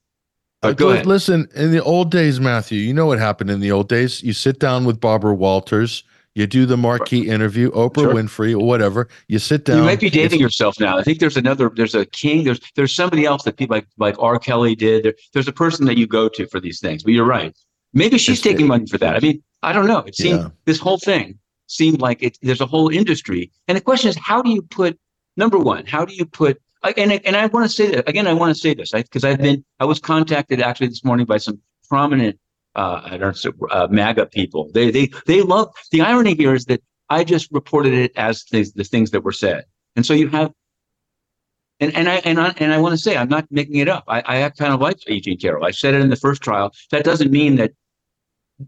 Uh, 0.61 0.67
but 0.67 0.77
go 0.77 0.89
ahead. 0.89 1.05
Listen, 1.05 1.47
in 1.55 1.71
the 1.71 1.81
old 1.81 2.11
days, 2.11 2.41
Matthew, 2.41 2.81
you 2.81 2.93
know 2.93 3.05
what 3.05 3.19
happened 3.19 3.49
in 3.49 3.61
the 3.61 3.71
old 3.71 3.87
days? 3.87 4.21
You 4.21 4.33
sit 4.33 4.59
down 4.59 4.83
with 4.83 4.99
Barbara 4.99 5.33
Walters 5.33 6.03
you 6.33 6.47
do 6.47 6.65
the 6.65 6.77
marquee 6.77 7.27
interview, 7.27 7.71
Oprah 7.71 7.95
sure. 7.95 8.13
Winfrey 8.13 8.53
or 8.53 8.65
whatever. 8.65 9.09
You 9.27 9.39
sit 9.39 9.65
down. 9.65 9.79
You 9.79 9.83
might 9.83 9.99
be 9.99 10.09
dating 10.09 10.39
yourself 10.39 10.79
now. 10.79 10.97
I 10.97 11.03
think 11.03 11.19
there's 11.19 11.37
another. 11.37 11.69
There's 11.69 11.95
a 11.95 12.05
king. 12.05 12.45
There's 12.45 12.59
there's 12.75 12.95
somebody 12.95 13.25
else 13.25 13.43
that 13.43 13.57
people 13.57 13.75
like 13.75 13.87
like 13.97 14.15
R. 14.19 14.39
Kelly 14.39 14.75
did. 14.75 15.03
There, 15.03 15.13
there's 15.33 15.47
a 15.47 15.53
person 15.53 15.85
that 15.85 15.97
you 15.97 16.07
go 16.07 16.29
to 16.29 16.47
for 16.47 16.59
these 16.59 16.79
things. 16.79 17.03
But 17.03 17.13
you're 17.13 17.25
right. 17.25 17.55
Maybe 17.93 18.17
she's 18.17 18.37
it's, 18.37 18.43
taking 18.43 18.67
money 18.67 18.85
for 18.87 18.97
that. 18.99 19.15
I 19.15 19.19
mean, 19.19 19.43
I 19.61 19.73
don't 19.73 19.87
know. 19.87 19.99
It 19.99 20.15
seemed 20.15 20.39
yeah. 20.39 20.49
this 20.65 20.79
whole 20.79 20.97
thing 20.97 21.37
seemed 21.67 21.99
like 21.99 22.23
it. 22.23 22.37
There's 22.41 22.61
a 22.61 22.65
whole 22.65 22.89
industry, 22.89 23.51
and 23.67 23.77
the 23.77 23.81
question 23.81 24.09
is, 24.09 24.17
how 24.17 24.41
do 24.41 24.51
you 24.51 24.61
put 24.61 24.97
number 25.35 25.57
one? 25.57 25.85
How 25.85 26.05
do 26.05 26.13
you 26.13 26.25
put 26.25 26.61
and 26.83 27.11
and 27.11 27.35
I 27.35 27.45
want 27.47 27.69
to 27.69 27.75
say 27.75 27.91
that 27.91 28.07
again. 28.07 28.27
I 28.27 28.33
want 28.33 28.55
to 28.55 28.59
say 28.59 28.73
this 28.73 28.91
because 28.91 29.23
I've 29.23 29.39
been 29.39 29.63
I 29.79 29.85
was 29.85 29.99
contacted 29.99 30.61
actually 30.61 30.87
this 30.87 31.03
morning 31.03 31.25
by 31.25 31.37
some 31.37 31.59
prominent 31.87 32.39
uh, 32.75 33.01
I 33.03 33.17
don't 33.17 33.37
know, 33.45 33.67
uh, 33.69 33.87
MAGA 33.89 34.27
people. 34.27 34.69
They 34.73 34.91
they 34.91 35.09
they 35.25 35.41
love 35.41 35.73
the 35.91 36.01
irony 36.01 36.35
here 36.35 36.53
is 36.53 36.65
that 36.65 36.81
I 37.09 37.23
just 37.23 37.51
reported 37.51 37.93
it 37.93 38.11
as 38.15 38.45
the, 38.51 38.69
the 38.75 38.83
things 38.83 39.11
that 39.11 39.23
were 39.23 39.31
said, 39.31 39.65
and 39.95 40.05
so 40.05 40.13
you 40.13 40.29
have. 40.29 40.51
And, 41.79 41.95
and 41.95 42.07
I 42.07 42.15
and 42.17 42.39
I 42.39 42.53
and 42.57 42.71
I 42.71 42.77
want 42.77 42.93
to 42.93 42.97
say 42.97 43.17
I'm 43.17 43.27
not 43.27 43.47
making 43.49 43.77
it 43.77 43.89
up. 43.89 44.03
I, 44.07 44.43
I 44.45 44.49
kind 44.49 44.71
of 44.71 44.79
like 44.79 44.97
E. 45.09 45.19
Jean 45.19 45.39
Carroll. 45.39 45.65
I 45.65 45.71
said 45.71 45.95
it 45.95 46.01
in 46.01 46.09
the 46.09 46.15
first 46.15 46.43
trial. 46.43 46.71
That 46.91 47.03
doesn't 47.03 47.31
mean 47.31 47.55
that 47.55 47.71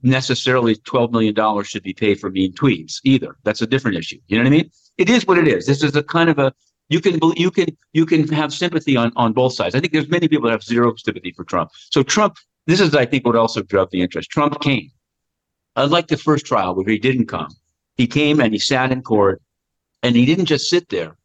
necessarily 0.02 0.76
$12 0.76 1.12
million 1.12 1.64
should 1.64 1.84
be 1.84 1.94
paid 1.94 2.20
for 2.20 2.32
mean 2.32 2.54
tweets 2.54 3.00
either. 3.04 3.38
That's 3.44 3.62
a 3.62 3.68
different 3.68 3.98
issue. 3.98 4.18
You 4.28 4.38
know 4.38 4.44
what 4.44 4.48
I 4.48 4.58
mean? 4.58 4.72
It 4.98 5.10
is 5.10 5.28
what 5.28 5.38
it 5.38 5.48
is. 5.48 5.68
This 5.68 5.84
is 5.84 5.96
a 5.96 6.02
kind 6.02 6.30
of 6.30 6.40
a 6.40 6.54
you 6.90 7.00
can 7.00 7.20
you 7.36 7.50
can 7.50 7.78
you 7.94 8.06
can 8.06 8.28
have 8.30 8.54
sympathy 8.54 8.96
on 8.98 9.12
on 9.16 9.34
both 9.34 9.54
sides. 9.54 9.76
I 9.76 9.80
think 9.80 9.94
there's 9.94 10.10
many 10.10 10.28
people 10.28 10.48
that 10.48 10.52
have 10.52 10.64
zero 10.64 10.94
sympathy 10.96 11.32
for 11.32 11.44
Trump. 11.44 11.72
So 11.92 12.04
Trump 12.04 12.38
this 12.66 12.80
is, 12.80 12.96
I 12.96 13.06
think, 13.06 13.26
what 13.26 13.36
also 13.36 13.62
drove 13.62 13.90
the 13.92 14.02
interest. 14.02 14.30
Trump 14.30 14.60
came. 14.62 14.90
Unlike 15.76 16.08
the 16.08 16.18
first 16.18 16.46
trial 16.46 16.76
where 16.76 16.86
he 16.86 17.00
didn't 17.00 17.26
come, 17.26 17.50
he 17.98 18.08
came 18.08 18.40
and 18.40 18.54
he 18.54 18.60
sat 18.60 18.92
in 18.92 19.02
court 19.02 19.42
and 20.02 20.16
he 20.16 20.26
didn't 20.26 20.46
just 20.46 20.70
sit 20.70 20.90
there. 20.90 21.16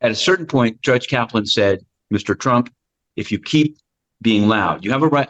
At 0.00 0.10
a 0.10 0.16
certain 0.16 0.46
point, 0.46 0.82
Judge 0.82 1.06
Kaplan 1.08 1.46
said, 1.46 1.80
Mr. 2.12 2.38
Trump, 2.38 2.72
if 3.16 3.30
you 3.30 3.38
keep 3.38 3.78
being 4.20 4.48
loud, 4.48 4.84
you 4.84 4.90
have 4.90 5.02
a 5.02 5.08
right. 5.08 5.28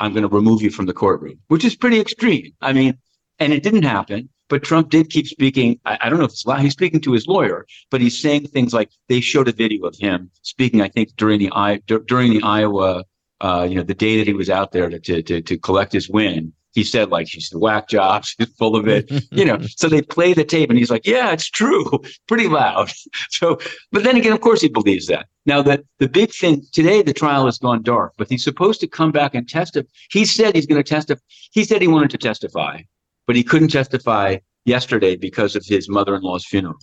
I'm 0.00 0.12
going 0.12 0.28
to 0.28 0.34
remove 0.34 0.62
you 0.62 0.70
from 0.70 0.86
the 0.86 0.92
courtroom, 0.92 1.38
which 1.48 1.64
is 1.64 1.76
pretty 1.76 2.00
extreme. 2.00 2.52
I 2.60 2.72
mean, 2.72 2.98
and 3.38 3.52
it 3.52 3.62
didn't 3.62 3.84
happen, 3.84 4.28
but 4.48 4.62
Trump 4.62 4.90
did 4.90 5.10
keep 5.10 5.26
speaking. 5.26 5.78
I, 5.84 5.98
I 6.00 6.08
don't 6.08 6.18
know 6.18 6.24
if 6.24 6.32
it's 6.32 6.46
loud. 6.46 6.60
He's 6.60 6.72
speaking 6.72 7.00
to 7.02 7.12
his 7.12 7.26
lawyer, 7.26 7.66
but 7.90 8.00
he's 8.00 8.20
saying 8.20 8.48
things 8.48 8.74
like 8.74 8.90
they 9.08 9.20
showed 9.20 9.48
a 9.48 9.52
video 9.52 9.86
of 9.86 9.96
him 9.98 10.30
speaking, 10.42 10.80
I 10.80 10.88
think, 10.88 11.14
during 11.16 11.38
the, 11.38 12.02
during 12.06 12.32
the 12.32 12.42
Iowa 12.42 13.04
uh, 13.40 13.66
you 13.68 13.74
know, 13.74 13.82
the 13.82 13.94
day 13.94 14.18
that 14.18 14.26
he 14.26 14.34
was 14.34 14.50
out 14.50 14.72
there 14.72 14.88
to, 14.90 15.22
to, 15.22 15.40
to 15.40 15.58
collect 15.58 15.92
his 15.92 16.08
win, 16.08 16.52
he 16.72 16.84
said 16.84 17.10
like 17.10 17.28
she's 17.28 17.50
the 17.50 17.58
whack 17.58 17.88
job, 17.88 18.24
she's 18.26 18.48
full 18.56 18.76
of 18.76 18.86
it, 18.88 19.10
you 19.32 19.44
know. 19.44 19.58
so 19.76 19.88
they 19.88 20.02
play 20.02 20.32
the 20.32 20.44
tape, 20.44 20.70
and 20.70 20.78
he's 20.78 20.90
like, 20.90 21.06
"Yeah, 21.06 21.32
it's 21.32 21.50
true, 21.50 21.84
pretty 22.28 22.48
loud." 22.48 22.90
So, 23.30 23.58
but 23.92 24.04
then 24.04 24.16
again, 24.16 24.32
of 24.32 24.40
course, 24.40 24.60
he 24.60 24.68
believes 24.68 25.06
that. 25.08 25.26
Now, 25.46 25.62
that 25.62 25.84
the 25.98 26.08
big 26.08 26.32
thing 26.32 26.62
today, 26.72 27.02
the 27.02 27.14
trial 27.14 27.46
has 27.46 27.58
gone 27.58 27.82
dark, 27.82 28.12
but 28.18 28.28
he's 28.28 28.44
supposed 28.44 28.80
to 28.80 28.86
come 28.86 29.12
back 29.12 29.34
and 29.34 29.48
testify. 29.48 29.88
He 30.10 30.24
said 30.24 30.54
he's 30.54 30.66
going 30.66 30.82
to 30.82 30.88
testify. 30.88 31.20
He 31.52 31.64
said 31.64 31.82
he 31.82 31.88
wanted 31.88 32.10
to 32.10 32.18
testify, 32.18 32.82
but 33.26 33.36
he 33.36 33.42
couldn't 33.42 33.68
testify 33.68 34.36
yesterday 34.64 35.16
because 35.16 35.56
of 35.56 35.64
his 35.66 35.88
mother-in-law's 35.88 36.44
funeral. 36.44 36.76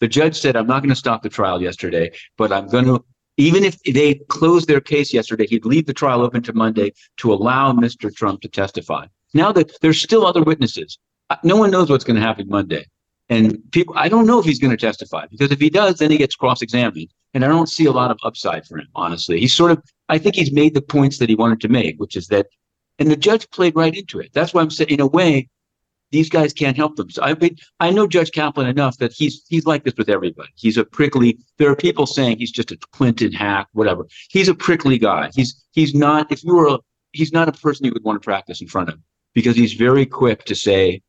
The 0.00 0.08
judge 0.08 0.38
said, 0.38 0.56
"I'm 0.56 0.66
not 0.66 0.80
going 0.80 0.90
to 0.90 0.96
stop 0.96 1.22
the 1.22 1.28
trial 1.28 1.60
yesterday, 1.60 2.12
but 2.36 2.52
I'm 2.52 2.68
going 2.68 2.86
to 2.86 3.04
even 3.38 3.64
if 3.64 3.80
they 3.84 4.14
closed 4.28 4.68
their 4.68 4.80
case 4.80 5.14
yesterday, 5.14 5.46
he'd 5.46 5.64
leave 5.64 5.86
the 5.86 5.94
trial 5.94 6.20
open 6.22 6.42
to 6.42 6.52
Monday 6.52 6.92
to 7.18 7.32
allow 7.32 7.72
Mr. 7.72 8.14
Trump 8.14 8.40
to 8.42 8.48
testify. 8.48 9.06
Now 9.32 9.52
that 9.52 9.80
there's 9.80 10.02
still 10.02 10.26
other 10.26 10.42
witnesses, 10.42 10.98
uh, 11.30 11.36
no 11.44 11.56
one 11.56 11.70
knows 11.70 11.88
what's 11.88 12.04
going 12.04 12.16
to 12.16 12.22
happen 12.22 12.48
Monday. 12.48 12.84
And 13.28 13.58
people, 13.70 13.94
I 13.96 14.08
don't 14.08 14.26
know 14.26 14.40
if 14.40 14.44
he's 14.44 14.58
going 14.58 14.76
to 14.76 14.76
testify 14.76 15.26
because 15.30 15.52
if 15.52 15.60
he 15.60 15.70
does, 15.70 15.98
then 15.98 16.10
he 16.10 16.18
gets 16.18 16.34
cross-examined. 16.34 17.12
And 17.34 17.44
I 17.44 17.48
don't 17.48 17.68
see 17.68 17.84
a 17.84 17.92
lot 17.92 18.10
of 18.10 18.18
upside 18.24 18.66
for 18.66 18.78
him, 18.78 18.88
honestly. 18.94 19.38
He's 19.38 19.54
sort 19.54 19.70
of, 19.70 19.82
I 20.08 20.18
think 20.18 20.34
he's 20.34 20.50
made 20.50 20.74
the 20.74 20.82
points 20.82 21.18
that 21.18 21.28
he 21.28 21.34
wanted 21.34 21.60
to 21.60 21.68
make, 21.68 22.00
which 22.00 22.16
is 22.16 22.26
that, 22.28 22.46
and 22.98 23.10
the 23.10 23.16
judge 23.16 23.48
played 23.50 23.76
right 23.76 23.94
into 23.94 24.18
it. 24.18 24.30
That's 24.32 24.52
why 24.52 24.62
I'm 24.62 24.70
saying, 24.70 24.90
in 24.90 25.00
a 25.00 25.06
way, 25.06 25.48
these 26.10 26.28
guys 26.28 26.52
can't 26.52 26.76
help 26.76 26.96
them. 26.96 27.10
So 27.10 27.22
I 27.22 27.34
mean, 27.34 27.56
I 27.80 27.90
know 27.90 28.06
Judge 28.06 28.32
Kaplan 28.32 28.66
enough 28.66 28.98
that 28.98 29.12
he's 29.12 29.44
he's 29.48 29.66
like 29.66 29.84
this 29.84 29.94
with 29.96 30.08
everybody. 30.08 30.50
He's 30.54 30.76
a 30.76 30.84
prickly. 30.84 31.38
There 31.58 31.70
are 31.70 31.76
people 31.76 32.06
saying 32.06 32.38
he's 32.38 32.50
just 32.50 32.70
a 32.70 32.78
Clinton 32.92 33.32
hack, 33.32 33.68
whatever. 33.72 34.06
He's 34.30 34.48
a 34.48 34.54
prickly 34.54 34.98
guy. 34.98 35.30
He's 35.34 35.64
he's 35.72 35.94
not. 35.94 36.30
If 36.32 36.44
you 36.44 36.54
were, 36.54 36.68
a, 36.68 36.78
he's 37.12 37.32
not 37.32 37.48
a 37.48 37.52
person 37.52 37.86
you 37.86 37.92
would 37.92 38.04
want 38.04 38.20
to 38.20 38.24
practice 38.24 38.60
in 38.60 38.68
front 38.68 38.88
of 38.88 38.98
because 39.34 39.56
he's 39.56 39.74
very 39.74 40.06
quick 40.06 40.44
to 40.44 40.54
say, 40.54 41.02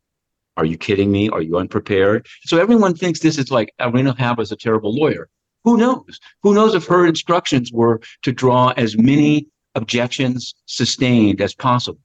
"Are 0.56 0.64
you 0.64 0.76
kidding 0.76 1.10
me? 1.10 1.28
Are 1.30 1.42
you 1.42 1.56
unprepared?" 1.56 2.26
So 2.44 2.58
everyone 2.58 2.94
thinks 2.94 3.20
this 3.20 3.38
is 3.38 3.50
like 3.50 3.72
Irina 3.80 4.14
Habba 4.14 4.40
is 4.40 4.52
a 4.52 4.56
terrible 4.56 4.94
lawyer. 4.94 5.28
Who 5.64 5.76
knows? 5.76 6.18
Who 6.42 6.54
knows 6.54 6.74
if 6.74 6.86
her 6.86 7.06
instructions 7.06 7.70
were 7.72 8.00
to 8.22 8.32
draw 8.32 8.72
as 8.76 8.96
many 8.96 9.48
objections 9.74 10.54
sustained 10.66 11.40
as 11.40 11.54
possible? 11.54 12.00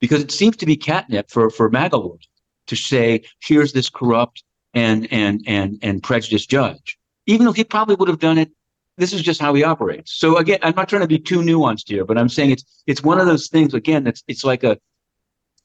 Because 0.00 0.22
it 0.22 0.30
seems 0.30 0.56
to 0.58 0.66
be 0.66 0.76
catnip 0.76 1.30
for 1.30 1.50
for 1.50 1.70
MAGA 1.70 1.98
to 2.66 2.76
say, 2.76 3.22
here's 3.42 3.72
this 3.72 3.88
corrupt 3.88 4.42
and 4.74 5.08
and 5.12 5.42
and 5.46 5.78
and 5.82 6.02
prejudiced 6.02 6.50
judge, 6.50 6.98
even 7.26 7.46
though 7.46 7.52
he 7.52 7.64
probably 7.64 7.94
would 7.94 8.08
have 8.08 8.20
done 8.20 8.38
it. 8.38 8.50
This 8.96 9.12
is 9.12 9.22
just 9.22 9.40
how 9.40 9.52
he 9.54 9.64
operates. 9.64 10.14
So 10.14 10.36
again, 10.36 10.60
I'm 10.62 10.74
not 10.76 10.88
trying 10.88 11.02
to 11.02 11.08
be 11.08 11.18
too 11.18 11.40
nuanced 11.40 11.88
here, 11.88 12.04
but 12.04 12.16
I'm 12.16 12.28
saying 12.28 12.52
it's 12.52 12.82
it's 12.86 13.02
one 13.02 13.18
of 13.18 13.26
those 13.26 13.48
things. 13.48 13.74
Again, 13.74 14.04
that's 14.04 14.22
it's 14.28 14.44
like 14.44 14.62
a 14.62 14.78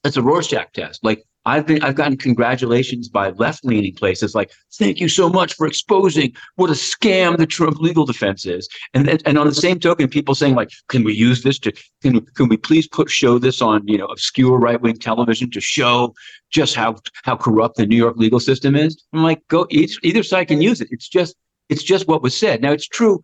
it's 0.04 0.16
a 0.16 0.22
Rorschach 0.22 0.72
test. 0.72 1.04
Like 1.04 1.24
I've 1.46 1.66
been 1.66 1.82
I've 1.82 1.94
gotten 1.94 2.16
congratulations 2.16 3.08
by 3.08 3.30
left 3.30 3.64
leaning 3.64 3.94
places 3.94 4.34
like 4.34 4.52
thank 4.74 5.00
you 5.00 5.08
so 5.08 5.30
much 5.30 5.54
for 5.54 5.66
exposing 5.66 6.34
what 6.56 6.68
a 6.68 6.74
scam 6.74 7.38
the 7.38 7.46
Trump 7.46 7.78
legal 7.78 8.04
defense 8.04 8.44
is. 8.44 8.68
And 8.92 9.08
and 9.26 9.38
on 9.38 9.46
the 9.46 9.54
same 9.54 9.80
token, 9.80 10.08
people 10.08 10.34
saying 10.34 10.54
like, 10.54 10.70
can 10.88 11.02
we 11.02 11.14
use 11.14 11.42
this 11.42 11.58
to 11.60 11.72
can 12.02 12.20
can 12.36 12.48
we 12.48 12.58
please 12.58 12.86
put 12.88 13.10
show 13.10 13.38
this 13.38 13.62
on 13.62 13.86
you 13.88 13.96
know 13.96 14.06
obscure 14.06 14.58
right 14.58 14.80
wing 14.80 14.96
television 14.96 15.50
to 15.52 15.60
show 15.60 16.14
just 16.50 16.74
how 16.74 16.96
how 17.24 17.36
corrupt 17.36 17.76
the 17.76 17.86
New 17.86 17.96
York 17.96 18.16
legal 18.16 18.40
system 18.40 18.76
is? 18.76 19.02
I'm 19.14 19.22
like, 19.22 19.46
go 19.48 19.66
each, 19.70 19.98
either 20.02 20.22
side 20.22 20.48
can 20.48 20.60
use 20.60 20.80
it. 20.82 20.88
It's 20.90 21.08
just 21.08 21.36
it's 21.70 21.82
just 21.82 22.06
what 22.06 22.22
was 22.22 22.36
said. 22.36 22.60
Now 22.60 22.72
it's 22.72 22.88
true. 22.88 23.20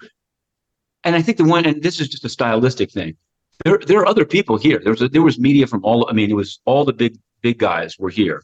And 1.05 1.15
I 1.15 1.23
think 1.23 1.37
the 1.37 1.45
one, 1.45 1.67
and 1.67 1.83
this 1.83 2.01
is 2.01 2.09
just 2.09 2.25
a 2.25 2.29
stylistic 2.29 2.91
thing. 2.91 3.17
There, 3.65 3.79
there 3.79 4.01
are 4.01 4.07
other 4.07 4.25
people 4.25 4.57
here. 4.57 4.81
There 4.83 4.93
was 4.93 5.03
a, 5.03 5.09
there 5.09 5.23
was 5.23 5.39
media 5.39 5.67
from 5.67 5.85
all. 5.85 6.09
I 6.11 6.13
mean, 6.13 6.31
it 6.31 6.37
was 6.37 6.61
all 6.65 6.85
the 6.85 6.93
big 6.93 7.17
big 7.43 7.59
guys 7.59 7.99
were 7.99 8.11
here. 8.11 8.43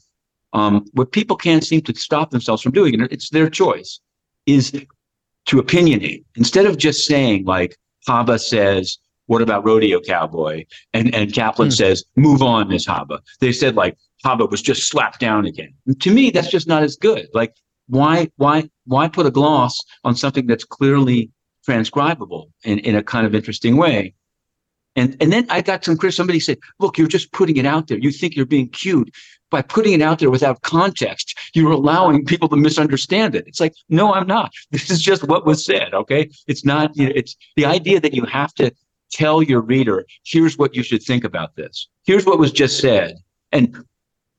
Um, 0.53 0.85
what 0.93 1.13
people 1.13 1.37
can't 1.37 1.65
seem 1.65 1.81
to 1.83 1.95
stop 1.95 2.31
themselves 2.31 2.63
from 2.63 2.73
doing, 2.73 2.95
and 2.95 3.11
it's 3.11 3.31
their 3.31 3.49
choice, 3.49 4.01
is 4.47 4.71
to 5.47 5.63
opinionate 5.63 6.25
instead 6.37 6.67
of 6.67 6.77
just 6.77 7.07
saying 7.07 7.45
like 7.45 7.77
Habba 8.09 8.39
says, 8.41 8.99
"What 9.27 9.43
about 9.43 9.65
rodeo 9.65 10.01
cowboy?" 10.01 10.65
and 10.93 11.15
and 11.15 11.33
Kaplan 11.33 11.69
hmm. 11.69 11.73
says, 11.73 12.05
"Move 12.17 12.43
on, 12.43 12.69
Miss 12.69 12.87
Habba." 12.87 13.21
They 13.41 13.53
said 13.53 13.77
like 13.77 13.97
Habba 14.25 14.51
was 14.51 14.63
just 14.63 14.89
slapped 14.89 15.21
down 15.21 15.47
again. 15.47 15.75
And 15.87 16.01
to 16.03 16.13
me, 16.13 16.31
that's 16.31 16.51
just 16.51 16.69
not 16.69 16.83
as 16.83 16.97
good. 16.97 17.29
Like 17.33 17.55
why 17.89 18.29
why 18.37 18.69
why 18.87 19.09
put 19.09 19.27
a 19.27 19.31
gloss 19.31 19.79
on 20.05 20.15
something 20.15 20.47
that's 20.47 20.65
clearly 20.65 21.31
transcribable 21.65 22.51
in, 22.65 22.79
in 22.81 22.97
a 22.97 23.03
kind 23.03 23.27
of 23.27 23.35
interesting 23.35 23.77
way? 23.77 24.15
And 24.97 25.17
and 25.21 25.33
then 25.33 25.47
I 25.49 25.63
got 25.63 25.85
some 25.85 25.97
Chris. 25.97 26.17
Somebody 26.17 26.41
said, 26.41 26.59
"Look, 26.79 26.99
you're 26.99 27.09
just 27.09 27.33
putting 27.33 27.57
it 27.57 27.67
out 27.67 27.89
there. 27.89 27.99
You 27.99 28.11
think 28.11 28.37
you're 28.37 28.47
being 28.47 28.69
cute 28.69 29.11
by 29.51 29.63
putting 29.63 29.93
it 29.95 30.03
out 30.03 30.19
there 30.19 30.31
without 30.31 30.63
context. 30.63 31.39
You're 31.55 31.73
allowing 31.73 32.25
people 32.25 32.49
to 32.51 32.57
misunderstand 32.57 33.35
it." 33.35 33.47
It's 33.47 33.61
like, 33.61 33.75
no, 33.89 34.13
I'm 34.13 34.27
not. 34.27 34.53
This 34.71 34.91
is 34.91 35.01
just 35.01 35.27
what 35.27 35.47
was 35.47 35.65
said. 35.65 35.95
Okay, 35.95 36.31
it's 36.47 36.65
not. 36.65 36.95
You 36.97 37.07
know, 37.07 37.13
it's 37.15 37.37
the 37.57 37.65
idea 37.65 38.01
that 38.01 38.15
you 38.15 38.25
have 38.27 38.53
to 38.55 38.71
tell 39.11 39.43
your 39.43 39.61
reader, 39.61 40.05
"Here's 40.25 40.59
what 40.59 40.75
you 40.77 40.83
should 40.83 41.03
think 41.03 41.25
about 41.25 41.57
this. 41.57 41.89
Here's 42.05 42.27
what 42.27 42.39
was 42.39 42.53
just 42.53 42.79
said," 42.79 43.17
and 43.51 43.75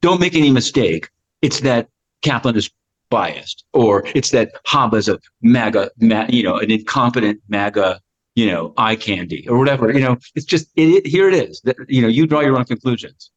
don't 0.02 0.20
make 0.20 0.36
any 0.36 0.52
mistake. 0.52 1.10
It's 1.42 1.62
that 1.62 1.88
Kaplan 2.22 2.56
is 2.56 2.70
biased, 3.10 3.64
or 3.74 4.04
it's 4.16 4.32
that 4.32 4.52
Habba's 4.66 5.08
a 5.08 5.20
MAGA, 5.42 5.92
ma- 6.00 6.26
you 6.30 6.44
know, 6.44 6.58
an 6.58 6.72
incompetent 6.72 7.42
MAGA 7.48 8.02
you 8.36 8.48
know, 8.48 8.74
eye 8.78 8.96
candy 8.96 9.48
or 9.48 9.58
whatever. 9.58 9.92
You 9.92 10.02
know, 10.02 10.18
it's 10.36 10.46
just 10.46 10.70
it, 10.76 11.06
here 11.06 11.30
it 11.30 11.36
is. 11.36 11.62
That, 11.62 11.76
you 11.88 12.02
know, 12.02 12.08
you 12.08 12.28
draw 12.28 12.42
your 12.42 12.58
own 12.58 12.66
conclusions. 12.66 13.32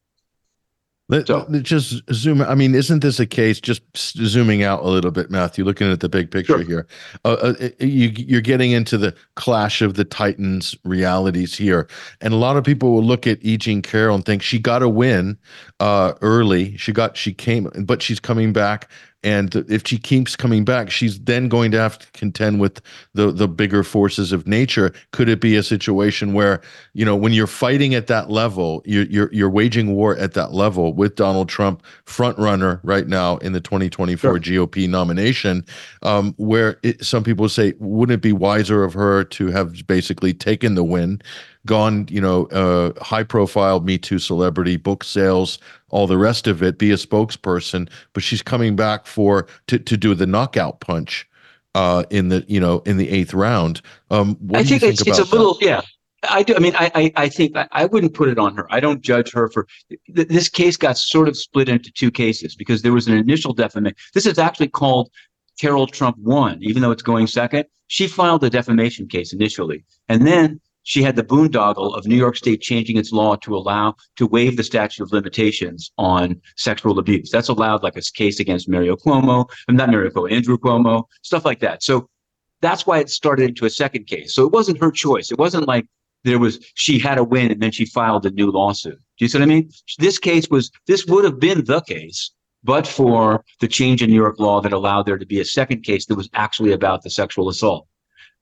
Let, 1.09 1.27
so, 1.27 1.47
just 1.61 2.01
zoom. 2.11 2.41
I 2.41 2.53
mean, 2.53 2.75
isn't 2.75 3.01
this 3.01 3.17
a 3.17 3.25
case? 3.25 3.61
Just 3.61 3.81
zooming 3.95 4.63
out 4.63 4.83
a 4.83 4.89
little 4.89 5.11
bit, 5.11 5.31
Matthew. 5.31 5.63
Looking 5.63 5.89
at 5.89 6.01
the 6.01 6.09
big 6.09 6.31
picture 6.31 6.57
sure. 6.57 6.63
here, 6.63 6.87
uh, 7.23 7.53
uh, 7.61 7.69
you, 7.79 8.11
you're 8.17 8.41
getting 8.41 8.71
into 8.71 8.97
the 8.97 9.15
clash 9.35 9.81
of 9.81 9.93
the 9.93 10.03
titans 10.03 10.75
realities 10.83 11.55
here, 11.55 11.87
and 12.19 12.33
a 12.33 12.37
lot 12.37 12.57
of 12.57 12.65
people 12.65 12.91
will 12.91 13.05
look 13.05 13.25
at 13.25 13.37
E. 13.41 13.55
Jean 13.55 13.81
Carroll 13.81 14.15
and 14.15 14.25
think 14.25 14.41
she 14.41 14.59
got 14.59 14.83
a 14.83 14.89
win 14.89 15.37
uh, 15.79 16.11
early. 16.21 16.75
She 16.75 16.91
got 16.91 17.15
she 17.15 17.33
came, 17.33 17.71
but 17.85 18.01
she's 18.01 18.19
coming 18.19 18.51
back 18.51 18.89
and 19.23 19.55
if 19.67 19.87
she 19.87 19.97
keeps 19.97 20.35
coming 20.35 20.63
back, 20.63 20.91
she's 20.91 21.19
then 21.19 21.49
going 21.49 21.71
to 21.71 21.79
have 21.79 21.97
to 21.97 22.11
contend 22.11 22.59
with 22.59 22.81
the 23.13 23.31
the 23.31 23.47
bigger 23.47 23.83
forces 23.83 24.31
of 24.31 24.47
nature. 24.47 24.93
Could 25.11 25.27
it 25.27 25.41
be 25.41 25.55
a 25.55 25.63
situation 25.63 26.33
where 26.33 26.61
you 26.93 27.03
know 27.03 27.15
when 27.15 27.33
you're 27.33 27.47
fighting 27.47 27.95
at 27.95 28.07
that 28.07 28.29
level, 28.29 28.83
you're 28.85 29.05
you're, 29.05 29.33
you're 29.33 29.49
waging 29.49 29.95
war 29.95 30.15
at 30.17 30.33
that 30.33 30.53
level 30.53 30.93
with 30.93 31.15
Donald 31.15 31.49
Trump 31.49 31.83
front 32.05 32.37
runner 32.37 32.79
right 32.83 33.07
now 33.07 33.37
in 33.37 33.53
the 33.53 33.61
2024 33.61 34.17
sure. 34.19 34.39
GOP 34.39 34.87
nomination, 34.87 35.65
um, 36.03 36.35
where 36.37 36.79
it, 36.83 37.03
some 37.03 37.23
people 37.23 37.49
say, 37.49 37.73
wouldn't 37.79 38.13
it 38.13 38.21
be 38.21 38.33
wiser 38.33 38.83
of 38.83 38.93
her 38.93 39.23
to 39.23 39.47
have 39.47 39.87
basically 39.87 40.33
taken 40.33 40.75
the 40.75 40.83
win? 40.83 41.21
Gone, 41.67 42.07
you 42.09 42.19
know, 42.19 42.45
uh, 42.47 42.91
high 43.03 43.23
profile 43.23 43.81
Me 43.81 43.99
Too 43.99 44.17
celebrity, 44.17 44.77
book 44.77 45.03
sales, 45.03 45.59
all 45.89 46.07
the 46.07 46.17
rest 46.17 46.47
of 46.47 46.63
it, 46.63 46.79
be 46.79 46.91
a 46.91 46.95
spokesperson, 46.95 47.89
but 48.13 48.23
she's 48.23 48.41
coming 48.41 48.75
back 48.75 49.05
for 49.05 49.45
to 49.67 49.77
to 49.77 49.95
do 49.95 50.15
the 50.15 50.25
knockout 50.25 50.79
punch 50.79 51.27
uh, 51.75 52.03
in 52.09 52.29
the 52.29 52.43
you 52.47 52.59
know 52.59 52.79
in 52.85 52.97
the 52.97 53.09
eighth 53.09 53.33
round. 53.33 53.81
Um, 54.09 54.37
I 54.53 54.63
think, 54.63 54.81
think, 54.81 54.93
it's, 54.93 55.01
it's 55.05 55.19
a 55.19 55.23
that? 55.23 55.31
little 55.31 55.57
yeah. 55.61 55.81
I 56.27 56.41
do. 56.41 56.55
I 56.55 56.59
mean, 56.59 56.75
I 56.75 56.91
I, 56.95 57.13
I 57.15 57.29
think 57.29 57.55
I, 57.55 57.67
I, 57.71 57.85
wouldn't 57.85 58.15
put 58.15 58.29
it 58.29 58.39
on 58.39 58.55
her. 58.55 58.65
I 58.71 58.79
don't 58.79 59.01
judge 59.01 59.31
her 59.33 59.49
for 59.49 59.67
th- 60.15 60.27
this 60.27 60.49
case. 60.49 60.75
Got 60.75 60.97
sort 60.97 61.27
of 61.27 61.37
split 61.37 61.69
into 61.69 61.91
two 61.91 62.09
cases 62.09 62.55
because 62.55 62.81
there 62.81 62.93
was 62.93 63.07
an 63.07 63.13
initial 63.13 63.53
defamation. 63.53 63.95
This 64.15 64.25
is 64.25 64.39
actually 64.39 64.69
called 64.69 65.11
Carroll 65.59 65.85
Trump 65.85 66.17
one, 66.17 66.57
even 66.61 66.81
though 66.81 66.91
it's 66.91 67.03
going 67.03 67.27
second. 67.27 67.65
She 67.87 68.07
filed 68.07 68.43
a 68.43 68.49
defamation 68.49 69.07
case 69.07 69.31
initially, 69.31 69.85
and 70.09 70.25
then 70.25 70.59
she 70.87 71.03
had 71.03 71.17
the 71.17 71.23
boondoggle 71.23 71.97
of 71.97 72.07
New 72.07 72.15
York 72.15 72.37
State 72.37 72.61
changing 72.61 72.95
its 72.95 73.11
law 73.11 73.35
to 73.35 73.57
allow 73.57 73.93
to 74.15 74.25
waive 74.25 74.55
the 74.55 74.63
statute 74.63 75.03
of 75.03 75.11
limitations 75.11 75.91
on 75.97 76.41
sexual 76.55 76.97
abuse. 76.97 77.29
That's 77.29 77.49
allowed, 77.49 77.83
like 77.83 77.97
a 77.97 78.01
case 78.01 78.39
against 78.39 78.69
Mario 78.69 78.95
Cuomo, 78.95 79.49
not 79.67 79.91
Mario 79.91 80.09
Cuomo, 80.11 80.31
Andrew 80.31 80.57
Cuomo, 80.57 81.03
stuff 81.23 81.43
like 81.43 81.59
that. 81.59 81.83
So 81.83 82.09
that's 82.61 82.87
why 82.87 82.99
it 82.99 83.09
started 83.09 83.49
into 83.49 83.65
a 83.65 83.69
second 83.69 84.07
case. 84.07 84.33
So 84.33 84.45
it 84.45 84.53
wasn't 84.53 84.79
her 84.79 84.89
choice. 84.89 85.29
It 85.29 85.37
wasn't 85.37 85.67
like 85.67 85.85
there 86.23 86.39
was 86.39 86.57
she 86.75 86.97
had 86.97 87.17
a 87.17 87.23
win 87.23 87.51
and 87.51 87.61
then 87.61 87.71
she 87.71 87.85
filed 87.85 88.25
a 88.25 88.31
new 88.31 88.49
lawsuit. 88.49 88.97
Do 89.17 89.25
you 89.25 89.27
see 89.27 89.39
what 89.39 89.43
I 89.43 89.47
mean? 89.47 89.69
This 89.99 90.17
case 90.17 90.47
was 90.49 90.71
this 90.87 91.05
would 91.07 91.25
have 91.25 91.37
been 91.37 91.65
the 91.65 91.81
case, 91.81 92.31
but 92.63 92.87
for 92.87 93.43
the 93.59 93.67
change 93.67 94.01
in 94.01 94.09
New 94.09 94.15
York 94.15 94.39
law 94.39 94.61
that 94.61 94.71
allowed 94.71 95.05
there 95.05 95.17
to 95.17 95.25
be 95.25 95.41
a 95.41 95.45
second 95.45 95.83
case 95.83 96.05
that 96.05 96.15
was 96.15 96.29
actually 96.33 96.71
about 96.71 97.03
the 97.03 97.09
sexual 97.09 97.49
assault. 97.49 97.87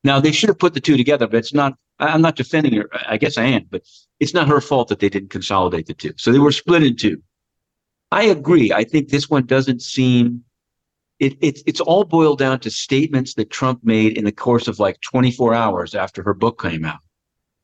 Now 0.06 0.20
they 0.20 0.32
should 0.32 0.49
have 0.49 0.60
put 0.60 0.76
the 0.76 0.80
two 0.80 0.97
together, 0.97 1.28
but 1.28 1.38
it's 1.38 1.53
not. 1.53 1.74
I'm 1.97 2.22
not 2.22 2.36
defending 2.36 2.74
her. 2.74 2.88
I 3.08 3.18
guess 3.18 3.38
I 3.38 3.45
am, 3.45 3.66
but 3.72 3.82
it's 4.20 4.36
not 4.36 4.47
her 4.47 4.62
fault 4.62 4.89
that 4.89 4.99
they 4.99 5.10
didn't 5.10 5.32
consolidate 5.32 5.88
the 5.88 5.95
two. 5.95 6.14
So 6.18 6.32
they 6.32 6.39
were 6.39 6.51
split 6.51 6.84
in 6.84 6.95
two. 6.95 7.24
I 8.12 8.24
agree. 8.26 8.72
I 8.72 8.84
think 8.84 9.10
this 9.10 9.30
one 9.30 9.45
doesn't 9.47 9.82
seem. 9.82 10.43
It, 11.20 11.38
it 11.41 11.60
it's 11.66 11.80
all 11.80 12.03
boiled 12.03 12.38
down 12.38 12.60
to 12.60 12.70
statements 12.70 13.34
that 13.34 13.49
Trump 13.49 13.80
made 13.84 14.16
in 14.16 14.26
the 14.26 14.32
course 14.32 14.68
of 14.68 14.78
like 14.78 15.01
24 15.01 15.56
hours 15.56 15.95
after 15.95 16.22
her 16.22 16.36
book 16.36 16.62
came 16.62 16.86
out. 16.86 16.99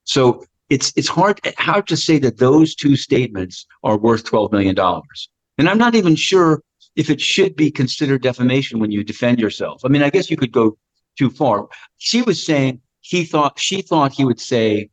So 0.06 0.44
it's 0.70 0.92
it's 0.96 1.10
hard 1.10 1.40
hard 1.60 1.86
to 1.90 1.98
say 1.98 2.18
that 2.20 2.40
those 2.40 2.74
two 2.74 2.96
statements 2.96 3.68
are 3.84 3.98
worth 4.00 4.24
12 4.24 4.52
million 4.52 4.74
dollars. 4.74 5.30
And 5.60 5.70
I'm 5.70 5.78
not 5.78 5.94
even 5.94 6.16
sure 6.16 6.64
if 6.96 7.12
it 7.12 7.22
should 7.22 7.56
be 7.56 7.70
considered 7.70 8.24
defamation 8.24 8.80
when 8.80 8.90
you 8.90 9.04
defend 9.04 9.40
yourself. 9.40 9.82
I 9.86 9.90
mean, 9.90 10.02
I 10.02 10.10
guess 10.10 10.32
you 10.32 10.38
could 10.38 10.52
go 10.52 10.78
too 11.18 11.30
far. 11.30 11.68
She 11.98 12.22
was 12.22 12.46
saying 12.46 12.82
he 13.02 13.26
thought 13.26 13.60
she 13.60 13.82
thought 13.82 14.14
he 14.14 14.26
would 14.26 14.40
say 14.40 14.90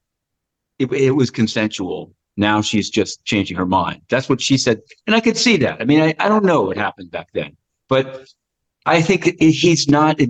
it, 0.78 0.92
it 0.92 1.10
was 1.10 1.30
consensual. 1.30 2.14
Now 2.36 2.60
she's 2.62 2.88
just 2.88 3.24
changing 3.24 3.56
her 3.56 3.66
mind. 3.66 4.02
That's 4.08 4.28
what 4.28 4.40
she 4.40 4.58
said, 4.58 4.80
and 5.06 5.16
I 5.16 5.20
could 5.20 5.36
see 5.36 5.56
that. 5.58 5.80
I 5.80 5.84
mean, 5.84 6.00
I, 6.00 6.14
I 6.18 6.28
don't 6.28 6.44
know 6.44 6.62
what 6.62 6.76
happened 6.76 7.10
back 7.10 7.28
then, 7.34 7.56
but 7.88 8.28
I 8.86 9.02
think 9.02 9.24
he's 9.40 9.88
not. 9.88 10.20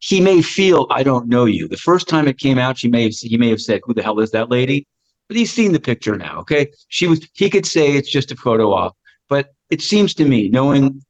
He 0.00 0.20
may 0.20 0.42
feel 0.42 0.86
I 0.90 1.02
don't 1.02 1.28
know 1.28 1.44
you. 1.44 1.68
The 1.68 1.76
first 1.76 2.08
time 2.08 2.26
it 2.28 2.38
came 2.38 2.58
out, 2.58 2.78
she 2.78 2.88
may 2.88 3.04
have 3.04 3.12
he 3.12 3.36
may 3.36 3.50
have 3.50 3.60
said, 3.60 3.80
"Who 3.84 3.94
the 3.94 4.02
hell 4.02 4.18
is 4.20 4.32
that 4.32 4.50
lady?" 4.50 4.86
But 5.28 5.36
he's 5.36 5.52
seen 5.52 5.72
the 5.72 5.80
picture 5.80 6.16
now. 6.16 6.40
Okay, 6.40 6.70
she 6.88 7.06
was. 7.06 7.26
He 7.34 7.48
could 7.48 7.66
say 7.66 7.92
it's 7.92 8.10
just 8.10 8.32
a 8.32 8.36
photo 8.36 8.72
op, 8.72 8.96
but 9.28 9.54
it 9.70 9.80
seems 9.80 10.12
to 10.14 10.24
me, 10.24 10.48
knowing 10.48 11.02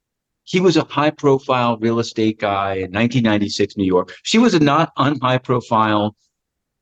he 0.44 0.60
was 0.60 0.76
a 0.76 0.84
high 0.84 1.10
profile 1.10 1.78
real 1.78 1.98
estate 1.98 2.38
guy 2.38 2.74
in 2.74 2.92
1996 2.92 3.76
New 3.76 3.84
York. 3.84 4.14
She 4.22 4.38
was 4.38 4.54
a 4.54 4.60
not 4.60 4.94
unhigh 4.96 5.42
profile 5.42 6.14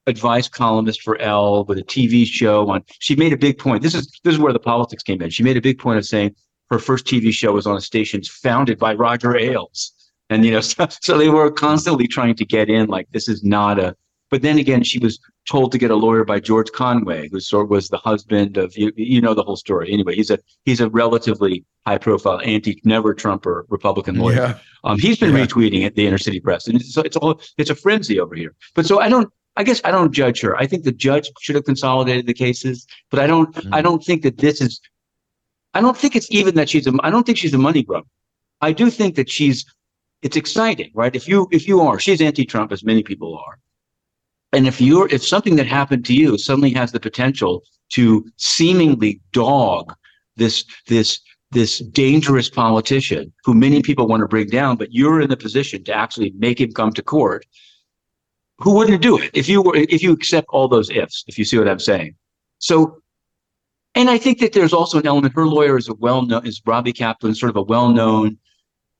advice 0.06 0.48
columnist 0.48 1.02
for 1.02 1.16
Elle 1.20 1.64
with 1.64 1.78
a 1.78 1.84
TV 1.84 2.26
show 2.26 2.68
on. 2.68 2.82
She 2.98 3.14
made 3.14 3.32
a 3.32 3.36
big 3.36 3.58
point. 3.58 3.82
This 3.82 3.94
is 3.94 4.20
this 4.24 4.34
is 4.34 4.40
where 4.40 4.52
the 4.52 4.58
politics 4.58 5.02
came 5.02 5.22
in. 5.22 5.30
She 5.30 5.42
made 5.42 5.56
a 5.56 5.60
big 5.60 5.78
point 5.78 5.98
of 5.98 6.04
saying 6.04 6.34
her 6.70 6.78
first 6.78 7.06
TV 7.06 7.32
show 7.32 7.52
was 7.52 7.66
on 7.66 7.76
a 7.76 7.80
station 7.80 8.22
founded 8.22 8.78
by 8.78 8.94
Roger 8.94 9.36
Ailes, 9.36 9.92
and 10.28 10.44
you 10.44 10.50
know, 10.50 10.60
so, 10.72 10.86
so 11.00 11.16
they 11.16 11.28
were 11.28 11.50
constantly 11.50 12.08
trying 12.08 12.34
to 12.36 12.44
get 12.44 12.68
in. 12.68 12.88
Like 12.88 13.08
this 13.12 13.28
is 13.28 13.44
not 13.44 13.78
a 13.78 13.96
but 14.32 14.40
then 14.40 14.56
again, 14.56 14.82
she 14.82 14.98
was 14.98 15.20
told 15.46 15.72
to 15.72 15.78
get 15.78 15.90
a 15.90 15.94
lawyer 15.94 16.24
by 16.24 16.40
George 16.40 16.72
Conway, 16.72 17.28
who 17.28 17.38
sort 17.38 17.64
of 17.64 17.70
was 17.70 17.90
the 17.90 17.98
husband 17.98 18.56
of 18.56 18.74
you. 18.78 18.90
You 18.96 19.20
know 19.20 19.34
the 19.34 19.42
whole 19.42 19.56
story. 19.56 19.92
Anyway, 19.92 20.14
he's 20.14 20.30
a 20.30 20.38
he's 20.64 20.80
a 20.80 20.88
relatively 20.88 21.66
high 21.86 21.98
profile 21.98 22.40
anti 22.42 22.80
never 22.82 23.12
Trumper 23.12 23.66
Republican 23.68 24.14
lawyer. 24.14 24.36
Yeah. 24.36 24.58
Um, 24.84 24.98
he's 24.98 25.18
been 25.18 25.36
yeah. 25.36 25.44
retweeting 25.44 25.84
at 25.84 25.96
the 25.96 26.06
inner 26.06 26.16
city 26.16 26.40
press, 26.40 26.66
and 26.66 26.80
so 26.80 27.02
it's 27.02 27.14
all 27.18 27.42
it's 27.58 27.68
a 27.68 27.74
frenzy 27.74 28.18
over 28.18 28.34
here. 28.34 28.54
But 28.74 28.86
so 28.86 29.00
I 29.00 29.10
don't. 29.10 29.28
I 29.58 29.64
guess 29.64 29.82
I 29.84 29.90
don't 29.90 30.12
judge 30.12 30.40
her. 30.40 30.56
I 30.56 30.66
think 30.66 30.84
the 30.84 30.92
judge 30.92 31.30
should 31.42 31.56
have 31.56 31.66
consolidated 31.66 32.26
the 32.26 32.32
cases, 32.32 32.86
but 33.10 33.20
I 33.20 33.26
don't. 33.26 33.54
Mm-hmm. 33.54 33.74
I 33.74 33.82
don't 33.82 34.02
think 34.02 34.22
that 34.22 34.38
this 34.38 34.62
is. 34.62 34.80
I 35.74 35.82
don't 35.82 35.96
think 35.96 36.16
it's 36.16 36.30
even 36.30 36.54
that 36.54 36.70
she's 36.70 36.86
a. 36.86 36.92
I 37.02 37.10
don't 37.10 37.26
think 37.26 37.36
she's 37.36 37.52
a 37.52 37.58
money 37.58 37.82
grub. 37.82 38.06
I 38.62 38.72
do 38.72 38.88
think 38.88 39.14
that 39.16 39.28
she's. 39.28 39.66
It's 40.22 40.38
exciting, 40.38 40.90
right? 40.94 41.14
If 41.14 41.28
you 41.28 41.48
if 41.52 41.68
you 41.68 41.82
are, 41.82 41.98
she's 41.98 42.22
anti-Trump, 42.22 42.72
as 42.72 42.82
many 42.82 43.02
people 43.02 43.36
are 43.36 43.58
and 44.52 44.66
if 44.66 44.80
you're 44.80 45.08
if 45.08 45.24
something 45.24 45.56
that 45.56 45.66
happened 45.66 46.04
to 46.06 46.14
you 46.14 46.38
suddenly 46.38 46.72
has 46.72 46.92
the 46.92 47.00
potential 47.00 47.62
to 47.90 48.24
seemingly 48.36 49.20
dog 49.32 49.94
this 50.36 50.64
this 50.88 51.20
this 51.50 51.78
dangerous 51.78 52.48
politician 52.48 53.32
who 53.44 53.54
many 53.54 53.82
people 53.82 54.08
want 54.08 54.22
to 54.22 54.26
bring 54.28 54.48
down, 54.48 54.76
but 54.76 54.92
you're 54.92 55.20
in 55.20 55.28
the 55.28 55.36
position 55.36 55.84
to 55.84 55.92
actually 55.92 56.32
make 56.38 56.58
him 56.58 56.72
come 56.72 56.92
to 56.92 57.02
court. 57.02 57.44
Who 58.58 58.74
wouldn't 58.74 59.02
do 59.02 59.18
it 59.18 59.30
if 59.34 59.48
you 59.48 59.62
were 59.62 59.76
if 59.76 60.02
you 60.02 60.12
accept 60.12 60.46
all 60.50 60.68
those 60.68 60.90
ifs, 60.90 61.24
if 61.26 61.38
you 61.38 61.44
see 61.44 61.58
what 61.58 61.68
I'm 61.68 61.78
saying? 61.78 62.14
So 62.58 62.98
and 63.94 64.08
I 64.08 64.16
think 64.16 64.38
that 64.38 64.52
there's 64.52 64.72
also 64.72 64.98
an 64.98 65.06
element. 65.06 65.34
Her 65.34 65.46
lawyer 65.46 65.76
is 65.76 65.88
a 65.88 65.94
well 65.94 66.22
known 66.22 66.46
is 66.46 66.62
Robbie 66.64 66.92
Kaplan, 66.92 67.34
sort 67.34 67.50
of 67.50 67.56
a 67.56 67.62
well 67.62 67.88
known 67.88 68.38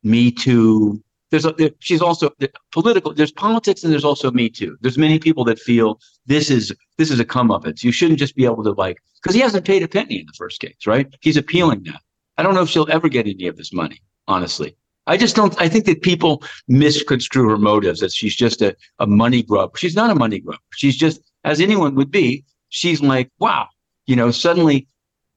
Me 0.02 0.30
Too 0.30 1.02
there's 1.32 1.46
a, 1.46 1.52
there, 1.52 1.70
she's 1.80 2.02
also 2.02 2.30
political. 2.72 3.14
There's 3.14 3.32
politics 3.32 3.82
and 3.82 3.92
there's 3.92 4.04
also 4.04 4.30
Me 4.30 4.50
Too. 4.50 4.76
There's 4.82 4.98
many 4.98 5.18
people 5.18 5.44
that 5.44 5.58
feel 5.58 5.98
this 6.26 6.50
is 6.50 6.72
this 6.98 7.10
is 7.10 7.18
a 7.18 7.24
comeuppance. 7.24 7.82
You 7.82 7.90
shouldn't 7.90 8.18
just 8.18 8.36
be 8.36 8.44
able 8.44 8.62
to 8.64 8.72
like 8.72 8.98
because 9.20 9.34
he 9.34 9.40
hasn't 9.40 9.64
paid 9.64 9.82
a 9.82 9.88
penny 9.88 10.20
in 10.20 10.26
the 10.26 10.34
first 10.36 10.60
case, 10.60 10.86
right? 10.86 11.08
He's 11.22 11.38
appealing 11.38 11.84
now. 11.84 11.96
I 12.36 12.42
don't 12.42 12.54
know 12.54 12.62
if 12.62 12.68
she'll 12.68 12.90
ever 12.90 13.08
get 13.08 13.26
any 13.26 13.46
of 13.46 13.56
this 13.56 13.72
money, 13.72 14.02
honestly. 14.28 14.76
I 15.06 15.16
just 15.16 15.34
don't. 15.34 15.58
I 15.58 15.70
think 15.70 15.86
that 15.86 16.02
people 16.02 16.42
misconstrue 16.68 17.48
her 17.48 17.56
motives 17.56 18.00
that 18.00 18.12
she's 18.12 18.36
just 18.36 18.60
a, 18.60 18.76
a 18.98 19.06
money 19.06 19.42
grub. 19.42 19.78
She's 19.78 19.96
not 19.96 20.10
a 20.10 20.14
money 20.14 20.38
grub. 20.38 20.60
She's 20.74 20.96
just, 20.96 21.22
as 21.44 21.62
anyone 21.62 21.94
would 21.94 22.10
be, 22.10 22.44
she's 22.68 23.00
like, 23.00 23.30
wow, 23.38 23.68
you 24.06 24.16
know, 24.16 24.30
suddenly 24.30 24.86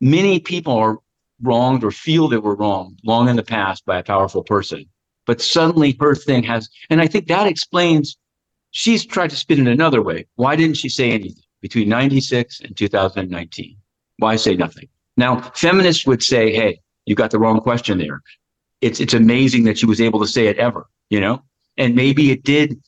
many 0.02 0.40
people 0.42 0.74
are 0.74 1.00
wronged 1.42 1.86
or 1.86 1.92
feel 1.92 2.28
that 2.28 2.42
we're 2.42 2.56
wrong 2.56 2.98
long 3.06 3.30
in 3.30 3.38
the 3.38 3.44
past 3.44 3.86
by 3.86 3.98
a 3.98 4.04
powerful 4.04 4.44
person 4.44 4.86
but 5.26 5.42
suddenly 5.42 5.98
her 6.00 6.16
thing 6.16 6.44
has, 6.44 6.70
and 6.90 7.02
I 7.02 7.08
think 7.08 7.28
that 7.28 7.48
explains. 7.48 8.18
She's 8.72 9.06
tried 9.06 9.30
to 9.30 9.38
spin 9.38 9.66
it 9.66 9.72
another 9.72 10.02
way. 10.02 10.28
Why 10.36 10.58
didn't 10.58 10.76
she 10.76 10.90
say 10.90 11.12
anything 11.12 11.44
between 11.62 11.88
96 11.88 12.60
and 12.60 12.76
2019? 12.76 13.78
Why 14.18 14.36
say 14.36 14.56
nothing? 14.56 14.90
Now, 15.16 15.40
feminists 15.56 16.06
would 16.06 16.22
say, 16.22 16.54
hey, 16.54 16.82
you 17.06 17.16
got 17.16 17.32
the 17.32 17.40
wrong 17.40 17.62
question 17.62 17.98
there. 17.98 18.22
It's 18.82 19.00
it's 19.00 19.14
amazing 19.14 19.64
that 19.64 19.78
she 19.78 19.86
was 19.86 20.02
able 20.02 20.20
to 20.20 20.28
say 20.28 20.48
it 20.48 20.58
ever, 20.58 20.88
you 21.10 21.22
know? 21.22 21.42
And 21.78 21.96
maybe 21.96 22.32
it 22.32 22.44
did 22.44 22.82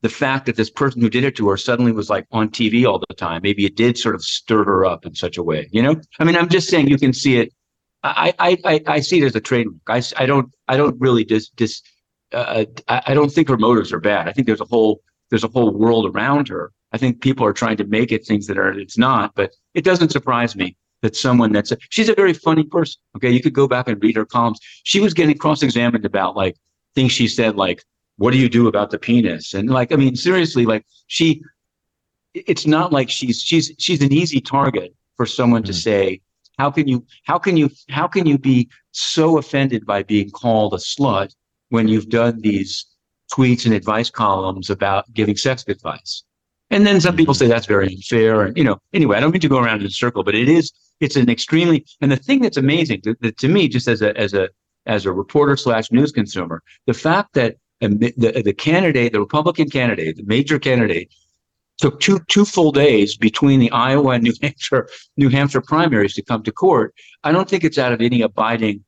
the 0.00 0.08
fact 0.08 0.46
that 0.46 0.56
this 0.56 0.70
person 0.70 1.02
who 1.02 1.10
did 1.10 1.24
it 1.24 1.36
to 1.36 1.48
her 1.48 1.56
suddenly 1.56 1.92
was 1.92 2.08
like 2.08 2.26
on 2.30 2.48
TV 2.48 2.86
all 2.86 3.00
the 3.08 3.14
time, 3.14 3.42
maybe 3.42 3.66
it 3.66 3.76
did 3.76 3.98
sort 3.98 4.14
of 4.14 4.22
stir 4.22 4.64
her 4.64 4.84
up 4.84 5.04
in 5.04 5.14
such 5.14 5.36
a 5.36 5.42
way, 5.42 5.68
you 5.72 5.82
know? 5.82 5.96
I 6.20 6.24
mean, 6.24 6.36
I'm 6.36 6.48
just 6.48 6.68
saying 6.68 6.88
you 6.88 6.98
can 6.98 7.12
see 7.12 7.38
it. 7.38 7.52
I 8.02 8.34
I 8.38 8.58
I, 8.64 8.80
I 8.86 9.00
see 9.00 9.20
it 9.20 9.24
as 9.24 9.34
a 9.34 9.40
trademark. 9.40 9.80
I, 9.88 10.02
I 10.16 10.26
don't 10.26 10.52
I 10.68 10.76
don't 10.76 10.98
really 11.00 11.24
just 11.24 11.54
dis, 11.56 11.82
uh, 12.32 12.64
I, 12.88 13.02
I 13.06 13.14
don't 13.14 13.32
think 13.32 13.48
her 13.48 13.56
motives 13.56 13.92
are 13.92 14.00
bad. 14.00 14.28
I 14.28 14.32
think 14.32 14.46
there's 14.46 14.60
a 14.60 14.66
whole 14.66 15.02
there's 15.30 15.44
a 15.44 15.48
whole 15.48 15.72
world 15.72 16.06
around 16.06 16.48
her. 16.48 16.72
I 16.92 16.98
think 16.98 17.20
people 17.20 17.44
are 17.44 17.52
trying 17.52 17.76
to 17.78 17.84
make 17.84 18.12
it 18.12 18.26
things 18.26 18.46
that 18.46 18.58
are 18.58 18.72
it's 18.72 18.98
not, 18.98 19.34
but 19.34 19.52
it 19.74 19.84
doesn't 19.84 20.12
surprise 20.12 20.56
me 20.56 20.76
that 21.02 21.16
someone 21.16 21.52
that's 21.52 21.72
a, 21.72 21.78
she's 21.90 22.08
a 22.08 22.14
very 22.14 22.32
funny 22.32 22.64
person. 22.64 23.00
Okay, 23.16 23.30
you 23.30 23.40
could 23.40 23.52
go 23.52 23.68
back 23.68 23.88
and 23.88 24.02
read 24.02 24.16
her 24.16 24.24
columns. 24.24 24.60
She 24.84 25.00
was 25.00 25.14
getting 25.14 25.36
cross-examined 25.36 26.04
about 26.04 26.36
like 26.36 26.56
things 26.94 27.12
she 27.12 27.28
said, 27.28 27.56
like 27.56 27.84
what 28.16 28.32
do 28.32 28.38
you 28.38 28.48
do 28.48 28.68
about 28.68 28.90
the 28.90 28.98
penis, 28.98 29.54
and 29.54 29.70
like 29.70 29.92
I 29.92 29.96
mean 29.96 30.16
seriously, 30.16 30.66
like 30.66 30.84
she. 31.06 31.42
It's 32.34 32.66
not 32.66 32.92
like 32.92 33.10
she's 33.10 33.40
she's 33.42 33.72
she's 33.78 34.02
an 34.02 34.12
easy 34.12 34.40
target 34.40 34.94
for 35.16 35.26
someone 35.26 35.62
mm-hmm. 35.62 35.72
to 35.72 35.74
say 35.74 36.20
how 36.58 36.70
can 36.70 36.88
you 36.88 37.04
how 37.24 37.38
can 37.38 37.56
you 37.56 37.70
how 37.90 38.06
can 38.06 38.26
you 38.26 38.38
be 38.38 38.68
so 38.92 39.38
offended 39.38 39.86
by 39.86 40.02
being 40.02 40.30
called 40.30 40.74
a 40.74 40.78
slut 40.78 41.34
when 41.70 41.88
you've 41.88 42.08
done 42.08 42.40
these 42.40 42.86
tweets 43.32 43.64
and 43.66 43.74
advice 43.74 44.10
columns 44.10 44.70
about 44.70 45.12
giving 45.12 45.36
sex 45.36 45.64
advice? 45.68 46.22
And 46.70 46.86
then 46.86 47.00
some 47.00 47.16
people 47.16 47.34
say 47.34 47.46
that's 47.46 47.66
very 47.66 47.88
unfair 47.88 48.42
and 48.42 48.56
you 48.56 48.64
know 48.64 48.78
anyway 48.92 49.16
i 49.16 49.20
don't 49.20 49.32
mean 49.32 49.40
to 49.40 49.48
go 49.48 49.58
around 49.58 49.80
in 49.80 49.86
a 49.86 49.90
circle 49.90 50.22
but 50.22 50.34
it 50.34 50.50
is 50.50 50.70
it's 51.00 51.16
an 51.16 51.30
extremely 51.30 51.84
and 52.00 52.10
the 52.10 52.16
thing 52.16 52.40
that's 52.40 52.56
amazing 52.56 53.00
to, 53.02 53.14
to 53.14 53.48
me, 53.48 53.68
just 53.68 53.88
as 53.88 54.02
a 54.02 54.16
as 54.18 54.34
a 54.34 54.48
as 54.86 55.06
a 55.06 55.12
reporter 55.12 55.56
slash 55.56 55.92
news 55.92 56.12
consumer, 56.12 56.62
the 56.86 56.94
fact 56.94 57.34
that 57.34 57.56
the, 57.80 58.42
the 58.44 58.54
candidate, 58.54 59.12
the 59.12 59.20
Republican 59.20 59.70
candidate, 59.70 60.16
the 60.16 60.24
major 60.24 60.58
candidate, 60.58 61.12
took 61.78 62.00
two 62.00 62.20
two 62.28 62.44
full 62.44 62.72
days 62.72 63.16
between 63.16 63.60
the 63.60 63.70
Iowa 63.70 64.10
and 64.10 64.22
New 64.22 64.34
Hampshire 64.42 64.88
New 65.16 65.28
Hampshire 65.28 65.60
primaries 65.60 66.14
to 66.14 66.22
come 66.22 66.42
to 66.42 66.52
court. 66.52 66.94
I 67.24 67.32
don't 67.32 67.48
think 67.48 67.64
it's 67.64 67.78
out 67.78 67.92
of 67.92 68.00
any 68.00 68.20
abiding 68.22 68.84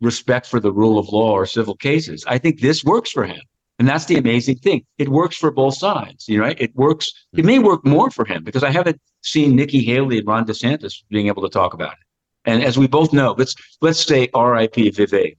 respect 0.00 0.46
for 0.46 0.60
the 0.60 0.72
rule 0.72 0.98
of 0.98 1.08
law 1.08 1.32
or 1.32 1.46
civil 1.46 1.74
cases. 1.74 2.24
I 2.28 2.38
think 2.38 2.60
this 2.60 2.84
works 2.84 3.10
for 3.10 3.24
him. 3.24 3.40
And 3.78 3.88
that's 3.88 4.04
the 4.04 4.16
amazing 4.16 4.58
thing. 4.58 4.84
It 4.98 5.08
works 5.08 5.36
for 5.36 5.50
both 5.50 5.76
sides, 5.76 6.28
you 6.28 6.38
know, 6.38 6.44
right? 6.44 6.60
It 6.60 6.74
works. 6.76 7.12
It 7.36 7.44
may 7.44 7.58
work 7.58 7.84
more 7.84 8.08
for 8.10 8.24
him 8.24 8.44
because 8.44 8.62
I 8.62 8.70
haven't 8.70 9.00
seen 9.22 9.56
Nikki 9.56 9.82
Haley 9.82 10.18
and 10.18 10.26
Ron 10.28 10.46
DeSantis 10.46 11.02
being 11.10 11.26
able 11.26 11.42
to 11.42 11.48
talk 11.48 11.74
about 11.74 11.92
it. 11.92 11.98
And 12.44 12.62
as 12.62 12.78
we 12.78 12.86
both 12.86 13.12
know, 13.12 13.34
let's 13.36 13.54
let's 13.80 14.04
say 14.04 14.28
R.I.P. 14.32 14.92
Vivek. 14.92 15.36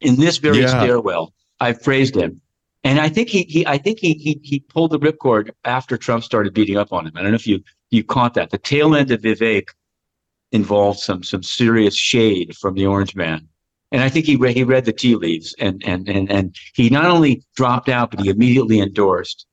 In 0.00 0.16
this 0.16 0.36
very 0.36 0.60
yeah. 0.60 0.66
stairwell, 0.66 1.32
I've 1.60 1.82
praised 1.82 2.14
him, 2.14 2.42
and 2.84 3.00
I 3.00 3.08
think 3.08 3.28
he 3.28 3.42
he 3.42 3.66
I 3.66 3.78
think 3.78 3.98
he 3.98 4.14
he 4.14 4.40
he 4.42 4.60
pulled 4.60 4.92
the 4.92 4.98
ripcord 4.98 5.50
after 5.64 5.96
Trump 5.96 6.22
started 6.24 6.54
beating 6.54 6.76
up 6.76 6.92
on 6.92 7.06
him. 7.06 7.12
I 7.16 7.22
don't 7.22 7.32
know 7.32 7.36
if 7.36 7.46
you 7.46 7.62
you 7.90 8.04
caught 8.04 8.34
that. 8.34 8.50
The 8.50 8.58
tail 8.58 8.94
end 8.94 9.10
of 9.10 9.22
Vivek 9.22 9.68
involved 10.52 11.00
some 11.00 11.22
some 11.22 11.42
serious 11.42 11.96
shade 11.96 12.56
from 12.56 12.74
the 12.74 12.86
Orange 12.86 13.16
Man 13.16 13.48
and 13.94 14.02
I 14.02 14.08
think 14.08 14.26
he 14.26 14.34
read, 14.34 14.56
he 14.56 14.64
read 14.64 14.86
the 14.86 14.92
tea 14.92 15.14
leaves, 15.14 15.54
and 15.60 15.80
and 15.86 16.08
and 16.08 16.28
and 16.28 16.56
he 16.74 16.90
not 16.90 17.04
only 17.04 17.44
dropped 17.54 17.88
out, 17.88 18.10
but 18.10 18.20
he 18.20 18.28
immediately 18.28 18.80
endorsed, 18.80 19.46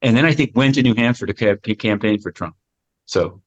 and 0.00 0.16
then 0.16 0.24
I 0.24 0.32
think 0.32 0.52
went 0.54 0.76
to 0.76 0.82
New 0.82 0.94
Hampshire 0.94 1.26
to 1.26 1.74
campaign 1.74 2.20
for 2.20 2.30
Trump. 2.30 2.54
So, 3.06 3.42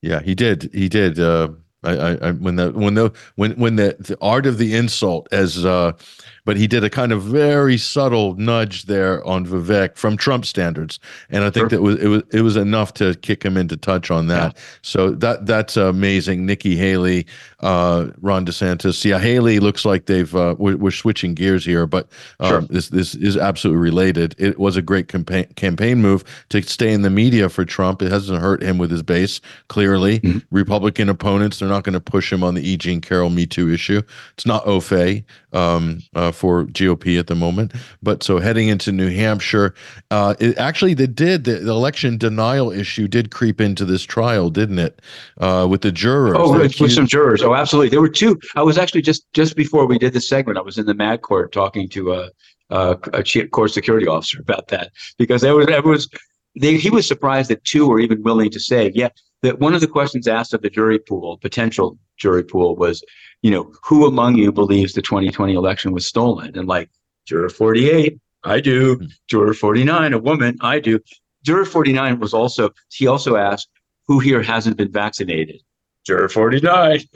yeah, 0.00 0.22
he 0.22 0.34
did. 0.34 0.70
He 0.72 0.88
did. 0.88 1.20
Uh, 1.20 1.48
I, 1.84 2.16
I, 2.16 2.30
when 2.30 2.56
the 2.56 2.72
when 2.72 2.94
the 2.94 3.12
when 3.34 3.52
when 3.52 3.76
the, 3.76 3.96
the 3.98 4.16
art 4.22 4.46
of 4.46 4.56
the 4.56 4.74
insult 4.74 5.28
as 5.30 5.62
uh 5.62 5.92
but 6.44 6.56
he 6.56 6.66
did 6.66 6.82
a 6.82 6.90
kind 6.90 7.12
of 7.12 7.22
very 7.22 7.78
subtle 7.78 8.34
nudge 8.34 8.84
there 8.84 9.24
on 9.26 9.46
Vivek 9.46 9.96
from 9.96 10.16
Trump 10.16 10.44
standards, 10.44 10.98
and 11.30 11.44
I 11.44 11.50
think 11.50 11.70
sure. 11.70 11.78
that 11.78 11.82
was 11.82 11.98
it 12.00 12.08
was 12.08 12.22
it 12.32 12.40
was 12.42 12.56
enough 12.56 12.92
to 12.94 13.14
kick 13.16 13.44
him 13.44 13.56
into 13.56 13.76
touch 13.76 14.10
on 14.10 14.26
that. 14.28 14.54
Yeah. 14.54 14.62
So 14.82 15.10
that 15.12 15.46
that's 15.46 15.76
amazing. 15.76 16.44
Nikki 16.46 16.76
Haley, 16.76 17.26
uh, 17.60 18.08
Ron 18.20 18.44
DeSantis, 18.44 19.04
yeah, 19.04 19.18
Haley 19.18 19.60
looks 19.60 19.84
like 19.84 20.06
they've 20.06 20.34
uh, 20.34 20.56
we're, 20.58 20.76
we're 20.76 20.90
switching 20.90 21.34
gears 21.34 21.64
here, 21.64 21.86
but 21.86 22.08
um, 22.40 22.48
sure. 22.48 22.60
this 22.62 22.88
this 22.88 23.14
is 23.14 23.36
absolutely 23.36 23.80
related. 23.80 24.34
It 24.38 24.58
was 24.58 24.76
a 24.76 24.82
great 24.82 25.08
campaign 25.08 25.46
campaign 25.54 26.02
move 26.02 26.24
to 26.48 26.62
stay 26.62 26.92
in 26.92 27.02
the 27.02 27.10
media 27.10 27.48
for 27.48 27.64
Trump. 27.64 28.02
It 28.02 28.10
hasn't 28.10 28.40
hurt 28.40 28.62
him 28.62 28.78
with 28.78 28.90
his 28.90 29.02
base. 29.02 29.40
Clearly, 29.68 30.20
mm-hmm. 30.20 30.38
Republican 30.50 31.08
opponents 31.08 31.58
they're 31.58 31.68
not 31.68 31.84
going 31.84 31.94
to 31.94 32.00
push 32.00 32.32
him 32.32 32.42
on 32.42 32.54
the 32.54 32.68
E. 32.68 32.76
Jean 32.76 33.00
Carroll 33.00 33.30
Me 33.30 33.46
Too 33.46 33.72
issue. 33.72 34.02
It's 34.34 34.46
not 34.46 34.64
fait 34.82 35.24
um, 35.52 36.02
uh, 36.14 36.31
for 36.32 36.64
GOP 36.64 37.18
at 37.18 37.26
the 37.26 37.34
moment. 37.34 37.72
But 38.02 38.22
so 38.22 38.38
heading 38.38 38.68
into 38.68 38.92
New 38.92 39.10
Hampshire, 39.10 39.74
uh, 40.10 40.34
it 40.40 40.56
actually 40.58 40.94
they 40.94 41.06
did 41.06 41.44
the, 41.44 41.56
the, 41.56 41.70
election 41.70 42.18
denial 42.18 42.70
issue 42.70 43.08
did 43.08 43.30
creep 43.30 43.60
into 43.60 43.84
this 43.84 44.02
trial, 44.02 44.50
didn't 44.50 44.78
it? 44.78 45.00
Uh, 45.38 45.66
with 45.68 45.82
the 45.82 45.92
jurors. 45.92 46.36
Oh, 46.38 46.58
with, 46.58 46.80
with 46.80 46.92
some 46.92 47.06
jurors. 47.06 47.42
Oh, 47.42 47.54
absolutely. 47.54 47.90
There 47.90 48.00
were 48.00 48.08
two. 48.08 48.38
I 48.56 48.62
was 48.62 48.78
actually 48.78 49.02
just 49.02 49.30
just 49.32 49.56
before 49.56 49.86
we 49.86 49.98
did 49.98 50.12
the 50.12 50.20
segment, 50.20 50.58
I 50.58 50.62
was 50.62 50.78
in 50.78 50.86
the 50.86 50.94
Mag 50.94 51.22
Court 51.22 51.52
talking 51.52 51.88
to 51.90 52.12
a, 52.14 52.30
a, 52.70 52.98
a 53.12 53.46
court 53.48 53.70
security 53.70 54.06
officer 54.06 54.40
about 54.40 54.68
that 54.68 54.92
because 55.18 55.42
there 55.42 55.54
was 55.54 55.66
there 55.66 55.82
was 55.82 56.08
they, 56.58 56.76
he 56.76 56.90
was 56.90 57.06
surprised 57.06 57.50
that 57.50 57.64
two 57.64 57.88
were 57.88 58.00
even 58.00 58.22
willing 58.22 58.50
to 58.50 58.60
say, 58.60 58.92
yeah, 58.94 59.08
that 59.42 59.58
one 59.58 59.74
of 59.74 59.80
the 59.80 59.86
questions 59.86 60.28
asked 60.28 60.54
of 60.54 60.62
the 60.62 60.70
jury 60.70 60.98
pool, 60.98 61.38
potential 61.38 61.98
jury 62.22 62.44
pool, 62.44 62.76
was, 62.76 63.02
you 63.42 63.50
know, 63.50 63.72
who 63.84 64.06
among 64.06 64.36
you 64.36 64.52
believes 64.52 64.94
the 64.94 65.02
2020 65.02 65.54
election 65.54 65.92
was 65.92 66.06
stolen? 66.06 66.56
And 66.56 66.68
like, 66.68 66.88
juror 67.26 67.50
48, 67.50 68.18
I 68.44 68.60
do. 68.60 68.96
Hmm. 68.96 69.04
Juror 69.28 69.54
49, 69.54 70.12
a 70.12 70.18
woman, 70.18 70.56
I 70.60 70.78
do. 70.78 71.00
Juror 71.44 71.64
49 71.64 72.20
was 72.20 72.32
also, 72.32 72.70
he 72.90 73.06
also 73.06 73.36
asked, 73.36 73.68
who 74.06 74.20
here 74.20 74.42
hasn't 74.42 74.76
been 74.76 74.92
vaccinated? 74.92 75.60
Juror 76.06 76.28
49. 76.28 77.00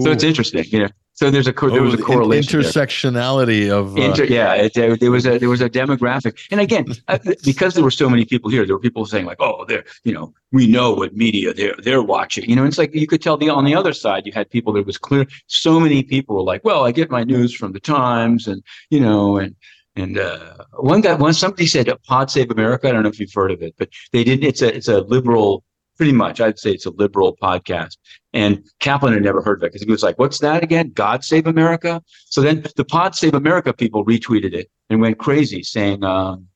so 0.00 0.10
it's 0.10 0.24
interesting, 0.24 0.64
you 0.68 0.80
know. 0.80 0.88
So 1.16 1.30
there's 1.30 1.46
a 1.46 1.52
co- 1.52 1.70
there 1.70 1.82
was 1.82 1.94
a 1.94 2.02
oh, 2.02 2.04
correlation 2.04 2.60
intersectionality 2.60 3.68
there. 3.68 3.74
of 3.74 3.96
uh, 3.96 4.00
Inter, 4.02 4.24
yeah 4.24 4.52
it, 4.52 4.74
there 4.74 5.10
was 5.10 5.26
a 5.26 5.38
there 5.38 5.48
was 5.48 5.62
a 5.62 5.70
demographic 5.70 6.46
and 6.50 6.60
again 6.60 6.84
uh, 7.08 7.18
because 7.42 7.74
there 7.74 7.82
were 7.82 7.90
so 7.90 8.10
many 8.10 8.26
people 8.26 8.50
here 8.50 8.66
there 8.66 8.76
were 8.76 8.80
people 8.80 9.06
saying 9.06 9.24
like 9.24 9.38
oh 9.40 9.64
they're 9.64 9.84
you 10.04 10.12
know 10.12 10.34
we 10.52 10.66
know 10.66 10.92
what 10.92 11.16
media 11.16 11.54
they're 11.54 11.74
they're 11.82 12.02
watching 12.02 12.48
you 12.48 12.54
know 12.54 12.64
it's 12.64 12.76
like 12.76 12.94
you 12.94 13.06
could 13.06 13.22
tell 13.22 13.38
the 13.38 13.48
on 13.48 13.64
the 13.64 13.74
other 13.74 13.94
side 13.94 14.26
you 14.26 14.32
had 14.32 14.50
people 14.50 14.74
that 14.74 14.84
was 14.84 14.98
clear 14.98 15.26
so 15.46 15.80
many 15.80 16.02
people 16.02 16.36
were 16.36 16.42
like 16.42 16.62
well 16.64 16.84
I 16.84 16.92
get 16.92 17.10
my 17.10 17.24
news 17.24 17.54
from 17.54 17.72
the 17.72 17.80
Times 17.80 18.46
and 18.46 18.62
you 18.90 19.00
know 19.00 19.38
and 19.38 19.56
and 19.96 20.18
uh, 20.18 20.56
one 20.74 21.00
guy, 21.00 21.14
one 21.14 21.32
somebody 21.32 21.66
said 21.66 21.90
"Pod 22.04 22.30
Save 22.30 22.50
America." 22.50 22.86
I 22.86 22.92
don't 22.92 23.02
know 23.02 23.08
if 23.08 23.18
you've 23.18 23.32
heard 23.32 23.50
of 23.50 23.62
it, 23.62 23.74
but 23.78 23.88
they 24.12 24.24
did. 24.24 24.44
It's 24.44 24.60
a 24.60 24.74
it's 24.74 24.88
a 24.88 25.00
liberal 25.00 25.64
pretty 25.96 26.12
much 26.12 26.40
i'd 26.40 26.58
say 26.58 26.72
it's 26.72 26.86
a 26.86 26.90
liberal 26.90 27.36
podcast. 27.36 27.96
And 28.32 28.68
kaplan 28.80 29.14
had 29.14 29.22
never 29.22 29.42
heard 29.42 29.58
of 29.58 29.64
it 29.64 29.72
because 29.72 29.82
he 29.82 29.90
was 29.90 30.02
like 30.02 30.18
what's 30.18 30.38
that 30.40 30.62
again? 30.62 30.90
God 30.90 31.24
save 31.24 31.46
america? 31.46 32.02
So 32.26 32.40
then 32.40 32.64
the 32.76 32.84
pod 32.84 33.14
save 33.14 33.34
america 33.34 33.72
people 33.72 34.04
retweeted 34.04 34.52
it 34.52 34.70
and 34.90 35.00
went 35.00 35.18
crazy 35.18 35.62
saying 35.62 36.04
um, 36.04 36.48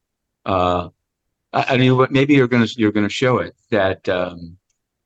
uh, 0.47 0.89
I, 1.53 1.65
I 1.71 1.77
mean 1.79 2.07
maybe 2.11 2.35
you're 2.35 2.49
gonna 2.49 2.69
you're 2.77 2.93
gonna 2.93 3.09
show 3.09 3.39
it 3.39 3.55
that 3.71 4.09
um, 4.09 4.57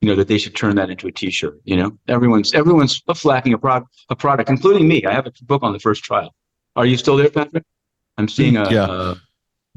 you 0.01 0.09
know 0.09 0.17
that 0.17 0.29
they 0.29 0.39
should 0.39 0.57
turn 0.57 0.77
that 0.77 0.91
into 0.91 1.07
a 1.07 1.13
t-shirt 1.13 1.61
you 1.65 1.77
know? 1.77 1.97
Everyone's 2.09 2.55
everyone's 2.55 3.01
flacking 3.03 3.55
a 3.55 3.59
product 3.59 3.91
a 4.09 4.17
product 4.17 4.51
including 4.51 4.89
me. 4.89 5.05
I 5.05 5.13
have 5.13 5.27
a 5.27 5.33
book 5.43 5.63
on 5.63 5.73
the 5.73 5.81
first 5.81 6.03
trial. 6.05 6.35
Are 6.77 6.87
you 6.87 6.97
still 6.97 7.17
there 7.17 7.31
patrick? 7.31 7.65
I'm 8.19 8.29
seeing 8.29 8.57
a 8.57 8.71
yeah. 8.71 8.85
uh, 8.85 9.15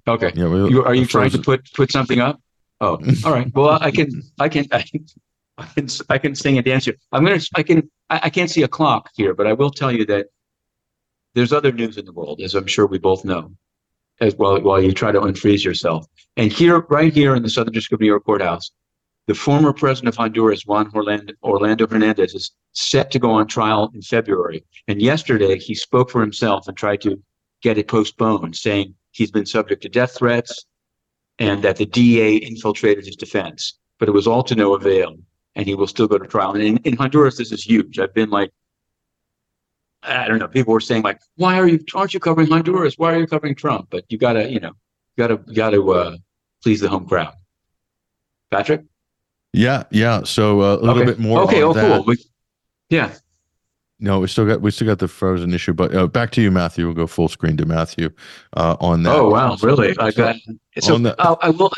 okay. 0.07 0.31
Yeah, 0.35 0.47
you, 0.67 0.83
are 0.83 0.95
you 0.95 1.05
trying 1.05 1.31
to 1.31 1.39
put 1.39 1.71
put 1.73 1.91
something 1.91 2.19
up 2.19 2.39
Oh, 2.79 2.99
all 3.25 3.33
right. 3.33 3.51
Well, 3.53 3.77
I 3.81 3.91
can, 3.91 4.21
I 4.39 4.49
can, 4.49 4.67
I 4.71 4.81
can, 4.83 5.87
I 6.09 6.17
can, 6.17 6.35
sing 6.35 6.57
and 6.57 6.65
dance 6.65 6.85
here. 6.85 6.95
I'm 7.11 7.25
gonna, 7.25 7.41
I 7.55 7.63
can, 7.63 7.89
I, 8.09 8.21
I 8.23 8.29
can't 8.29 8.49
see 8.49 8.63
a 8.63 8.67
clock 8.67 9.09
here, 9.15 9.33
but 9.33 9.47
I 9.47 9.53
will 9.53 9.71
tell 9.71 9.91
you 9.91 10.05
that 10.05 10.27
there's 11.33 11.53
other 11.53 11.71
news 11.71 11.97
in 11.97 12.05
the 12.05 12.13
world, 12.13 12.39
as 12.41 12.53
I'm 12.53 12.67
sure 12.67 12.85
we 12.85 12.99
both 12.99 13.25
know, 13.25 13.51
as 14.21 14.35
well 14.35 14.61
while 14.61 14.81
you 14.81 14.91
try 14.91 15.11
to 15.11 15.19
unfreeze 15.19 15.63
yourself. 15.63 16.05
And 16.35 16.51
here, 16.51 16.81
right 16.89 17.11
here 17.11 17.35
in 17.35 17.41
the 17.41 17.49
Southern 17.49 17.73
District 17.73 17.93
of 17.93 18.01
New 18.01 18.07
York 18.07 18.25
courthouse, 18.25 18.71
the 19.25 19.33
former 19.33 19.73
president 19.73 20.13
of 20.13 20.17
Honduras, 20.17 20.65
Juan 20.65 20.89
Orlando 20.93 21.87
Hernandez, 21.87 22.33
is 22.33 22.51
set 22.71 23.11
to 23.11 23.19
go 23.19 23.31
on 23.31 23.47
trial 23.47 23.91
in 23.93 24.01
February. 24.01 24.63
And 24.87 25.01
yesterday, 25.01 25.57
he 25.57 25.75
spoke 25.75 26.11
for 26.11 26.21
himself 26.21 26.67
and 26.67 26.77
tried 26.77 27.01
to 27.01 27.21
get 27.61 27.77
it 27.77 27.87
postponed, 27.87 28.55
saying 28.55 28.93
he's 29.11 29.31
been 29.31 29.45
subject 29.45 29.81
to 29.81 29.89
death 29.89 30.15
threats 30.15 30.65
and 31.39 31.63
that 31.63 31.77
the 31.77 31.85
DA 31.85 32.35
infiltrated 32.35 33.05
his 33.05 33.15
defense, 33.15 33.77
but 33.99 34.09
it 34.09 34.11
was 34.11 34.27
all 34.27 34.43
to 34.43 34.55
no 34.55 34.73
avail, 34.73 35.15
and 35.55 35.65
he 35.65 35.75
will 35.75 35.87
still 35.87 36.07
go 36.07 36.17
to 36.17 36.27
trial. 36.27 36.53
And 36.53 36.63
in, 36.63 36.77
in 36.77 36.97
Honduras, 36.97 37.37
this 37.37 37.51
is 37.51 37.63
huge. 37.63 37.99
I've 37.99 38.13
been 38.13 38.29
like, 38.29 38.51
I 40.03 40.27
don't 40.27 40.39
know. 40.39 40.47
People 40.47 40.73
were 40.73 40.79
saying 40.79 41.03
like, 41.03 41.19
"Why 41.35 41.59
are 41.59 41.67
you? 41.67 41.79
Aren't 41.93 42.13
you 42.13 42.19
covering 42.19 42.47
Honduras? 42.47 42.97
Why 42.97 43.13
are 43.13 43.19
you 43.19 43.27
covering 43.27 43.55
Trump?" 43.55 43.87
But 43.89 44.05
you 44.09 44.17
gotta, 44.17 44.49
you 44.49 44.59
know, 44.59 44.69
you 44.69 45.27
gotta, 45.27 45.41
you 45.47 45.55
gotta 45.55 45.83
uh, 45.83 46.17
please 46.63 46.79
the 46.79 46.87
home 46.87 47.07
crowd. 47.07 47.33
Patrick. 48.51 48.83
Yeah, 49.53 49.83
yeah. 49.89 50.23
So 50.23 50.61
uh, 50.61 50.75
a 50.75 50.77
little 50.77 50.97
okay. 50.97 51.05
bit 51.05 51.19
more. 51.19 51.41
Okay. 51.41 51.63
oh, 51.63 51.73
that. 51.73 51.97
cool. 51.97 52.05
We, 52.05 52.17
yeah. 52.89 53.13
No, 53.99 54.19
we 54.19 54.27
still 54.27 54.45
got 54.45 54.61
we 54.61 54.69
still 54.69 54.87
got 54.87 54.99
the 54.99 55.07
frozen 55.07 55.53
issue, 55.53 55.73
but 55.73 55.93
uh, 55.95 56.05
back 56.07 56.29
to 56.31 56.41
you, 56.41 56.51
Matthew. 56.51 56.85
We'll 56.85 56.93
go 56.93 57.07
full 57.07 57.27
screen 57.27 57.57
to 57.57 57.65
Matthew 57.65 58.11
uh, 58.55 58.77
on 58.79 59.03
that. 59.03 59.15
Oh 59.15 59.29
wow, 59.29 59.57
really? 59.61 59.97
I 59.97 60.11
got 60.11 60.35
so. 60.79 60.97
The, 60.99 61.19
uh, 61.19 61.35
I 61.41 61.49
will. 61.49 61.71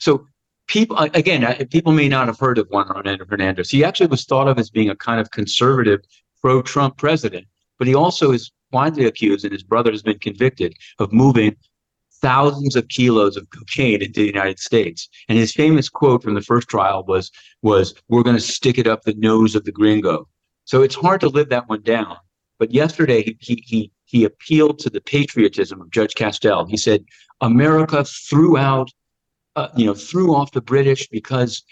So 0.00 0.26
people 0.66 0.98
again, 0.98 1.68
people 1.68 1.92
may 1.92 2.08
not 2.08 2.26
have 2.26 2.40
heard 2.40 2.58
of 2.58 2.66
Juan 2.70 2.90
Orlando 2.90 3.24
Hernandez. 3.24 3.70
He 3.70 3.84
actually 3.84 4.08
was 4.08 4.24
thought 4.24 4.48
of 4.48 4.58
as 4.58 4.68
being 4.68 4.90
a 4.90 4.96
kind 4.96 5.20
of 5.20 5.30
conservative, 5.30 6.00
pro-Trump 6.40 6.96
president, 6.96 7.46
but 7.78 7.86
he 7.86 7.94
also 7.94 8.32
is 8.32 8.50
widely 8.72 9.04
accused, 9.04 9.44
and 9.44 9.52
his 9.52 9.62
brother 9.62 9.92
has 9.92 10.02
been 10.02 10.18
convicted 10.18 10.74
of 10.98 11.12
moving 11.12 11.54
thousands 12.20 12.74
of 12.74 12.88
kilos 12.88 13.36
of 13.36 13.48
cocaine 13.50 14.02
into 14.02 14.20
the 14.20 14.26
United 14.26 14.58
States. 14.58 15.08
And 15.28 15.38
his 15.38 15.52
famous 15.52 15.88
quote 15.88 16.22
from 16.22 16.34
the 16.34 16.42
first 16.42 16.68
trial 16.68 17.04
was 17.06 17.30
was 17.62 17.94
"We're 18.08 18.24
going 18.24 18.36
to 18.36 18.42
stick 18.42 18.76
it 18.76 18.88
up 18.88 19.02
the 19.02 19.14
nose 19.14 19.54
of 19.54 19.64
the 19.64 19.72
gringo." 19.72 20.26
So 20.70 20.82
it's 20.82 20.94
hard 20.94 21.20
to 21.22 21.28
live 21.28 21.48
that 21.48 21.68
one 21.68 21.82
down. 21.82 22.16
But 22.60 22.70
yesterday 22.70 23.36
he 23.40 23.64
he 23.66 23.90
he, 24.04 24.24
appealed 24.24 24.78
to 24.80 24.90
the 24.90 25.00
patriotism 25.00 25.80
of 25.80 25.90
Judge 25.90 26.14
Castel. 26.14 26.64
He 26.66 26.76
said 26.76 27.04
America 27.40 28.04
threw 28.04 28.56
out, 28.56 28.88
uh, 29.56 29.68
you 29.76 29.86
know, 29.86 29.94
threw 29.94 30.32
off 30.34 30.52
the 30.52 30.60
British 30.60 31.08
because. 31.08 31.64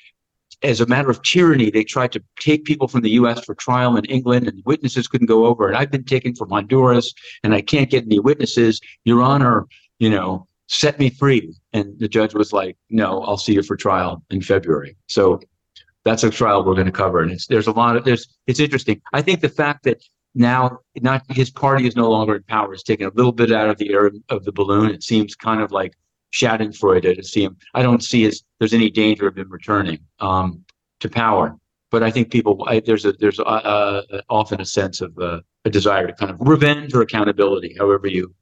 As 0.65 0.81
a 0.81 0.87
matter 0.87 1.09
of 1.09 1.23
tyranny, 1.23 1.71
they 1.71 1.85
tried 1.85 2.11
to 2.11 2.23
take 2.41 2.65
people 2.65 2.89
from 2.89 3.03
the 3.03 3.11
U.S. 3.11 3.45
for 3.45 3.55
trial 3.55 3.97
in 3.97 4.05
England, 4.07 4.49
and 4.49 4.61
witnesses 4.65 5.07
couldn't 5.07 5.29
go 5.29 5.47
over. 5.47 5.69
And 5.69 5.77
I've 5.77 5.93
been 5.93 6.03
taken 6.03 6.35
from 6.35 6.51
Honduras, 6.51 7.15
and 7.45 7.55
I 7.55 7.61
can't 7.61 7.89
get 7.89 8.03
any 8.03 8.19
witnesses. 8.19 8.81
Your 9.05 9.23
Honor, 9.23 9.69
you 10.01 10.11
know, 10.11 10.49
set 10.67 10.99
me 10.99 11.11
free. 11.11 11.55
And 11.75 11.97
the 12.01 12.09
judge 12.09 12.35
was 12.35 12.53
like, 12.53 12.77
no, 12.91 13.23
I'll 13.23 13.37
see 13.37 13.53
you 13.53 13.63
for 13.63 13.77
trial 13.77 14.25
in 14.31 14.43
February. 14.43 14.97
So 15.07 15.39
that's 16.05 16.25
a 16.25 16.31
trial 16.31 16.65
we're 16.65 16.75
going 16.75 16.87
to 16.87 16.93
cover. 16.93 17.21
And 17.21 17.33
it's, 17.33 17.47
there's 17.47 17.67
a 17.67 17.73
lot 17.73 17.97
of, 17.97 18.05
there's, 18.05 18.29
it's 18.47 18.61
interesting. 18.61 19.01
I 19.13 19.23
think 19.23 19.41
the 19.41 19.49
fact 19.49 19.85
that 19.85 20.03
now 20.35 20.79
not 21.01 21.23
his 21.31 21.51
party 21.51 21.87
is 21.87 21.97
no 21.97 22.11
longer 22.11 22.37
in 22.37 22.43
power 22.45 22.75
is 22.75 22.83
taking 22.83 23.07
a 23.07 23.11
little 23.11 23.33
bit 23.33 23.53
out 23.53 23.69
of 23.69 23.79
the 23.79 23.93
air 23.93 24.11
of 24.29 24.45
the 24.45 24.53
balloon. 24.53 24.91
It 24.91 25.03
seems 25.03 25.35
kind 25.35 25.61
of 25.61 25.73
like 25.73 25.95
Schadenfreude 26.33 27.17
to 27.17 27.23
see 27.23 27.43
him. 27.45 27.57
I 27.75 27.83
don't 27.83 28.03
see 28.03 28.25
as 28.27 28.43
there's 28.59 28.75
any 28.75 28.91
danger 28.91 29.27
of 29.27 29.37
him 29.37 29.51
returning 29.51 29.99
um, 30.21 30.65
to 31.01 31.09
power. 31.09 31.57
But 31.91 32.03
I 32.03 32.11
think 32.11 32.31
people 32.31 32.65
I, 32.69 32.81
there's 32.81 33.07
a 33.07 33.13
there's 33.13 33.39
a, 33.39 33.45
a, 33.45 34.23
often 34.29 34.61
a 34.61 34.67
sense 34.67 35.01
of 35.01 35.17
uh, 35.19 35.41
a 35.65 35.71
desire 35.71 36.07
to 36.07 36.13
kind 36.13 36.31
of 36.31 36.37
revenge 36.41 36.95
or 36.95 37.01
accountability, 37.01 37.75
however 37.79 38.09
you 38.09 38.35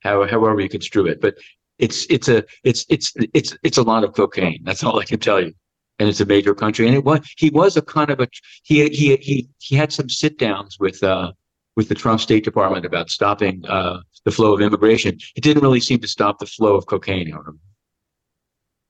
how, 0.00 0.26
however 0.28 0.60
you 0.60 0.68
construe 0.68 1.06
it. 1.06 1.20
But 1.20 1.34
it's 1.80 2.06
it's 2.08 2.28
a 2.28 2.44
it's 2.62 2.86
it's 2.88 3.12
it's 3.34 3.56
it's 3.64 3.78
a 3.78 3.82
lot 3.82 4.04
of 4.04 4.14
cocaine. 4.14 4.60
That's 4.62 4.84
all 4.84 5.00
I 5.00 5.04
can 5.04 5.18
tell 5.18 5.40
you 5.40 5.52
and 5.98 6.08
it's 6.08 6.20
a 6.20 6.26
major 6.26 6.54
country. 6.54 6.86
And 6.86 6.94
it 6.94 7.04
was 7.04 7.20
he 7.36 7.50
was 7.50 7.76
a 7.76 7.82
kind 7.82 8.10
of 8.10 8.20
a 8.20 8.28
he 8.62 8.88
he 8.88 9.16
he 9.16 9.48
he 9.58 9.76
had 9.76 9.92
some 9.92 10.08
sit 10.08 10.38
downs 10.38 10.78
with 10.78 11.02
uh 11.02 11.32
with 11.76 11.88
the 11.88 11.94
Trump 11.94 12.20
State 12.20 12.44
Department 12.44 12.84
about 12.84 13.10
stopping 13.10 13.64
uh 13.66 14.00
the 14.24 14.30
flow 14.30 14.54
of 14.54 14.60
immigration. 14.60 15.18
It 15.36 15.42
didn't 15.42 15.62
really 15.62 15.80
seem 15.80 16.00
to 16.00 16.08
stop 16.08 16.38
the 16.38 16.46
flow 16.46 16.76
of 16.76 16.86
cocaine 16.86 17.32
out 17.32 17.46
of 17.46 17.56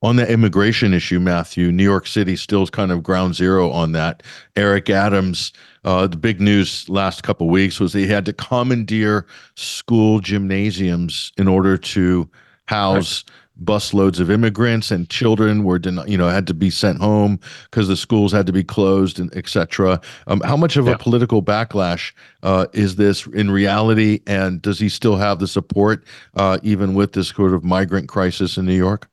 on 0.05 0.17
the 0.17 0.31
immigration 0.31 0.93
issue, 0.93 1.19
Matthew, 1.19 1.73
New 1.73 1.83
York 1.83 2.07
City 2.07 2.37
still 2.37 2.63
is 2.63 2.69
kind 2.69 2.93
of 2.93 3.03
ground 3.03 3.35
zero 3.35 3.71
on 3.71 3.93
that. 3.93 4.23
Eric 4.55 4.91
Adams, 4.91 5.51
uh, 5.83 6.07
the 6.07 6.19
big 6.19 6.43
news 6.43 6.87
last 6.91 7.23
couple 7.23 7.49
weeks 7.49 7.81
was 7.81 7.95
he 7.95 8.07
had 8.07 8.27
to 8.27 8.35
commandeer 8.35 9.27
school 9.57 10.21
gymnasiums 10.21 11.33
in 11.39 11.49
order 11.49 11.79
to 11.79 12.29
house 12.67 13.25
right 13.27 13.44
busloads 13.63 14.19
of 14.19 14.31
immigrants 14.31 14.91
and 14.91 15.09
children 15.09 15.63
were 15.63 15.79
den- 15.79 16.03
you 16.07 16.19
know 16.19 16.29
had 16.29 16.47
to 16.47 16.55
be 16.55 16.71
sent 16.71 16.99
home 17.01 17.39
because 17.71 17.87
the 17.87 17.97
schools 17.97 18.33
had 18.33 18.47
to 18.47 18.53
be 18.53 18.65
closed 18.65 19.21
and 19.21 19.35
etc 19.37 20.01
um, 20.27 20.41
how 20.41 20.57
much 20.57 20.77
of 20.77 20.87
yeah. 20.87 20.93
a 20.93 20.99
political 20.99 21.43
backlash 21.43 22.13
uh, 22.43 22.67
is 22.73 22.97
this 22.97 23.27
in 23.29 23.51
reality 23.51 24.21
and 24.27 24.61
does 24.61 24.81
he 24.81 24.89
still 24.89 25.17
have 25.17 25.39
the 25.39 25.47
support 25.47 26.05
uh, 26.37 26.59
even 26.63 26.95
with 26.95 27.13
this 27.13 27.29
sort 27.29 27.55
of 27.55 27.63
migrant 27.63 28.09
crisis 28.09 28.57
in 28.57 28.67
new 28.67 28.75
york 28.75 29.09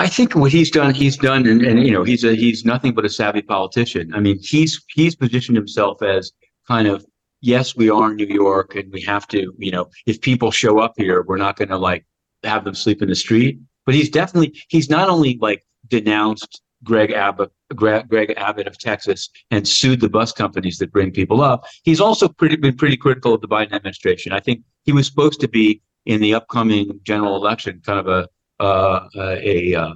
I 0.00 0.06
think 0.06 0.36
what 0.36 0.52
he's 0.52 0.70
done, 0.70 0.94
he's 0.94 1.16
done, 1.16 1.44
and, 1.44 1.60
and 1.60 1.84
you 1.84 1.90
know, 1.90 2.04
he's 2.04 2.22
a 2.22 2.36
he's 2.36 2.64
nothing 2.64 2.94
but 2.94 3.04
a 3.04 3.08
savvy 3.08 3.42
politician. 3.42 4.14
I 4.14 4.20
mean, 4.20 4.38
he's 4.40 4.80
he's 4.94 5.16
positioned 5.16 5.56
himself 5.56 6.02
as 6.02 6.30
kind 6.68 6.86
of 6.86 7.04
yes, 7.40 7.74
we 7.74 7.90
are 7.90 8.10
in 8.10 8.16
New 8.16 8.26
York, 8.26 8.76
and 8.76 8.92
we 8.92 9.00
have 9.02 9.26
to, 9.28 9.52
you 9.58 9.72
know, 9.72 9.88
if 10.06 10.20
people 10.20 10.50
show 10.52 10.78
up 10.78 10.92
here, 10.96 11.22
we're 11.22 11.36
not 11.36 11.56
going 11.56 11.68
to 11.70 11.78
like 11.78 12.06
have 12.44 12.64
them 12.64 12.74
sleep 12.74 13.02
in 13.02 13.08
the 13.08 13.14
street. 13.14 13.58
But 13.86 13.94
he's 13.94 14.10
definitely 14.10 14.60
he's 14.68 14.90
not 14.90 15.08
only 15.08 15.38
like 15.40 15.64
denounced 15.88 16.60
Greg 16.84 17.10
Abbott, 17.10 17.50
Greg 17.74 18.34
Abbott 18.36 18.66
of 18.66 18.78
Texas, 18.78 19.30
and 19.50 19.66
sued 19.66 20.00
the 20.00 20.08
bus 20.08 20.32
companies 20.32 20.78
that 20.78 20.92
bring 20.92 21.10
people 21.10 21.40
up. 21.40 21.66
He's 21.82 22.00
also 22.00 22.28
pretty 22.28 22.56
been 22.56 22.76
pretty 22.76 22.96
critical 22.96 23.34
of 23.34 23.40
the 23.40 23.48
Biden 23.48 23.72
administration. 23.72 24.32
I 24.32 24.40
think 24.40 24.62
he 24.84 24.92
was 24.92 25.06
supposed 25.06 25.40
to 25.40 25.48
be 25.48 25.82
in 26.06 26.20
the 26.20 26.34
upcoming 26.34 27.00
general 27.02 27.36
election, 27.36 27.80
kind 27.84 27.98
of 27.98 28.08
a 28.08 28.28
uh, 28.62 29.08
a 29.16 29.74
uh, 29.74 29.94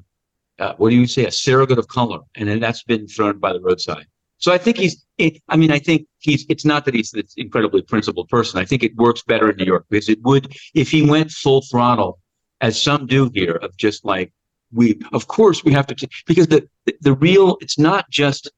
uh, 0.58 0.74
what 0.76 0.90
do 0.90 0.96
you 0.96 1.06
say, 1.06 1.26
a 1.26 1.30
surrogate 1.30 1.78
of 1.78 1.88
color, 1.88 2.20
and 2.36 2.48
then 2.48 2.60
that's 2.60 2.82
been 2.84 3.06
thrown 3.06 3.38
by 3.38 3.52
the 3.52 3.60
roadside. 3.60 4.06
So 4.38 4.52
I 4.52 4.58
think 4.58 4.76
he's. 4.76 5.04
I 5.48 5.56
mean, 5.56 5.70
I 5.70 5.78
think 5.78 6.06
he's. 6.18 6.44
It's 6.48 6.64
not 6.64 6.84
that 6.84 6.94
he's 6.94 7.10
this 7.10 7.34
incredibly 7.36 7.82
principled 7.82 8.28
person. 8.28 8.60
I 8.60 8.64
think 8.64 8.82
it 8.82 8.94
works 8.96 9.22
better 9.22 9.50
in 9.50 9.56
New 9.56 9.64
York 9.64 9.86
because 9.88 10.08
it 10.08 10.20
would, 10.22 10.52
if 10.74 10.90
he 10.90 11.08
went 11.08 11.30
full 11.30 11.62
throttle 11.70 12.18
as 12.62 12.80
some 12.80 13.06
do 13.06 13.30
here, 13.34 13.56
of 13.56 13.76
just 13.76 14.04
like 14.04 14.32
we, 14.72 14.98
of 15.12 15.26
course, 15.26 15.62
we 15.64 15.72
have 15.72 15.86
to, 15.88 16.08
because 16.26 16.46
the, 16.46 16.66
the 17.02 17.12
real, 17.12 17.58
it's 17.60 17.78
not 17.78 18.08
just 18.08 18.50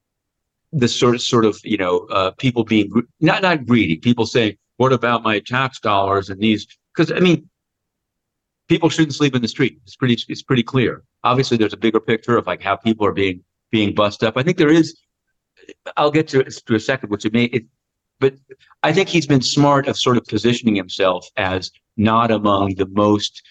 the 0.73 0.87
sort 0.87 1.15
of 1.15 1.23
sort 1.23 1.45
of 1.45 1.59
you 1.65 1.77
know 1.77 1.99
uh, 2.11 2.31
people 2.33 2.65
being 2.65 2.93
not 3.21 3.43
not 3.43 3.67
greedy, 3.67 3.97
people 3.97 4.27
saying, 4.27 4.57
what 4.77 4.93
about 4.93 5.23
my 5.23 5.41
tax 5.41 5.81
dollars 5.81 6.31
and 6.31 6.41
these? 6.41 6.67
Because 6.95 7.11
I 7.11 7.21
mean, 7.21 7.49
people 8.69 8.89
shouldn't 8.89 9.15
sleep 9.15 9.35
in 9.35 9.43
the 9.43 9.49
street. 9.49 9.79
It's 9.85 9.97
pretty 9.97 10.19
it's 10.29 10.43
pretty 10.43 10.63
clear. 10.63 11.03
Obviously, 11.25 11.57
there's 11.57 11.73
a 11.73 11.79
bigger 11.79 12.01
picture 12.01 12.37
of 12.37 12.47
like 12.47 12.63
how 12.63 12.77
people 12.77 13.07
are 13.07 13.13
being 13.13 13.43
being 13.71 13.95
bust 13.95 14.23
up. 14.23 14.37
I 14.37 14.43
think 14.43 14.59
there 14.59 14.73
is. 14.73 14.99
I'll 15.97 16.11
get 16.11 16.29
to 16.29 16.45
to 16.45 16.75
a 16.75 16.81
second, 16.81 17.11
which 17.11 17.25
it 17.25 17.33
may 17.33 17.45
it, 17.45 17.65
but 18.21 18.35
I 18.83 18.93
think 18.93 19.09
he's 19.09 19.27
been 19.27 19.43
smart 19.43 19.89
of 19.89 19.97
sort 19.97 20.17
of 20.17 20.25
positioning 20.27 20.75
himself 20.75 21.27
as 21.37 21.71
not 21.97 22.31
among 22.31 22.75
the 22.75 22.87
most 22.87 23.43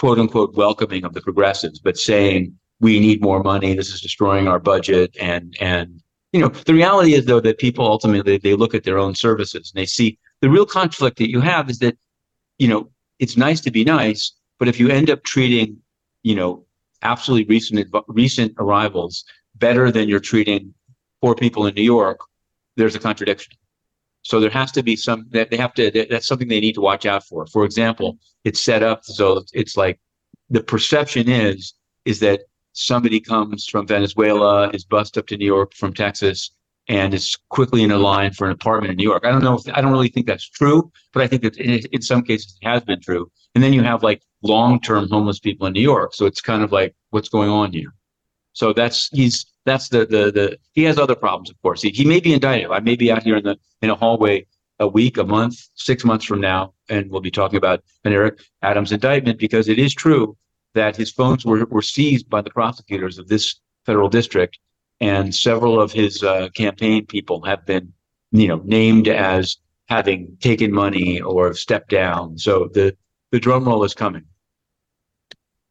quote 0.00 0.18
unquote 0.18 0.54
welcoming 0.54 1.04
of 1.04 1.12
the 1.12 1.20
progressives, 1.20 1.78
but 1.78 1.98
saying 1.98 2.58
we 2.80 2.98
need 2.98 3.20
more 3.20 3.42
money. 3.42 3.74
This 3.74 3.92
is 3.92 4.00
destroying 4.00 4.48
our 4.48 4.58
budget. 4.58 5.14
And 5.20 5.54
and 5.60 6.02
you 6.32 6.40
know 6.40 6.48
the 6.48 6.72
reality 6.72 7.12
is 7.12 7.26
though 7.26 7.40
that 7.40 7.58
people 7.58 7.84
ultimately 7.84 8.38
they 8.38 8.54
look 8.54 8.74
at 8.74 8.84
their 8.84 8.98
own 8.98 9.14
services 9.14 9.70
and 9.70 9.78
they 9.78 9.84
see 9.84 10.18
the 10.40 10.48
real 10.48 10.64
conflict 10.64 11.18
that 11.18 11.28
you 11.28 11.40
have 11.40 11.68
is 11.68 11.80
that 11.80 11.98
you 12.58 12.66
know 12.66 12.90
it's 13.18 13.36
nice 13.36 13.60
to 13.60 13.70
be 13.70 13.84
nice, 13.84 14.32
but 14.58 14.68
if 14.68 14.80
you 14.80 14.88
end 14.88 15.10
up 15.10 15.22
treating 15.22 15.76
you 16.22 16.34
know 16.34 16.64
absolutely 17.02 17.46
recent 17.54 17.86
recent 18.08 18.54
arrivals 18.58 19.24
better 19.56 19.90
than 19.92 20.08
you're 20.08 20.28
treating 20.32 20.72
poor 21.20 21.34
people 21.34 21.66
in 21.66 21.74
New 21.74 21.88
York, 21.96 22.20
there's 22.76 22.94
a 22.94 22.98
contradiction. 22.98 23.52
So 24.22 24.38
there 24.40 24.50
has 24.50 24.70
to 24.72 24.82
be 24.82 24.96
some 24.96 25.26
that 25.30 25.50
they 25.50 25.56
have 25.56 25.74
to. 25.74 25.90
That's 26.10 26.26
something 26.26 26.48
they 26.48 26.60
need 26.60 26.74
to 26.74 26.80
watch 26.80 27.06
out 27.06 27.24
for. 27.24 27.46
For 27.46 27.64
example, 27.64 28.18
it's 28.44 28.60
set 28.60 28.82
up 28.82 29.04
so 29.04 29.44
it's 29.52 29.76
like 29.76 29.98
the 30.50 30.62
perception 30.62 31.28
is 31.28 31.74
is 32.04 32.20
that 32.20 32.40
somebody 32.72 33.20
comes 33.20 33.66
from 33.66 33.86
Venezuela, 33.86 34.70
is 34.70 34.84
bussed 34.84 35.18
up 35.18 35.26
to 35.28 35.36
New 35.36 35.46
York 35.46 35.74
from 35.74 35.92
Texas, 35.92 36.50
and 36.88 37.14
is 37.14 37.36
quickly 37.50 37.82
in 37.82 37.90
a 37.90 37.98
line 37.98 38.32
for 38.32 38.46
an 38.46 38.52
apartment 38.52 38.90
in 38.90 38.96
New 38.96 39.08
York. 39.08 39.24
I 39.24 39.30
don't 39.30 39.44
know. 39.44 39.54
If, 39.54 39.62
I 39.72 39.80
don't 39.80 39.92
really 39.92 40.08
think 40.08 40.26
that's 40.26 40.48
true, 40.48 40.90
but 41.12 41.22
I 41.22 41.26
think 41.26 41.42
that 41.42 41.56
in, 41.56 41.80
in 41.92 42.02
some 42.02 42.22
cases 42.22 42.58
it 42.60 42.66
has 42.66 42.82
been 42.82 43.00
true. 43.00 43.30
And 43.54 43.62
then 43.62 43.72
you 43.72 43.82
have 43.82 44.02
like 44.02 44.22
long-term 44.42 45.08
homeless 45.08 45.40
people 45.40 45.66
in 45.66 45.72
New 45.72 45.82
York. 45.82 46.14
So 46.14 46.26
it's 46.26 46.40
kind 46.40 46.62
of 46.62 46.72
like 46.72 46.94
what's 47.10 47.28
going 47.28 47.50
on 47.50 47.72
here. 47.72 47.94
So 48.52 48.72
that's 48.72 49.08
he's 49.12 49.46
that's 49.64 49.88
the 49.88 50.06
the 50.06 50.30
the 50.32 50.58
he 50.72 50.84
has 50.84 50.98
other 50.98 51.14
problems, 51.14 51.50
of 51.50 51.60
course. 51.62 51.82
He, 51.82 51.90
he 51.90 52.04
may 52.04 52.20
be 52.20 52.32
indicted. 52.32 52.70
I 52.70 52.80
may 52.80 52.96
be 52.96 53.10
out 53.10 53.22
here 53.22 53.36
in 53.36 53.44
the 53.44 53.58
in 53.82 53.90
a 53.90 53.94
hallway 53.94 54.46
a 54.78 54.88
week, 54.88 55.18
a 55.18 55.24
month, 55.24 55.68
six 55.74 56.04
months 56.04 56.24
from 56.24 56.40
now, 56.40 56.72
and 56.88 57.10
we'll 57.10 57.20
be 57.20 57.30
talking 57.30 57.58
about 57.58 57.84
an 58.04 58.12
Eric 58.12 58.40
Adams 58.62 58.92
indictment 58.92 59.38
because 59.38 59.68
it 59.68 59.78
is 59.78 59.94
true 59.94 60.36
that 60.74 60.96
his 60.96 61.10
phones 61.10 61.44
were, 61.44 61.66
were 61.66 61.82
seized 61.82 62.30
by 62.30 62.40
the 62.40 62.50
prosecutors 62.50 63.18
of 63.18 63.28
this 63.28 63.60
federal 63.84 64.08
district, 64.08 64.58
and 65.00 65.34
several 65.34 65.80
of 65.80 65.92
his 65.92 66.22
uh, 66.22 66.48
campaign 66.54 67.04
people 67.04 67.42
have 67.42 67.66
been, 67.66 67.92
you 68.32 68.48
know, 68.48 68.62
named 68.64 69.08
as 69.08 69.58
having 69.88 70.36
taken 70.40 70.72
money 70.72 71.20
or 71.20 71.52
stepped 71.52 71.90
down. 71.90 72.38
So 72.38 72.70
the 72.72 72.96
the 73.32 73.40
drum 73.40 73.64
roll 73.64 73.84
is 73.84 73.94
coming. 73.94 74.24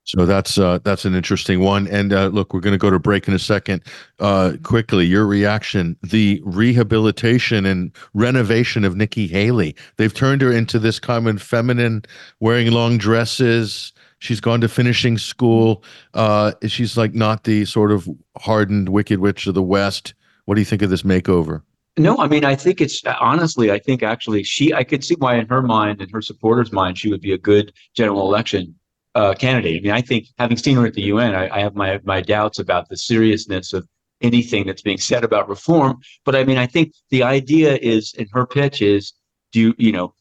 So 0.09 0.25
that's 0.25 0.57
uh, 0.57 0.79
that's 0.83 1.05
an 1.05 1.13
interesting 1.13 1.59
one. 1.59 1.87
And 1.87 2.11
uh, 2.11 2.27
look, 2.29 2.51
we're 2.51 2.61
going 2.61 2.73
to 2.73 2.79
go 2.79 2.89
to 2.89 2.97
break 2.97 3.27
in 3.27 3.35
a 3.35 3.39
second. 3.39 3.83
Uh, 4.17 4.53
quickly, 4.63 5.05
your 5.05 5.27
reaction: 5.27 5.95
the 6.01 6.41
rehabilitation 6.45 7.63
and 7.63 7.91
renovation 8.15 8.83
of 8.85 8.95
Nikki 8.95 9.27
Haley. 9.27 9.75
They've 9.97 10.13
turned 10.13 10.41
her 10.41 10.51
into 10.51 10.79
this 10.79 10.99
of 10.99 11.41
feminine, 11.43 12.05
wearing 12.39 12.71
long 12.71 12.97
dresses. 12.97 13.93
She's 14.17 14.41
gone 14.41 14.61
to 14.61 14.67
finishing 14.67 15.19
school. 15.19 15.83
Uh, 16.15 16.53
she's 16.65 16.97
like 16.97 17.13
not 17.13 17.43
the 17.43 17.65
sort 17.65 17.91
of 17.91 18.09
hardened 18.39 18.89
wicked 18.89 19.19
witch 19.19 19.45
of 19.45 19.53
the 19.53 19.61
West. 19.61 20.15
What 20.45 20.55
do 20.55 20.61
you 20.61 20.65
think 20.65 20.81
of 20.81 20.89
this 20.89 21.03
makeover? 21.03 21.61
No, 21.97 22.17
I 22.17 22.27
mean, 22.27 22.45
I 22.45 22.55
think 22.55 22.81
it's 22.81 23.03
honestly, 23.05 23.71
I 23.71 23.77
think 23.77 24.01
actually 24.01 24.41
she, 24.41 24.73
I 24.73 24.83
could 24.83 25.03
see 25.03 25.15
why 25.19 25.35
in 25.35 25.47
her 25.49 25.61
mind 25.61 26.01
and 26.01 26.09
her 26.11 26.21
supporters' 26.21 26.71
mind, 26.71 26.97
she 26.97 27.09
would 27.11 27.21
be 27.21 27.33
a 27.33 27.37
good 27.37 27.73
general 27.93 28.21
election 28.21 28.73
uh, 29.15 29.33
candidate. 29.33 29.77
I 29.77 29.81
mean, 29.81 29.91
I 29.91 30.01
think 30.01 30.27
having 30.37 30.57
seen 30.57 30.77
her 30.77 30.85
at 30.85 30.93
the 30.93 31.03
UN, 31.03 31.35
I, 31.35 31.49
I 31.57 31.59
have 31.61 31.75
my 31.75 31.99
my 32.03 32.21
doubts 32.21 32.59
about 32.59 32.89
the 32.89 32.97
seriousness 32.97 33.73
of 33.73 33.87
anything 34.21 34.65
that's 34.65 34.81
being 34.81 34.97
said 34.97 35.23
about 35.23 35.49
reform. 35.49 35.99
But 36.25 36.35
I 36.35 36.43
mean, 36.43 36.57
I 36.57 36.67
think 36.67 36.93
the 37.09 37.23
idea 37.23 37.77
is, 37.81 38.13
in 38.15 38.27
her 38.33 38.45
pitch 38.45 38.81
is, 38.81 39.13
do 39.51 39.59
you, 39.59 39.75
you 39.77 39.91
know, 39.91 40.13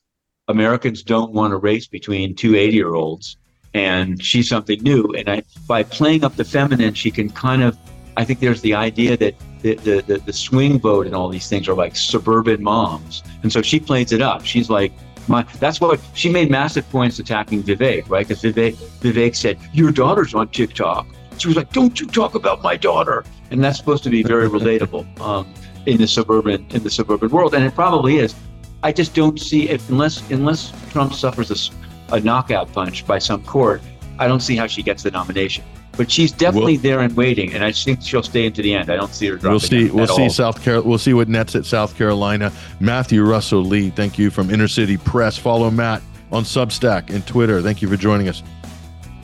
Americans 0.48 1.02
don't 1.02 1.32
want 1.32 1.52
a 1.52 1.56
race 1.56 1.86
between 1.86 2.34
two 2.34 2.56
80 2.56 2.74
year 2.74 2.94
olds, 2.94 3.36
and 3.74 4.22
she's 4.22 4.48
something 4.48 4.82
new. 4.82 5.04
And 5.16 5.28
I, 5.28 5.42
by 5.66 5.82
playing 5.82 6.24
up 6.24 6.36
the 6.36 6.44
feminine, 6.44 6.94
she 6.94 7.10
can 7.10 7.28
kind 7.28 7.62
of, 7.62 7.76
I 8.16 8.24
think 8.24 8.40
there's 8.40 8.62
the 8.62 8.74
idea 8.74 9.16
that 9.16 9.34
the, 9.60 9.74
the, 9.74 10.00
the, 10.06 10.18
the 10.18 10.32
swing 10.32 10.78
vote 10.78 11.06
and 11.06 11.14
all 11.14 11.28
these 11.28 11.48
things 11.48 11.68
are 11.68 11.74
like 11.74 11.96
suburban 11.96 12.62
moms. 12.62 13.22
And 13.42 13.52
so 13.52 13.60
she 13.60 13.78
plays 13.78 14.12
it 14.12 14.22
up. 14.22 14.44
She's 14.44 14.70
like, 14.70 14.92
my, 15.28 15.42
that's 15.60 15.80
why 15.80 15.96
she 16.14 16.30
made 16.30 16.50
massive 16.50 16.88
points 16.90 17.18
attacking 17.18 17.62
Vivek, 17.62 18.08
right? 18.08 18.26
Because 18.26 18.42
Vivek, 18.42 18.74
Vivek 19.00 19.36
said, 19.36 19.58
Your 19.72 19.90
daughter's 19.90 20.34
on 20.34 20.48
TikTok. 20.48 21.06
She 21.38 21.48
was 21.48 21.56
like, 21.56 21.72
Don't 21.72 22.00
you 22.00 22.06
talk 22.06 22.34
about 22.34 22.62
my 22.62 22.76
daughter. 22.76 23.24
And 23.50 23.62
that's 23.62 23.78
supposed 23.78 24.04
to 24.04 24.10
be 24.10 24.22
very 24.22 24.48
relatable 24.58 25.20
um, 25.20 25.52
in 25.86 25.98
the 25.98 26.06
suburban 26.06 26.66
in 26.70 26.82
the 26.82 26.90
suburban 26.90 27.30
world. 27.30 27.54
And 27.54 27.64
it 27.64 27.74
probably 27.74 28.18
is. 28.18 28.34
I 28.82 28.92
just 28.92 29.14
don't 29.14 29.40
see 29.40 29.68
if 29.68 29.88
unless 29.90 30.28
unless 30.30 30.72
Trump 30.90 31.12
suffers 31.14 31.50
a, 31.50 32.14
a 32.14 32.20
knockout 32.20 32.72
punch 32.72 33.06
by 33.06 33.18
some 33.18 33.42
court, 33.44 33.82
I 34.18 34.28
don't 34.28 34.40
see 34.40 34.56
how 34.56 34.66
she 34.66 34.82
gets 34.82 35.02
the 35.02 35.10
nomination 35.10 35.64
but 35.98 36.10
she's 36.10 36.30
definitely 36.30 36.74
we'll, 36.74 36.82
there 36.82 37.00
and 37.00 37.14
waiting, 37.16 37.52
and 37.52 37.64
I 37.64 37.72
think 37.72 38.00
she'll 38.00 38.22
stay 38.22 38.46
into 38.46 38.62
the 38.62 38.72
end. 38.72 38.88
I 38.88 38.96
don't 38.96 39.12
see 39.12 39.26
her 39.26 39.36
dropping. 39.36 39.50
We'll 39.50 39.60
see. 39.60 39.90
We'll 39.90 40.06
see 40.06 40.22
all. 40.22 40.30
South 40.30 40.62
Carolina. 40.62 40.88
We'll 40.88 40.98
see 40.98 41.12
what 41.12 41.28
nets 41.28 41.56
at 41.56 41.66
South 41.66 41.96
Carolina. 41.96 42.52
Matthew 42.78 43.24
Russell 43.24 43.62
Lee, 43.62 43.90
thank 43.90 44.16
you 44.16 44.30
from 44.30 44.48
Inner 44.48 44.68
City 44.68 44.96
Press. 44.96 45.36
Follow 45.36 45.70
Matt 45.70 46.00
on 46.30 46.44
Substack 46.44 47.10
and 47.10 47.26
Twitter. 47.26 47.60
Thank 47.60 47.82
you 47.82 47.88
for 47.88 47.96
joining 47.96 48.28
us. 48.28 48.44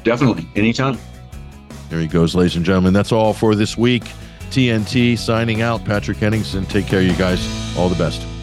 Definitely, 0.03 0.49
anytime. 0.57 0.99
There 1.91 2.01
he 2.01 2.09
goes, 2.09 2.35
ladies 2.35 2.57
and 2.57 2.65
gentlemen. 2.65 2.93
That's 2.93 3.13
all 3.13 3.33
for 3.33 3.55
this 3.55 3.79
week. 3.79 4.03
TNT 4.51 5.17
signing 5.17 5.63
out. 5.63 5.85
Patrick 5.85 6.19
Henningsen. 6.19 6.67
Take 6.67 6.87
care, 6.89 7.03
you 7.03 7.15
guys. 7.15 7.41
All 7.79 7.89
the 7.89 7.95
best. 7.95 8.34